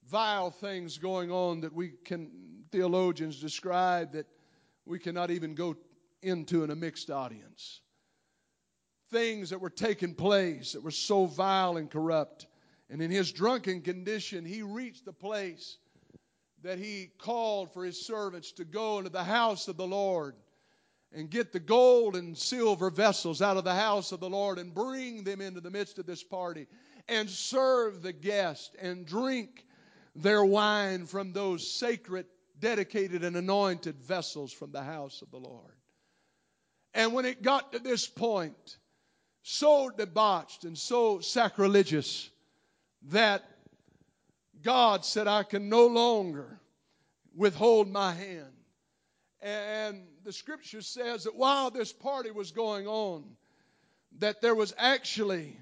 vile 0.10 0.52
things 0.52 0.98
going 0.98 1.32
on 1.32 1.62
that 1.62 1.72
we 1.72 1.94
can, 2.04 2.30
theologians 2.74 3.40
describe 3.40 4.12
that 4.12 4.28
we 4.86 5.00
cannot 5.00 5.32
even 5.32 5.56
go 5.56 5.78
into 6.22 6.66
in 6.66 6.72
a 6.72 6.76
mixed 6.76 7.10
audience. 7.10 7.80
Things 9.10 9.52
that 9.52 9.62
were 9.62 9.70
taking 9.70 10.16
place 10.16 10.74
that 10.74 10.84
were 10.84 10.92
so 10.92 11.26
vile 11.26 11.78
and 11.78 11.90
corrupt. 11.90 12.48
And 12.90 13.02
in 13.02 13.12
his 13.12 13.32
drunken 13.32 13.82
condition, 13.82 14.46
he 14.46 14.62
reached 14.62 15.06
the 15.06 15.14
place 15.14 15.78
that 16.64 16.80
he 16.80 17.12
called 17.18 17.72
for 17.74 17.86
his 17.86 18.06
servants 18.06 18.52
to 18.54 18.66
go 18.66 18.98
into 18.98 19.10
the 19.10 19.24
house 19.24 19.68
of 19.68 19.78
the 19.78 19.88
Lord 19.88 20.36
and 21.14 21.30
get 21.30 21.52
the 21.52 21.60
gold 21.60 22.16
and 22.16 22.38
silver 22.38 22.90
vessels 22.90 23.42
out 23.42 23.58
of 23.58 23.64
the 23.64 23.74
house 23.74 24.12
of 24.12 24.20
the 24.20 24.30
Lord 24.30 24.60
and 24.60 24.74
bring 24.74 25.24
them 25.24 25.42
into 25.42 25.62
the 25.62 25.72
midst 25.72 26.00
of 26.00 26.06
this 26.06 26.24
party 26.24 26.68
and 27.08 27.30
serve 27.30 28.02
the 28.02 28.14
guest 28.14 28.76
and 28.80 29.06
drink 29.06 29.66
their 30.16 30.44
wine 30.44 31.06
from 31.06 31.32
those 31.32 31.70
sacred, 31.70 32.26
dedicated, 32.60 33.24
and 33.24 33.36
anointed 33.36 34.00
vessels 34.00 34.52
from 34.52 34.72
the 34.72 34.84
house 34.84 35.22
of 35.22 35.32
the 35.32 35.38
Lord. 35.38 35.76
And 36.94 37.14
when 37.14 37.26
it 37.26 37.42
got 37.42 37.72
to 37.74 37.80
this 37.80 38.08
point, 38.08 38.78
so 39.50 39.90
debauched 39.90 40.66
and 40.66 40.78
so 40.78 41.22
sacrilegious 41.22 42.30
that 43.12 43.46
God 44.62 45.06
said, 45.06 45.26
I 45.26 45.44
can 45.44 45.70
no 45.70 45.88
longer 45.88 46.60
withhold 47.34 47.88
my 47.88 48.12
hand. 48.12 48.52
And 49.42 50.06
the 50.26 50.34
scripture 50.34 50.82
says 50.82 51.24
that 51.24 51.36
while 51.38 51.72
this 51.72 51.94
party 51.94 52.30
was 52.30 52.52
going 52.52 52.88
on, 52.88 53.24
that 54.20 54.42
there 54.42 54.54
was 54.54 54.74
actually 54.78 55.58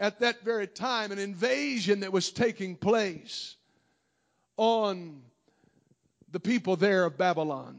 at 0.00 0.18
that 0.18 0.40
very 0.42 0.66
time 0.66 1.12
an 1.12 1.20
invasion 1.20 2.00
that 2.00 2.12
was 2.12 2.32
taking 2.32 2.74
place 2.74 3.54
on 4.56 5.22
the 6.32 6.40
people 6.40 6.74
there 6.74 7.04
of 7.04 7.16
Babylon. 7.16 7.78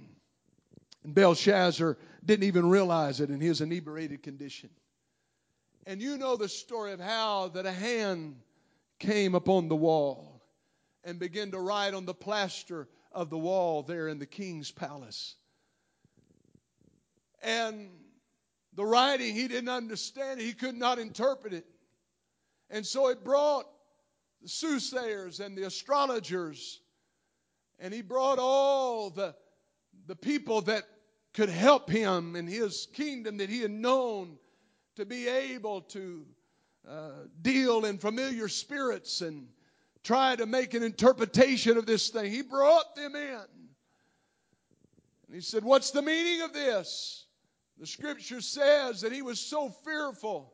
And 1.04 1.14
Belshazzar 1.14 1.98
didn't 2.26 2.46
even 2.46 2.70
realize 2.70 3.20
it 3.20 3.30
in 3.30 3.42
his 3.42 3.60
inebriated 3.60 4.24
condition. 4.24 4.70
And 5.86 6.02
you 6.02 6.18
know 6.18 6.36
the 6.36 6.50
story 6.50 6.92
of 6.92 7.00
how 7.00 7.50
that 7.50 7.66
a 7.66 7.72
hand 7.72 8.36
came 9.00 9.36
upon 9.36 9.70
the 9.70 9.76
wall 9.76 10.42
and 11.04 11.20
began 11.20 11.52
to 11.52 11.60
write 11.60 11.94
on 11.94 12.06
the 12.06 12.14
plaster 12.14 12.88
of 13.12 13.30
the 13.30 13.38
wall 13.38 13.84
there 13.84 14.08
in 14.08 14.20
the 14.20 14.26
king's 14.26 14.72
palace. 14.72 15.36
And 17.42 17.90
the 18.74 18.86
writing, 18.86 19.34
he 19.34 19.48
didn't 19.48 19.70
understand 19.70 20.40
it, 20.40 20.44
he 20.44 20.54
could 20.54 20.76
not 20.76 21.00
interpret 21.00 21.54
it. 21.54 21.66
And 22.70 22.86
so 22.86 23.08
it 23.08 23.24
brought 23.24 23.66
the 24.42 24.50
soothsayers 24.50 25.40
and 25.40 25.58
the 25.58 25.64
astrologers, 25.64 26.80
and 27.80 27.94
he 27.94 28.02
brought 28.02 28.38
all 28.40 29.10
the, 29.10 29.36
the 30.06 30.16
people 30.16 30.62
that 30.62 30.84
could 31.34 31.50
help 31.50 31.90
him 31.90 32.36
in 32.36 32.48
his 32.48 32.88
kingdom 32.94 33.38
that 33.38 33.50
he 33.50 33.62
had 33.62 33.72
known 33.72 34.38
to 35.00 35.06
be 35.06 35.28
able 35.28 35.82
to 35.82 36.26
uh, 36.88 37.12
deal 37.42 37.86
in 37.86 37.98
familiar 37.98 38.50
spirits 38.50 39.22
and 39.22 39.48
try 40.04 40.36
to 40.36 40.46
make 40.46 40.74
an 40.74 40.84
interpretation 40.84 41.78
of 41.78 41.86
this 41.86 42.10
thing. 42.10 42.32
He 42.32 42.42
brought 42.42 42.96
them 42.96 43.16
in. 43.16 43.46
And 45.28 45.36
he 45.36 45.42
said, 45.42 45.64
What's 45.64 45.92
the 45.92 46.02
meaning 46.02 46.42
of 46.42 46.54
this? 46.54 47.26
The 47.80 47.88
scripture 47.88 48.42
says 48.42 49.02
that 49.02 49.14
he 49.14 49.22
was 49.22 49.40
so 49.40 49.70
fearful 49.86 50.54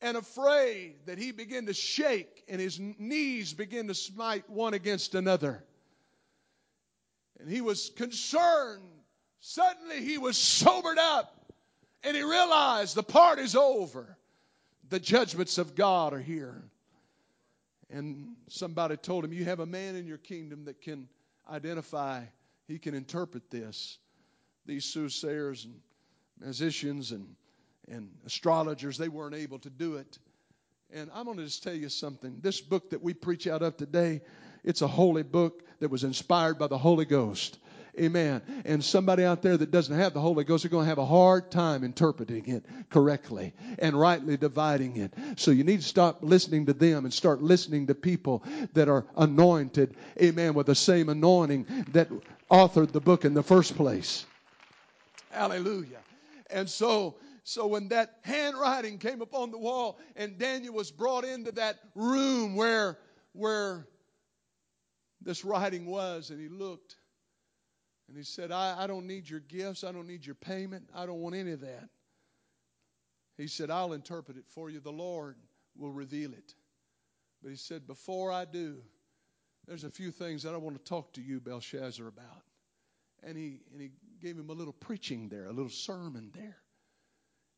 and 0.00 0.16
afraid 0.16 0.94
that 1.06 1.18
he 1.18 1.32
began 1.32 1.66
to 1.66 1.74
shake 1.74 2.44
and 2.48 2.60
his 2.60 2.78
knees 2.78 3.52
began 3.52 3.88
to 3.88 3.94
smite 3.94 4.48
one 4.48 4.74
against 4.74 5.16
another. 5.16 5.64
And 7.40 7.50
he 7.50 7.60
was 7.60 7.90
concerned. 7.96 8.82
Suddenly 9.40 10.02
he 10.02 10.18
was 10.18 10.36
sobered 10.36 10.98
up 10.98 11.35
and 12.06 12.16
he 12.16 12.22
realized 12.22 12.94
the 12.94 13.02
party's 13.02 13.56
over. 13.56 14.16
The 14.88 15.00
judgments 15.00 15.58
of 15.58 15.74
God 15.74 16.14
are 16.14 16.20
here. 16.20 16.62
And 17.90 18.36
somebody 18.48 18.96
told 18.96 19.24
him, 19.24 19.32
You 19.32 19.44
have 19.44 19.58
a 19.58 19.66
man 19.66 19.96
in 19.96 20.06
your 20.06 20.18
kingdom 20.18 20.66
that 20.66 20.80
can 20.80 21.08
identify, 21.50 22.22
he 22.68 22.78
can 22.78 22.94
interpret 22.94 23.50
this. 23.50 23.98
These 24.66 24.84
soothsayers 24.84 25.64
and 25.64 25.74
musicians 26.40 27.10
and, 27.10 27.34
and 27.88 28.10
astrologers, 28.24 28.98
they 28.98 29.08
weren't 29.08 29.34
able 29.34 29.58
to 29.60 29.70
do 29.70 29.96
it. 29.96 30.18
And 30.92 31.10
I'm 31.12 31.24
going 31.24 31.38
to 31.38 31.44
just 31.44 31.64
tell 31.64 31.74
you 31.74 31.88
something. 31.88 32.38
This 32.40 32.60
book 32.60 32.90
that 32.90 33.02
we 33.02 33.14
preach 33.14 33.48
out 33.48 33.62
of 33.62 33.76
today, 33.76 34.20
it's 34.62 34.82
a 34.82 34.88
holy 34.88 35.24
book 35.24 35.64
that 35.80 35.90
was 35.90 36.04
inspired 36.04 36.56
by 36.56 36.68
the 36.68 36.78
Holy 36.78 37.04
Ghost. 37.04 37.58
Amen. 37.98 38.42
And 38.64 38.84
somebody 38.84 39.24
out 39.24 39.42
there 39.42 39.56
that 39.56 39.70
doesn't 39.70 39.96
have 39.96 40.12
the 40.12 40.20
Holy 40.20 40.44
Ghost 40.44 40.64
are 40.64 40.68
going 40.68 40.84
to 40.84 40.88
have 40.88 40.98
a 40.98 41.06
hard 41.06 41.50
time 41.50 41.82
interpreting 41.82 42.46
it 42.46 42.64
correctly 42.90 43.54
and 43.78 43.98
rightly 43.98 44.36
dividing 44.36 44.98
it. 44.98 45.14
So 45.36 45.50
you 45.50 45.64
need 45.64 45.80
to 45.80 45.86
stop 45.86 46.18
listening 46.20 46.66
to 46.66 46.74
them 46.74 47.04
and 47.04 47.14
start 47.14 47.42
listening 47.42 47.86
to 47.86 47.94
people 47.94 48.42
that 48.74 48.88
are 48.88 49.06
anointed, 49.16 49.96
amen, 50.20 50.54
with 50.54 50.66
the 50.66 50.74
same 50.74 51.08
anointing 51.08 51.66
that 51.92 52.08
authored 52.50 52.92
the 52.92 53.00
book 53.00 53.24
in 53.24 53.32
the 53.32 53.42
first 53.42 53.76
place. 53.76 54.26
Hallelujah. 55.30 56.00
And 56.50 56.68
so, 56.68 57.16
so 57.44 57.66
when 57.66 57.88
that 57.88 58.18
handwriting 58.22 58.98
came 58.98 59.22
upon 59.22 59.50
the 59.50 59.58
wall 59.58 59.98
and 60.16 60.38
Daniel 60.38 60.74
was 60.74 60.90
brought 60.90 61.24
into 61.24 61.52
that 61.52 61.78
room 61.94 62.56
where, 62.56 62.98
where 63.32 63.86
this 65.22 65.44
writing 65.44 65.86
was, 65.86 66.30
and 66.30 66.40
he 66.40 66.48
looked 66.48 66.96
and 68.08 68.16
he 68.16 68.22
said, 68.22 68.52
I, 68.52 68.76
I 68.78 68.86
don't 68.86 69.06
need 69.06 69.28
your 69.28 69.40
gifts. 69.40 69.82
I 69.82 69.92
don't 69.92 70.06
need 70.06 70.24
your 70.24 70.36
payment. 70.36 70.88
I 70.94 71.06
don't 71.06 71.20
want 71.20 71.34
any 71.34 71.52
of 71.52 71.60
that. 71.60 71.88
He 73.36 73.48
said, 73.48 73.70
I'll 73.70 73.92
interpret 73.92 74.36
it 74.36 74.46
for 74.48 74.70
you. 74.70 74.80
The 74.80 74.92
Lord 74.92 75.36
will 75.76 75.92
reveal 75.92 76.32
it. 76.32 76.54
But 77.42 77.50
he 77.50 77.56
said, 77.56 77.86
Before 77.86 78.32
I 78.32 78.44
do, 78.44 78.76
there's 79.66 79.84
a 79.84 79.90
few 79.90 80.10
things 80.10 80.44
that 80.44 80.54
I 80.54 80.56
want 80.56 80.76
to 80.76 80.88
talk 80.88 81.12
to 81.14 81.20
you, 81.20 81.40
Belshazzar, 81.40 82.06
about. 82.06 82.44
And 83.22 83.36
he, 83.36 83.60
and 83.72 83.80
he 83.80 83.90
gave 84.22 84.36
him 84.36 84.50
a 84.50 84.52
little 84.52 84.72
preaching 84.72 85.28
there, 85.28 85.46
a 85.46 85.52
little 85.52 85.70
sermon 85.70 86.30
there. 86.34 86.56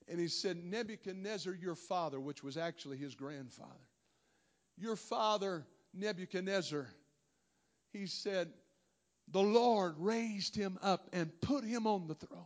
And 0.08 0.18
he 0.18 0.28
said, 0.28 0.56
Nebuchadnezzar, 0.56 1.52
your 1.52 1.74
father, 1.74 2.18
which 2.18 2.42
was 2.42 2.56
actually 2.56 2.96
his 2.96 3.14
grandfather, 3.14 3.68
your 4.78 4.96
father, 4.96 5.66
Nebuchadnezzar, 5.92 6.88
he 7.92 8.06
said, 8.06 8.48
the 9.32 9.42
Lord 9.42 9.94
raised 9.98 10.56
him 10.56 10.78
up 10.82 11.08
and 11.12 11.30
put 11.40 11.64
him 11.64 11.86
on 11.86 12.06
the 12.06 12.14
throne 12.14 12.44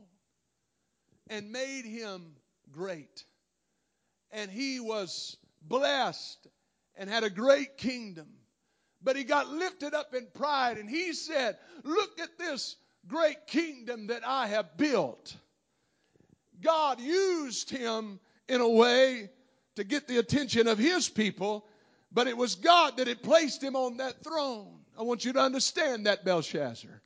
and 1.29 1.53
made 1.53 1.85
him 1.85 2.35
great. 2.71 3.25
And 4.31 4.51
he 4.51 4.81
was 4.81 5.37
blessed 5.63 6.47
and 6.97 7.09
had 7.09 7.25
a 7.25 7.31
great 7.31 7.77
kingdom. 7.77 8.29
But 9.03 9.17
he 9.17 9.25
got 9.25 9.49
lifted 9.49 9.95
up 9.95 10.15
in 10.15 10.29
pride 10.35 10.79
and 10.79 10.89
he 10.89 11.13
said, 11.13 11.57
Look 11.85 12.21
at 12.21 12.39
this 12.39 12.77
great 13.07 13.47
kingdom 13.47 14.09
that 14.09 14.27
I 14.27 14.47
have 14.47 14.77
built. 14.77 15.35
God 16.61 17.01
used 17.01 17.71
him 17.71 18.21
in 18.49 18.61
a 18.61 18.69
way 18.69 19.31
to 19.77 19.85
get 19.85 20.07
the 20.07 20.19
attention 20.19 20.69
of 20.69 20.79
his 20.79 21.09
people, 21.09 21.67
but 22.13 22.29
it 22.29 22.37
was 22.37 22.55
God 22.57 22.99
that 22.99 23.09
had 23.09 23.23
placed 23.23 23.63
him 23.63 23.75
on 23.75 23.97
that 23.97 24.23
throne. 24.23 24.82
I 24.99 25.03
want 25.03 25.25
you 25.25 25.33
to 25.33 25.41
understand 25.41 26.07
that, 26.07 26.25
Belshazzar. 26.25 27.03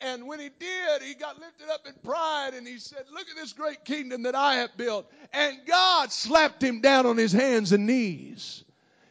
And 0.00 0.26
when 0.26 0.40
he 0.40 0.48
did, 0.48 1.02
he 1.02 1.14
got 1.14 1.38
lifted 1.38 1.68
up 1.68 1.86
in 1.86 1.92
pride 2.02 2.54
and 2.54 2.66
he 2.66 2.78
said, 2.78 3.04
Look 3.12 3.28
at 3.28 3.36
this 3.36 3.52
great 3.52 3.84
kingdom 3.84 4.22
that 4.22 4.34
I 4.34 4.56
have 4.56 4.76
built. 4.76 5.10
And 5.32 5.58
God 5.66 6.10
slapped 6.10 6.62
him 6.62 6.80
down 6.80 7.04
on 7.04 7.18
his 7.18 7.32
hands 7.32 7.72
and 7.72 7.86
knees. 7.86 8.64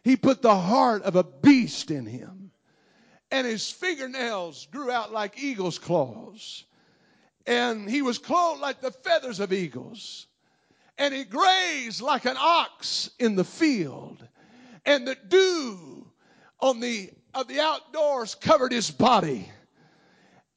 He 0.04 0.16
put 0.16 0.42
the 0.42 0.56
heart 0.56 1.04
of 1.04 1.16
a 1.16 1.24
beast 1.24 1.92
in 1.92 2.06
him. 2.06 2.52
And 3.32 3.46
his 3.46 3.70
fingernails 3.70 4.68
grew 4.72 4.90
out 4.90 5.12
like 5.12 5.42
eagle's 5.42 5.78
claws. 5.78 6.64
And 7.46 7.88
he 7.88 8.02
was 8.02 8.18
clothed 8.18 8.62
like 8.62 8.82
the 8.82 8.92
feathers 8.92 9.40
of 9.40 9.54
eagles. 9.54 10.26
And 10.98 11.14
he 11.14 11.24
grazed 11.24 12.02
like 12.02 12.26
an 12.26 12.38
ox 12.38 13.12
in 13.20 13.36
the 13.36 13.44
field. 13.44 14.28
And 14.86 15.08
the 15.08 15.16
dew 15.16 16.08
on 16.60 16.80
the 16.80 17.12
of 17.34 17.48
the 17.48 17.60
outdoors 17.60 18.36
covered 18.36 18.72
his 18.72 18.92
body. 18.92 19.50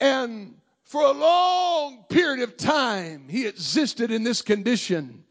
And 0.00 0.54
for 0.84 1.02
a 1.02 1.12
long 1.12 2.04
period 2.08 2.42
of 2.42 2.56
time, 2.56 3.28
he 3.28 3.46
existed 3.46 4.10
in 4.10 4.24
this 4.24 4.42
condition. 4.42 5.24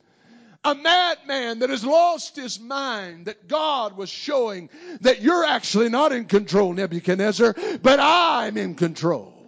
A 0.64 0.76
madman 0.76 1.60
that 1.60 1.72
has 1.72 1.84
lost 1.84 2.36
his 2.36 2.60
mind, 2.60 3.26
that 3.26 3.48
God 3.48 3.98
was 3.98 4.10
showing 4.10 4.70
that 5.02 5.22
you're 5.22 5.44
actually 5.44 5.89
not 5.89 6.12
in 6.12 6.26
control, 6.26 6.72
Nebuchadnezzar, 6.74 7.56
but 7.82 8.00
I'm 8.00 8.58
in 8.58 8.76
control. 8.76 9.41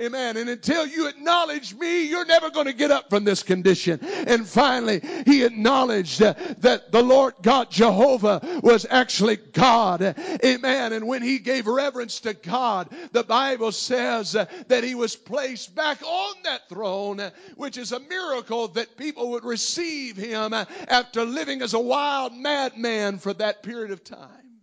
Amen. 0.00 0.36
And 0.36 0.50
until 0.50 0.86
you 0.86 1.08
acknowledge 1.08 1.74
me, 1.74 2.08
you're 2.08 2.26
never 2.26 2.50
going 2.50 2.66
to 2.66 2.72
get 2.72 2.90
up 2.90 3.08
from 3.08 3.24
this 3.24 3.42
condition. 3.42 4.00
And 4.02 4.46
finally, 4.46 5.00
he 5.24 5.44
acknowledged 5.44 6.20
that 6.20 6.92
the 6.92 7.02
Lord 7.02 7.34
God 7.42 7.70
Jehovah 7.70 8.60
was 8.62 8.86
actually 8.88 9.36
God. 9.36 10.02
Amen. 10.44 10.92
And 10.92 11.06
when 11.06 11.22
he 11.22 11.38
gave 11.38 11.66
reverence 11.66 12.20
to 12.20 12.34
God, 12.34 12.88
the 13.12 13.24
Bible 13.24 13.72
says 13.72 14.32
that 14.32 14.84
he 14.84 14.94
was 14.94 15.16
placed 15.16 15.74
back 15.74 16.02
on 16.02 16.34
that 16.44 16.68
throne, 16.68 17.22
which 17.56 17.78
is 17.78 17.92
a 17.92 18.00
miracle 18.00 18.68
that 18.68 18.96
people 18.96 19.30
would 19.30 19.44
receive 19.44 20.16
him 20.16 20.52
after 20.52 21.24
living 21.24 21.62
as 21.62 21.74
a 21.74 21.80
wild 21.80 22.34
madman 22.34 23.18
for 23.18 23.32
that 23.34 23.62
period 23.62 23.90
of 23.90 24.04
time. 24.04 24.60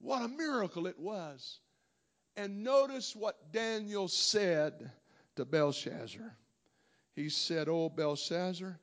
What 0.00 0.22
a 0.22 0.28
miracle 0.28 0.86
it 0.86 0.98
was. 0.98 1.58
And 2.38 2.62
notice 2.62 3.16
what 3.16 3.52
Daniel 3.52 4.06
said 4.06 4.92
to 5.34 5.44
Belshazzar. 5.44 6.36
He 7.16 7.30
said, 7.30 7.68
O 7.68 7.88
Belshazzar, 7.88 8.78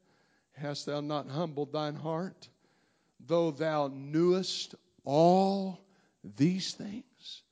hast 0.51 0.85
thou 0.85 0.99
not 0.99 1.29
humbled 1.29 1.71
thine 1.71 1.95
heart, 1.95 2.49
though 3.25 3.51
thou 3.51 3.87
knewest 3.87 4.75
all 5.05 5.79
these 6.35 6.73
things? 6.73 7.43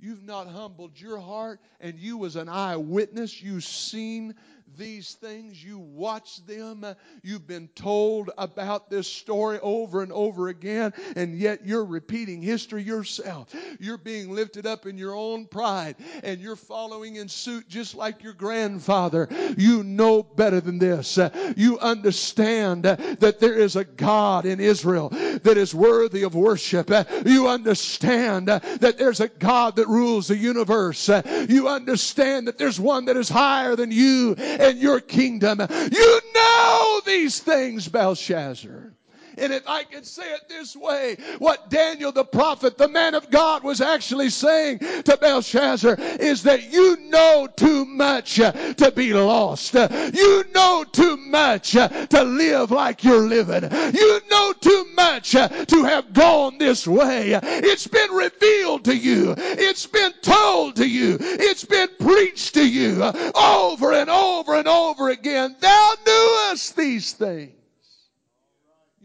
You've 0.00 0.24
not 0.24 0.48
humbled 0.48 0.98
your 1.00 1.20
heart, 1.20 1.60
and 1.78 1.96
you 1.96 2.16
was 2.16 2.34
an 2.34 2.48
eyewitness. 2.48 3.40
you've 3.40 3.62
seen 3.62 4.34
these 4.76 5.14
things. 5.14 5.62
You 5.62 5.78
watch 5.78 6.44
them. 6.46 6.84
You've 7.22 7.46
been 7.46 7.68
told 7.74 8.30
about 8.38 8.90
this 8.90 9.06
story 9.06 9.58
over 9.60 10.02
and 10.02 10.12
over 10.12 10.48
again, 10.48 10.92
and 11.16 11.38
yet 11.38 11.66
you're 11.66 11.84
repeating 11.84 12.42
history 12.42 12.82
yourself. 12.82 13.54
You're 13.78 13.98
being 13.98 14.30
lifted 14.34 14.66
up 14.66 14.86
in 14.86 14.96
your 14.98 15.14
own 15.14 15.46
pride, 15.46 15.96
and 16.22 16.40
you're 16.40 16.56
following 16.56 17.16
in 17.16 17.28
suit 17.28 17.68
just 17.68 17.94
like 17.94 18.22
your 18.22 18.32
grandfather. 18.32 19.28
You 19.56 19.82
know 19.82 20.22
better 20.22 20.60
than 20.60 20.78
this. 20.78 21.18
You 21.56 21.78
understand 21.78 22.84
that 22.84 23.40
there 23.40 23.54
is 23.54 23.76
a 23.76 23.84
God 23.84 24.46
in 24.46 24.60
Israel 24.60 25.08
that 25.10 25.56
is 25.56 25.74
worthy 25.74 26.22
of 26.22 26.34
worship. 26.34 26.90
You 27.26 27.48
understand 27.48 28.48
that 28.48 28.96
there's 28.98 29.20
a 29.20 29.28
God 29.28 29.76
that 29.76 29.88
rules 29.88 30.28
the 30.28 30.36
universe. 30.36 31.08
You 31.48 31.68
understand 31.68 32.48
that 32.48 32.58
there's 32.58 32.80
one 32.80 33.06
that 33.06 33.16
is 33.16 33.28
higher 33.28 33.76
than 33.76 33.90
you 33.90 34.34
and 34.60 34.78
your 34.78 35.00
kingdom. 35.00 35.60
You 35.60 36.20
know 36.34 37.00
these 37.06 37.40
things, 37.40 37.88
Belshazzar. 37.88 38.92
And 39.40 39.54
if 39.54 39.66
I 39.66 39.84
can 39.84 40.04
say 40.04 40.34
it 40.34 40.48
this 40.48 40.76
way, 40.76 41.16
what 41.38 41.70
Daniel 41.70 42.12
the 42.12 42.24
prophet, 42.24 42.76
the 42.76 42.88
man 42.88 43.14
of 43.14 43.30
God, 43.30 43.64
was 43.64 43.80
actually 43.80 44.28
saying 44.28 44.80
to 44.80 45.16
Belshazzar 45.18 45.96
is 45.98 46.42
that 46.42 46.70
you 46.70 46.98
know 47.08 47.48
too 47.56 47.86
much 47.86 48.38
uh, 48.38 48.52
to 48.74 48.90
be 48.90 49.14
lost. 49.14 49.74
Uh, 49.74 49.88
you 50.12 50.44
know 50.54 50.84
too 50.92 51.16
much 51.16 51.74
uh, 51.74 51.88
to 51.88 52.22
live 52.22 52.70
like 52.70 53.02
you're 53.02 53.26
living. 53.26 53.62
You 53.94 54.20
know 54.30 54.52
too 54.60 54.86
much 54.94 55.30
to 55.30 55.84
have 55.84 56.12
gone 56.12 56.58
this 56.58 56.86
way. 56.86 57.38
It's 57.42 57.86
been 57.86 58.10
revealed 58.10 58.84
to 58.84 58.96
you. 58.96 59.34
It's 59.38 59.86
been 59.86 60.12
told 60.20 60.76
to 60.76 60.86
you. 60.86 61.16
It's 61.20 61.64
been 61.64 61.88
preached 61.98 62.54
to 62.54 62.68
you 62.68 63.02
over 63.34 63.92
and 63.94 64.10
over 64.10 64.54
and 64.56 64.68
over 64.68 65.08
again. 65.08 65.56
Thou 65.60 65.94
knewest 66.04 66.76
these 66.76 67.12
things 67.12 67.59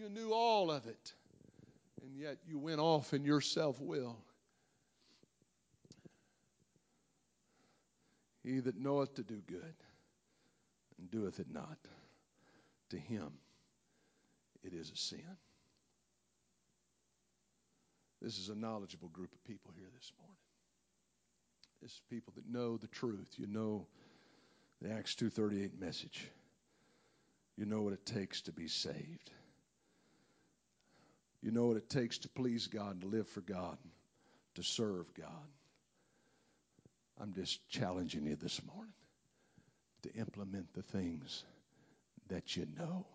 knew 0.09 0.31
all 0.31 0.71
of 0.71 0.85
it, 0.87 1.13
and 2.01 2.15
yet 2.17 2.37
you 2.47 2.57
went 2.57 2.79
off 2.79 3.13
in 3.13 3.23
your 3.23 3.41
self 3.41 3.79
will. 3.79 4.17
He 8.43 8.59
that 8.59 8.79
knoweth 8.79 9.15
to 9.15 9.23
do 9.23 9.41
good 9.47 9.73
and 10.99 11.09
doeth 11.09 11.39
it 11.39 11.47
not, 11.51 11.77
to 12.89 12.97
him 12.97 13.31
it 14.63 14.73
is 14.73 14.91
a 14.91 14.95
sin. 14.95 15.37
This 18.21 18.39
is 18.39 18.49
a 18.49 18.55
knowledgeable 18.55 19.09
group 19.09 19.31
of 19.33 19.43
people 19.43 19.71
here 19.75 19.89
this 19.95 20.11
morning. 20.19 20.35
This 21.81 21.91
is 21.91 22.01
people 22.09 22.33
that 22.35 22.49
know 22.49 22.77
the 22.77 22.87
truth. 22.87 23.35
You 23.37 23.45
know 23.45 23.85
the 24.81 24.91
Acts 24.91 25.13
2:38 25.15 25.79
message. 25.79 26.27
You 27.57 27.65
know 27.65 27.81
what 27.81 27.93
it 27.93 28.05
takes 28.05 28.41
to 28.41 28.51
be 28.51 28.67
saved. 28.67 29.31
You 31.45 31.51
know 31.51 31.67
what 31.67 31.77
it 31.77 31.91
takes 31.91 32.17
to 32.17 32.29
please 32.29 32.65
God, 32.65 33.01
to 33.01 33.07
live 33.07 33.27
for 33.27 33.41
God, 33.41 33.77
to 34.55 34.63
serve 34.63 35.05
God. 35.13 35.47
I'm 37.21 37.35
just 37.35 37.69
challenging 37.69 38.25
you 38.25 38.35
this 38.35 38.59
morning 38.73 38.95
to 40.01 40.13
implement 40.15 40.73
the 40.73 40.81
things 40.81 41.43
that 42.29 42.57
you 42.57 42.65
know. 42.75 43.05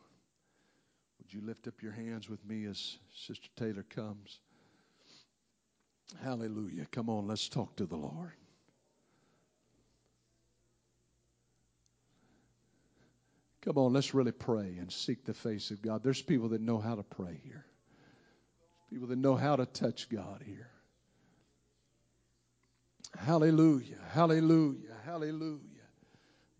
Would 1.19 1.35
you 1.35 1.41
lift 1.45 1.67
up 1.67 1.83
your 1.83 1.91
hands 1.91 2.31
with 2.31 2.47
me 2.47 2.67
as 2.67 2.99
Sister 3.27 3.49
Taylor 3.57 3.83
comes? 3.83 4.39
Hallelujah. 6.23 6.87
Come 6.93 7.09
on, 7.11 7.27
let's 7.27 7.49
talk 7.49 7.75
to 7.79 7.85
the 7.85 7.97
Lord. 7.97 8.31
Come 13.63 13.77
on, 13.77 13.93
let's 13.93 14.15
really 14.15 14.31
pray 14.31 14.77
and 14.79 14.93
seek 14.93 15.25
the 15.25 15.35
face 15.35 15.73
of 15.73 15.83
God. 15.83 16.05
There's 16.05 16.23
people 16.23 16.51
that 16.51 16.61
know 16.61 16.79
how 16.79 16.95
to 16.95 17.03
pray 17.03 17.41
here. 17.43 17.65
People 18.91 19.07
that 19.07 19.19
know 19.19 19.37
how 19.37 19.55
to 19.55 19.67
touch 19.67 20.09
God 20.09 20.43
here. 20.45 20.69
Hallelujah, 23.17 23.99
hallelujah, 24.13 24.95
hallelujah. 25.05 25.61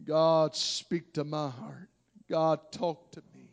God, 0.05 0.55
speak 0.55 1.13
to 1.15 1.25
my 1.25 1.49
heart. 1.49 1.89
God, 2.29 2.61
talk 2.71 3.11
to 3.13 3.23
me. 3.35 3.49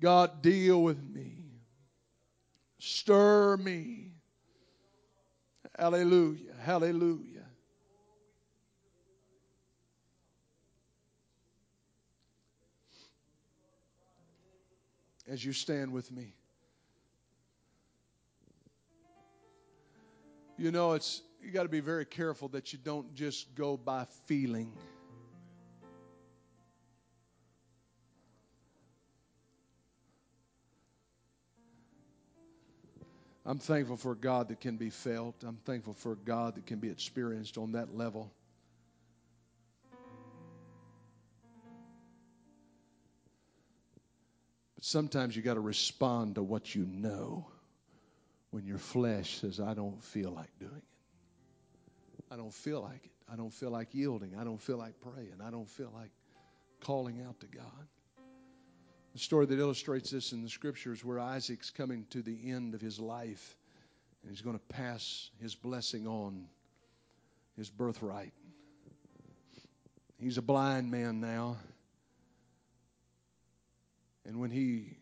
God, 0.00 0.42
deal 0.42 0.82
with 0.82 1.02
me. 1.02 1.44
Stir 2.78 3.56
me. 3.56 4.12
Hallelujah, 5.78 6.52
hallelujah. 6.64 7.44
As 15.28 15.44
you 15.44 15.52
stand 15.52 15.92
with 15.92 16.10
me. 16.10 16.34
You 20.58 20.72
know, 20.72 20.94
it's 20.94 21.22
you 21.40 21.52
got 21.52 21.62
to 21.62 21.68
be 21.68 21.78
very 21.78 22.04
careful 22.04 22.48
that 22.48 22.72
you 22.72 22.80
don't 22.82 23.14
just 23.14 23.54
go 23.54 23.76
by 23.76 24.06
feeling. 24.26 24.72
I'm 33.46 33.58
thankful 33.58 33.96
for 33.96 34.16
God 34.16 34.48
that 34.48 34.60
can 34.60 34.76
be 34.76 34.90
felt. 34.90 35.36
I'm 35.42 35.58
thankful 35.64 35.94
for 35.94 36.16
God 36.16 36.56
that 36.56 36.66
can 36.66 36.80
be 36.80 36.90
experienced 36.90 37.56
on 37.56 37.72
that 37.72 37.96
level. 37.96 38.30
But 44.74 44.84
sometimes 44.84 45.36
you 45.36 45.42
got 45.42 45.54
to 45.54 45.60
respond 45.60 46.34
to 46.34 46.42
what 46.42 46.74
you 46.74 46.84
know 46.84 47.46
when 48.50 48.66
your 48.66 48.78
flesh 48.78 49.38
says, 49.40 49.60
I 49.60 49.74
don't 49.74 50.02
feel 50.02 50.30
like 50.30 50.50
doing 50.58 50.72
it. 50.76 50.82
I 52.30 52.36
don't 52.36 52.52
feel 52.52 52.82
like 52.82 53.04
it. 53.04 53.10
I 53.30 53.36
don't 53.36 53.52
feel 53.52 53.70
like 53.70 53.94
yielding. 53.94 54.34
I 54.38 54.44
don't 54.44 54.60
feel 54.60 54.78
like 54.78 54.94
praying. 55.00 55.40
I 55.44 55.50
don't 55.50 55.68
feel 55.68 55.92
like 55.94 56.10
calling 56.80 57.22
out 57.26 57.40
to 57.40 57.46
God. 57.46 57.86
The 59.12 59.18
story 59.18 59.46
that 59.46 59.58
illustrates 59.58 60.10
this 60.10 60.32
in 60.32 60.42
the 60.42 60.48
scriptures 60.48 61.04
where 61.04 61.18
Isaac's 61.18 61.70
coming 61.70 62.06
to 62.10 62.22
the 62.22 62.50
end 62.50 62.74
of 62.74 62.80
his 62.80 62.98
life 63.00 63.56
and 64.22 64.30
he's 64.30 64.42
going 64.42 64.58
to 64.58 64.64
pass 64.74 65.30
his 65.40 65.54
blessing 65.54 66.06
on. 66.06 66.46
his 67.56 67.68
birthright. 67.70 68.32
He's 70.18 70.38
a 70.38 70.42
blind 70.42 70.90
man 70.90 71.20
now. 71.20 71.56
And 74.24 74.40
when 74.40 74.50
he 74.50 74.97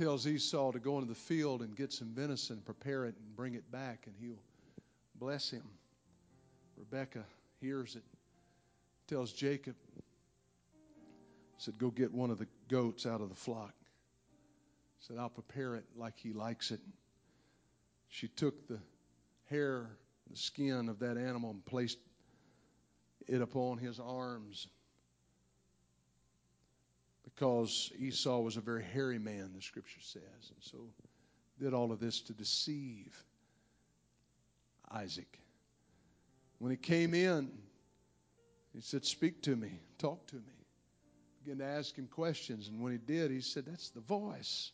tells 0.00 0.26
Esau 0.26 0.72
to 0.72 0.78
go 0.78 0.94
into 0.94 1.06
the 1.06 1.14
field 1.14 1.60
and 1.60 1.76
get 1.76 1.92
some 1.92 2.08
venison, 2.14 2.62
prepare 2.64 3.04
it, 3.04 3.14
and 3.18 3.36
bring 3.36 3.52
it 3.52 3.70
back, 3.70 4.06
and 4.06 4.14
he'll 4.18 4.42
bless 5.16 5.50
him. 5.50 5.62
Rebecca 6.78 7.22
hears 7.60 7.96
it, 7.96 8.02
tells 9.06 9.30
Jacob, 9.30 9.74
said, 11.58 11.76
Go 11.76 11.90
get 11.90 12.10
one 12.10 12.30
of 12.30 12.38
the 12.38 12.46
goats 12.68 13.04
out 13.04 13.20
of 13.20 13.28
the 13.28 13.34
flock. 13.34 13.74
Said, 15.00 15.18
I'll 15.18 15.28
prepare 15.28 15.74
it 15.74 15.84
like 15.94 16.14
he 16.16 16.32
likes 16.32 16.70
it. 16.70 16.80
She 18.08 18.28
took 18.28 18.68
the 18.68 18.78
hair, 19.50 19.90
the 20.30 20.36
skin 20.36 20.88
of 20.88 20.98
that 21.00 21.18
animal, 21.18 21.50
and 21.50 21.62
placed 21.66 21.98
it 23.28 23.42
upon 23.42 23.76
his 23.76 24.00
arms 24.00 24.68
because 27.40 27.90
Esau 27.98 28.40
was 28.40 28.58
a 28.58 28.60
very 28.60 28.84
hairy 28.84 29.18
man, 29.18 29.52
the 29.56 29.62
scripture 29.62 30.00
says. 30.02 30.20
And 30.22 30.58
so 30.60 30.78
did 31.58 31.72
all 31.72 31.90
of 31.90 31.98
this 31.98 32.20
to 32.22 32.34
deceive 32.34 33.16
Isaac. 34.90 35.38
When 36.58 36.70
he 36.70 36.76
came 36.76 37.14
in, 37.14 37.50
he 38.74 38.82
said, 38.82 39.06
Speak 39.06 39.40
to 39.44 39.56
me, 39.56 39.80
talk 39.96 40.26
to 40.26 40.36
me. 40.36 40.42
Began 41.42 41.58
to 41.60 41.64
ask 41.64 41.96
him 41.96 42.08
questions. 42.08 42.68
And 42.68 42.82
when 42.82 42.92
he 42.92 42.98
did, 42.98 43.30
he 43.30 43.40
said, 43.40 43.64
That's 43.66 43.88
the 43.88 44.00
voice. 44.00 44.70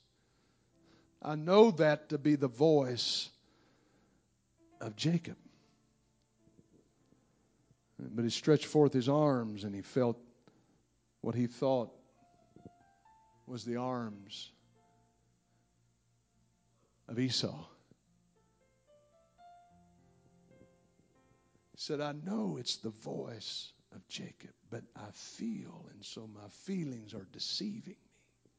I 1.22 1.36
know 1.36 1.70
that 1.70 2.08
to 2.08 2.18
be 2.18 2.34
the 2.34 2.48
voice 2.48 3.30
of 4.80 4.96
Jacob. 4.96 5.36
But 8.00 8.24
he 8.24 8.30
stretched 8.30 8.66
forth 8.66 8.92
his 8.92 9.08
arms 9.08 9.62
and 9.62 9.72
he 9.72 9.82
felt 9.82 10.18
what 11.20 11.36
he 11.36 11.46
thought 11.46 11.92
was 13.46 13.64
the 13.64 13.76
arms 13.76 14.50
of 17.08 17.18
Esau. 17.18 17.64
He 21.72 21.78
said, 21.78 22.00
I 22.00 22.12
know 22.12 22.56
it's 22.58 22.76
the 22.76 22.90
voice 22.90 23.72
of 23.94 24.06
Jacob, 24.08 24.50
but 24.70 24.82
I 24.96 25.10
feel, 25.12 25.86
and 25.92 26.04
so 26.04 26.28
my 26.34 26.48
feelings 26.64 27.14
are 27.14 27.26
deceiving 27.32 27.94
me. 27.94 28.50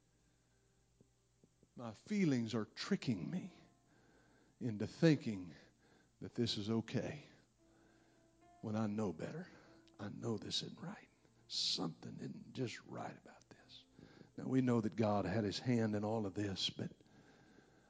My 1.77 1.91
feelings 2.07 2.55
are 2.55 2.67
tricking 2.75 3.29
me 3.29 3.51
into 4.61 4.87
thinking 4.87 5.51
that 6.21 6.33
this 6.33 6.57
is 6.57 6.69
okay 6.69 7.23
when 8.61 8.75
I 8.75 8.87
know 8.87 9.11
better. 9.11 9.47
I 9.99 10.07
know 10.21 10.37
this 10.37 10.63
isn't 10.63 10.77
right. 10.81 10.95
Something 11.47 12.13
isn't 12.19 12.53
just 12.53 12.77
right 12.87 13.05
about 13.05 13.35
this. 13.35 13.36
Now, 14.37 14.45
we 14.45 14.61
know 14.61 14.81
that 14.81 14.95
God 14.95 15.25
had 15.25 15.43
his 15.43 15.59
hand 15.59 15.95
in 15.95 16.03
all 16.03 16.25
of 16.25 16.33
this, 16.33 16.69
but 16.77 16.89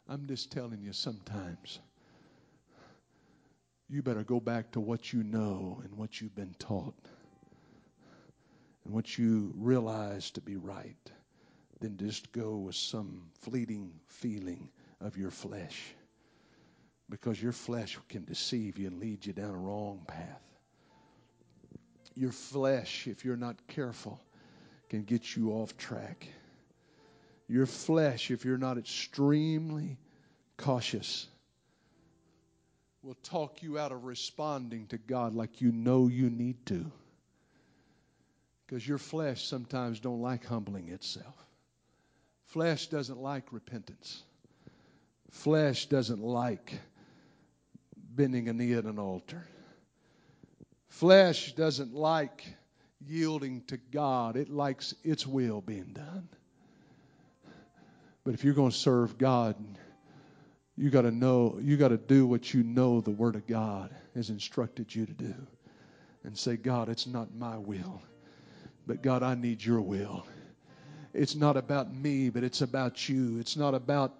I'm 0.07 0.27
just 0.27 0.51
telling 0.51 0.81
you 0.81 0.93
sometimes 0.93 1.79
you 3.89 4.01
better 4.01 4.23
go 4.23 4.39
back 4.39 4.71
to 4.71 4.79
what 4.79 5.11
you 5.11 5.23
know 5.23 5.81
and 5.83 5.97
what 5.97 6.19
you've 6.19 6.35
been 6.35 6.55
taught 6.59 6.95
and 8.85 8.93
what 8.93 9.17
you 9.17 9.53
realize 9.57 10.31
to 10.31 10.41
be 10.41 10.55
right 10.55 11.11
than 11.79 11.97
just 11.97 12.31
go 12.31 12.55
with 12.55 12.75
some 12.75 13.23
fleeting 13.41 13.91
feeling 14.07 14.69
of 15.01 15.17
your 15.17 15.31
flesh 15.31 15.93
because 17.09 17.41
your 17.41 17.51
flesh 17.51 17.97
can 18.09 18.25
deceive 18.25 18.77
you 18.77 18.87
and 18.87 18.99
lead 18.99 19.25
you 19.25 19.33
down 19.33 19.51
a 19.51 19.57
wrong 19.57 20.01
path. 20.07 20.41
Your 22.15 22.31
flesh, 22.31 23.07
if 23.07 23.23
you're 23.23 23.37
not 23.37 23.55
careful, 23.67 24.19
can 24.89 25.03
get 25.03 25.35
you 25.35 25.51
off 25.51 25.77
track. 25.77 26.27
Your 27.47 27.65
flesh, 27.65 28.31
if 28.31 28.45
you're 28.45 28.57
not 28.57 28.77
extremely 28.77 29.97
cautious, 30.57 31.27
will 33.03 33.15
talk 33.23 33.63
you 33.63 33.77
out 33.77 33.91
of 33.91 34.03
responding 34.03 34.87
to 34.87 34.97
God 34.97 35.33
like 35.33 35.61
you 35.61 35.71
know 35.71 36.07
you 36.07 36.29
need 36.29 36.65
to. 36.65 36.91
Because 38.65 38.85
your 38.85 38.97
flesh 38.97 39.45
sometimes 39.45 40.01
don't 40.01 40.21
like 40.21 40.45
humbling 40.45 40.89
itself. 40.89 41.35
Flesh 42.47 42.87
doesn't 42.87 43.17
like 43.17 43.53
repentance. 43.53 44.23
Flesh 45.31 45.85
doesn't 45.85 46.21
like 46.21 46.79
bending 47.95 48.49
a 48.49 48.53
knee 48.53 48.73
at 48.73 48.83
an 48.83 48.99
altar. 48.99 49.45
Flesh 50.89 51.53
doesn't 51.53 51.93
like 51.93 52.45
yielding 53.05 53.61
to 53.67 53.77
God, 53.91 54.35
it 54.35 54.49
likes 54.49 54.95
its 55.03 55.25
will 55.27 55.61
being 55.61 55.93
done. 55.93 56.27
But 58.23 58.33
if 58.33 58.43
you're 58.43 58.53
going 58.53 58.71
to 58.71 58.77
serve 58.77 59.17
God, 59.17 59.55
you 60.75 60.89
got 60.89 61.03
to 61.03 61.11
know, 61.11 61.57
you 61.61 61.77
got 61.77 61.89
to 61.89 61.97
do 61.97 62.27
what 62.27 62.53
you 62.53 62.63
know 62.63 63.01
the 63.01 63.11
Word 63.11 63.35
of 63.35 63.47
God 63.47 63.95
has 64.15 64.29
instructed 64.29 64.93
you 64.93 65.05
to 65.05 65.13
do. 65.13 65.33
And 66.23 66.37
say, 66.37 66.57
God, 66.57 66.89
it's 66.89 67.07
not 67.07 67.33
my 67.33 67.57
will, 67.57 68.01
but 68.85 69.01
God, 69.01 69.23
I 69.23 69.35
need 69.35 69.63
your 69.63 69.79
will. 69.79 70.25
It's 71.13 71.35
not 71.35 71.55
about 71.55 71.93
me, 71.93 72.29
but 72.29 72.43
it's 72.43 72.61
about 72.61 73.07
you. 73.07 73.39
It's 73.39 73.55
not 73.55 73.73
about 73.73 74.13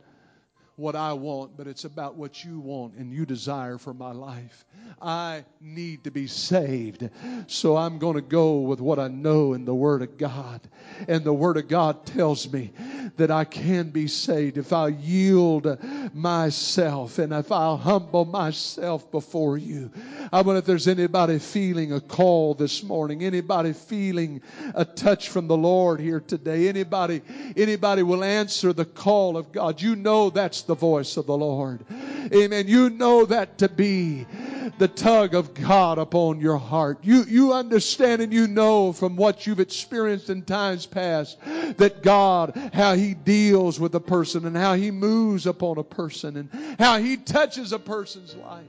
what 0.78 0.95
I 0.95 1.13
want, 1.13 1.57
but 1.57 1.65
it's 1.65 1.86
about 1.86 2.15
what 2.15 2.43
you 2.43 2.59
want 2.59 2.93
and 2.97 3.11
you 3.11 3.25
desire 3.25 3.80
for 3.80 3.95
my 3.95 4.11
life. 4.11 4.63
I 5.01 5.43
need 5.59 6.03
to 6.03 6.11
be 6.11 6.28
saved. 6.28 7.09
So 7.47 7.75
I'm 7.75 7.97
going 7.97 8.13
to 8.13 8.21
go 8.21 8.59
with 8.59 8.80
what 8.80 8.99
I 8.99 9.07
know 9.07 9.53
in 9.53 9.65
the 9.65 9.73
Word 9.73 10.03
of 10.03 10.19
God. 10.19 10.61
And 11.07 11.23
the 11.23 11.34
Word 11.34 11.57
of 11.57 11.67
God 11.67 12.05
tells 12.05 12.51
me 12.51 12.73
that 13.17 13.32
I 13.32 13.43
can 13.43 13.89
be 13.89 14.07
saved 14.07 14.59
if 14.59 14.71
I 14.71 14.89
yield 14.89 15.80
myself 16.13 17.17
and 17.17 17.34
if 17.34 17.51
I'll 17.51 17.78
humble 17.78 18.25
myself 18.25 19.09
before 19.11 19.57
you. 19.57 19.91
I 20.32 20.41
wonder 20.41 20.59
if 20.59 20.65
there's 20.65 20.88
anybody 20.88 21.39
feeling 21.39 21.91
a 21.91 22.01
call 22.01 22.53
this 22.53 22.84
morning, 22.84 23.23
anybody 23.23 23.73
feeling 23.73 24.41
a 24.75 24.86
touch 24.86 25.30
from 25.30 25.47
the 25.47 25.57
Lord 25.57 25.99
here 25.99 26.19
today. 26.19 26.69
Anybody, 26.69 27.23
anybody 27.55 28.03
will 28.03 28.23
answer 28.23 28.73
the 28.73 28.86
call 28.86 29.38
of 29.38 29.51
God. 29.51 29.82
You 29.82 29.95
know 29.95 30.30
that's 30.30 30.66
the 30.68 30.76
voice 30.76 31.18
of 31.18 31.26
the 31.26 31.38
Lord. 31.38 31.84
Amen. 32.34 32.68
You 32.68 32.89
know 32.89 33.26
that 33.26 33.57
to 33.59 33.70
be 33.70 34.26
the 34.78 34.88
tug 34.88 35.34
of 35.34 35.53
God 35.53 35.97
upon 35.97 36.39
your 36.39 36.57
heart. 36.57 36.99
You, 37.01 37.24
you 37.24 37.53
understand 37.53 38.22
and 38.22 38.32
you 38.32 38.47
know 38.47 38.93
from 38.93 39.15
what 39.15 39.47
you've 39.47 39.59
experienced 39.59 40.30
in 40.30 40.43
times 40.43 40.86
past 40.86 41.39
that 41.78 42.03
God, 42.03 42.55
how 42.74 42.93
He 42.93 43.13
deals 43.13 43.80
with 43.80 43.95
a 43.95 43.99
person 43.99 44.45
and 44.45 44.55
how 44.55 44.76
He 44.76 44.91
moves 44.91 45.47
upon 45.47 45.78
a 45.78 45.84
person 45.84 46.38
and 46.38 46.80
how 46.80 46.99
He 46.99 47.18
touches 47.18 47.72
a 47.72 47.80
person's 47.80 48.36
life. 48.36 48.65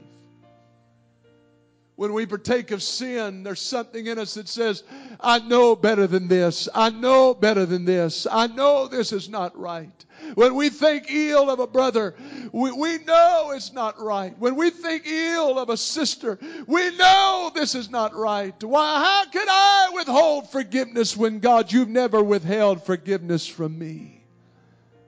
When 1.99 2.13
we 2.13 2.25
partake 2.25 2.71
of 2.71 2.81
sin, 2.81 3.43
there's 3.43 3.59
something 3.59 4.07
in 4.07 4.17
us 4.17 4.33
that 4.35 4.47
says, 4.47 4.83
I 5.19 5.39
know 5.39 5.75
better 5.75 6.07
than 6.07 6.29
this. 6.29 6.69
I 6.73 6.91
know 6.91 7.33
better 7.33 7.65
than 7.65 7.83
this. 7.83 8.25
I 8.31 8.47
know 8.47 8.87
this 8.87 9.11
is 9.11 9.27
not 9.27 9.59
right. 9.59 10.05
When 10.35 10.55
we 10.55 10.69
think 10.69 11.05
ill 11.09 11.49
of 11.49 11.59
a 11.59 11.67
brother, 11.67 12.15
we, 12.51 12.71
we 12.71 12.97
know 12.99 13.51
it's 13.55 13.73
not 13.73 13.99
right. 13.99 14.37
When 14.37 14.55
we 14.55 14.69
think 14.69 15.05
ill 15.05 15.59
of 15.59 15.69
a 15.69 15.77
sister, 15.77 16.37
we 16.67 16.95
know 16.97 17.51
this 17.53 17.75
is 17.75 17.89
not 17.89 18.15
right. 18.15 18.63
Why, 18.63 18.99
how 18.99 19.31
can 19.31 19.47
I 19.49 19.91
withhold 19.93 20.51
forgiveness 20.51 21.15
when 21.17 21.39
God, 21.39 21.71
you've 21.71 21.89
never 21.89 22.23
withheld 22.23 22.83
forgiveness 22.83 23.47
from 23.47 23.77
me? 23.77 24.23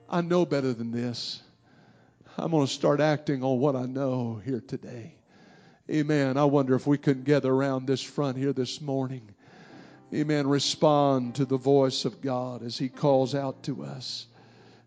I 0.08 0.20
know 0.20 0.44
better 0.44 0.72
than 0.72 0.90
this. 0.90 1.42
I'm 2.36 2.50
going 2.50 2.66
to 2.66 2.72
start 2.72 3.00
acting 3.00 3.42
on 3.42 3.58
what 3.58 3.76
I 3.76 3.86
know 3.86 4.40
here 4.44 4.62
today. 4.66 5.14
Amen. 5.90 6.36
I 6.36 6.44
wonder 6.44 6.74
if 6.74 6.86
we 6.86 6.96
couldn't 6.96 7.24
gather 7.24 7.52
around 7.52 7.86
this 7.86 8.02
front 8.02 8.36
here 8.36 8.52
this 8.52 8.80
morning. 8.80 9.28
Amen. 10.14 10.46
Respond 10.46 11.34
to 11.36 11.44
the 11.44 11.56
voice 11.56 12.04
of 12.04 12.20
God 12.20 12.62
as 12.62 12.78
He 12.78 12.88
calls 12.88 13.34
out 13.34 13.62
to 13.64 13.84
us. 13.84 14.26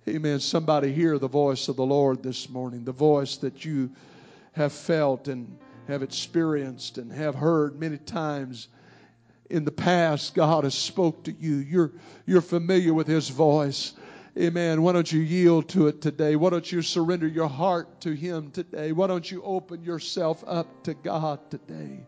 Amen. 0.08 0.40
Somebody 0.40 0.94
hear 0.94 1.18
the 1.18 1.28
voice 1.28 1.68
of 1.68 1.78
the 1.78 1.86
Lord 1.86 2.22
this 2.22 2.48
morning, 2.48 2.84
the 2.84 2.92
voice 2.92 3.38
that 3.38 3.66
you 3.66 3.90
have 4.52 4.72
felt 4.72 5.28
and 5.28 5.58
have 5.88 6.04
experienced 6.04 7.00
and 7.00 7.12
have 7.12 7.34
heard 7.34 7.80
many 7.80 7.98
times 7.98 8.68
in 9.50 9.66
the 9.66 9.72
past. 9.72 10.36
God 10.36 10.64
has 10.64 10.76
spoke 10.76 11.24
to 11.24 11.32
you. 11.32 11.56
You're, 11.56 11.92
you're 12.28 12.42
familiar 12.42 12.94
with 12.94 13.08
His 13.08 13.30
voice. 13.30 13.94
Amen. 14.38 14.84
Why 14.84 14.92
don't 14.92 15.12
you 15.12 15.22
yield 15.22 15.70
to 15.70 15.88
it 15.88 16.02
today? 16.02 16.36
Why 16.36 16.52
don't 16.52 16.72
you 16.72 16.84
surrender 16.84 17.28
your 17.28 17.50
heart 17.50 18.02
to 18.02 18.12
Him 18.12 18.52
today? 18.52 18.92
Why 18.92 19.08
don't 19.08 19.30
you 19.30 19.42
open 19.42 19.84
yourself 19.84 20.44
up 20.46 20.84
to 20.84 20.94
God 20.94 21.50
today? 21.50 22.06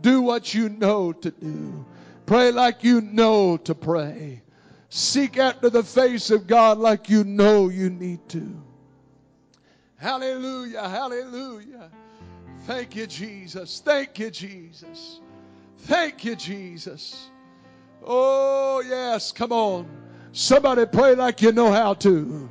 Do 0.00 0.22
what 0.22 0.54
you 0.54 0.70
know 0.70 1.12
to 1.12 1.30
do. 1.30 1.86
Pray 2.26 2.50
like 2.50 2.82
you 2.82 3.00
know 3.00 3.58
to 3.58 3.76
pray. 3.76 4.42
Seek 4.88 5.38
after 5.38 5.68
the 5.68 5.82
face 5.82 6.30
of 6.30 6.46
God 6.46 6.78
like 6.78 7.08
you 7.08 7.24
know 7.24 7.68
you 7.68 7.90
need 7.90 8.28
to. 8.30 8.62
Hallelujah. 9.96 10.88
Hallelujah. 10.88 11.90
Thank 12.66 12.96
you, 12.96 13.06
Jesus. 13.06 13.80
Thank 13.84 14.18
you, 14.18 14.30
Jesus. 14.30 15.20
Thank 15.78 16.24
you, 16.24 16.36
Jesus. 16.36 17.28
Oh, 18.04 18.82
yes. 18.86 19.32
Come 19.32 19.52
on. 19.52 19.88
Somebody 20.32 20.84
pray 20.86 21.14
like 21.14 21.42
you 21.42 21.52
know 21.52 21.72
how 21.72 21.94
to. 21.94 22.50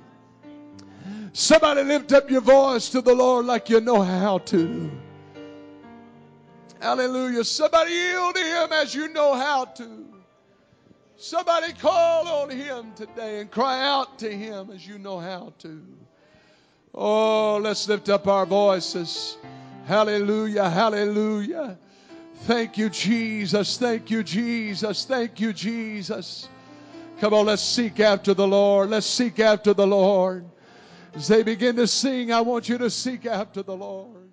Somebody 1.34 1.84
lift 1.84 2.14
up 2.14 2.30
your 2.30 2.42
voice 2.42 2.90
to 2.90 3.02
the 3.02 3.14
Lord 3.14 3.46
like 3.46 3.70
you 3.70 3.82
know 3.82 4.02
how 4.02 4.40
to. 4.40 4.90
Hallelujah. 6.80 7.44
Somebody 7.44 7.92
yield 7.92 8.36
to 8.36 8.42
Him 8.42 8.72
as 8.72 8.96
you 8.96 9.10
know 9.10 9.34
how 9.34 9.66
to. 9.66 10.15
Somebody 11.18 11.74
call 11.74 12.28
on 12.28 12.50
Him 12.50 12.94
today 12.96 13.40
and 13.40 13.50
cry 13.50 13.82
out 13.82 14.20
to 14.20 14.30
Him 14.30 14.70
as 14.72 14.86
you 14.86 14.98
know 14.98 15.20
how 15.20 15.54
to. 15.60 15.82
Oh, 16.94 17.58
let's 17.58 17.88
lift 17.88 18.10
up 18.10 18.28
our 18.28 18.46
voices. 18.46 19.38
Hallelujah, 19.86 20.70
hallelujah. 20.70 21.78
Thank 22.44 22.78
you, 22.78 22.90
Jesus. 22.90 23.78
Thank 23.78 24.12
you, 24.12 24.24
Jesus. 24.24 25.06
Thank 25.06 25.40
you, 25.40 25.54
Jesus. 25.54 26.50
Come 27.20 27.34
on, 27.34 27.46
let's 27.46 27.62
seek 27.62 28.00
after 28.00 28.34
the 28.34 28.48
Lord. 28.48 28.90
Let's 28.90 29.06
seek 29.06 29.40
after 29.40 29.74
the 29.74 29.88
Lord. 29.88 30.46
As 31.14 31.30
they 31.30 31.44
begin 31.44 31.78
to 31.78 31.88
sing, 31.88 32.34
I 32.34 32.42
want 32.42 32.68
you 32.68 32.78
to 32.78 32.90
seek 32.90 33.26
after 33.26 33.64
the 33.64 33.76
Lord. 33.76 34.30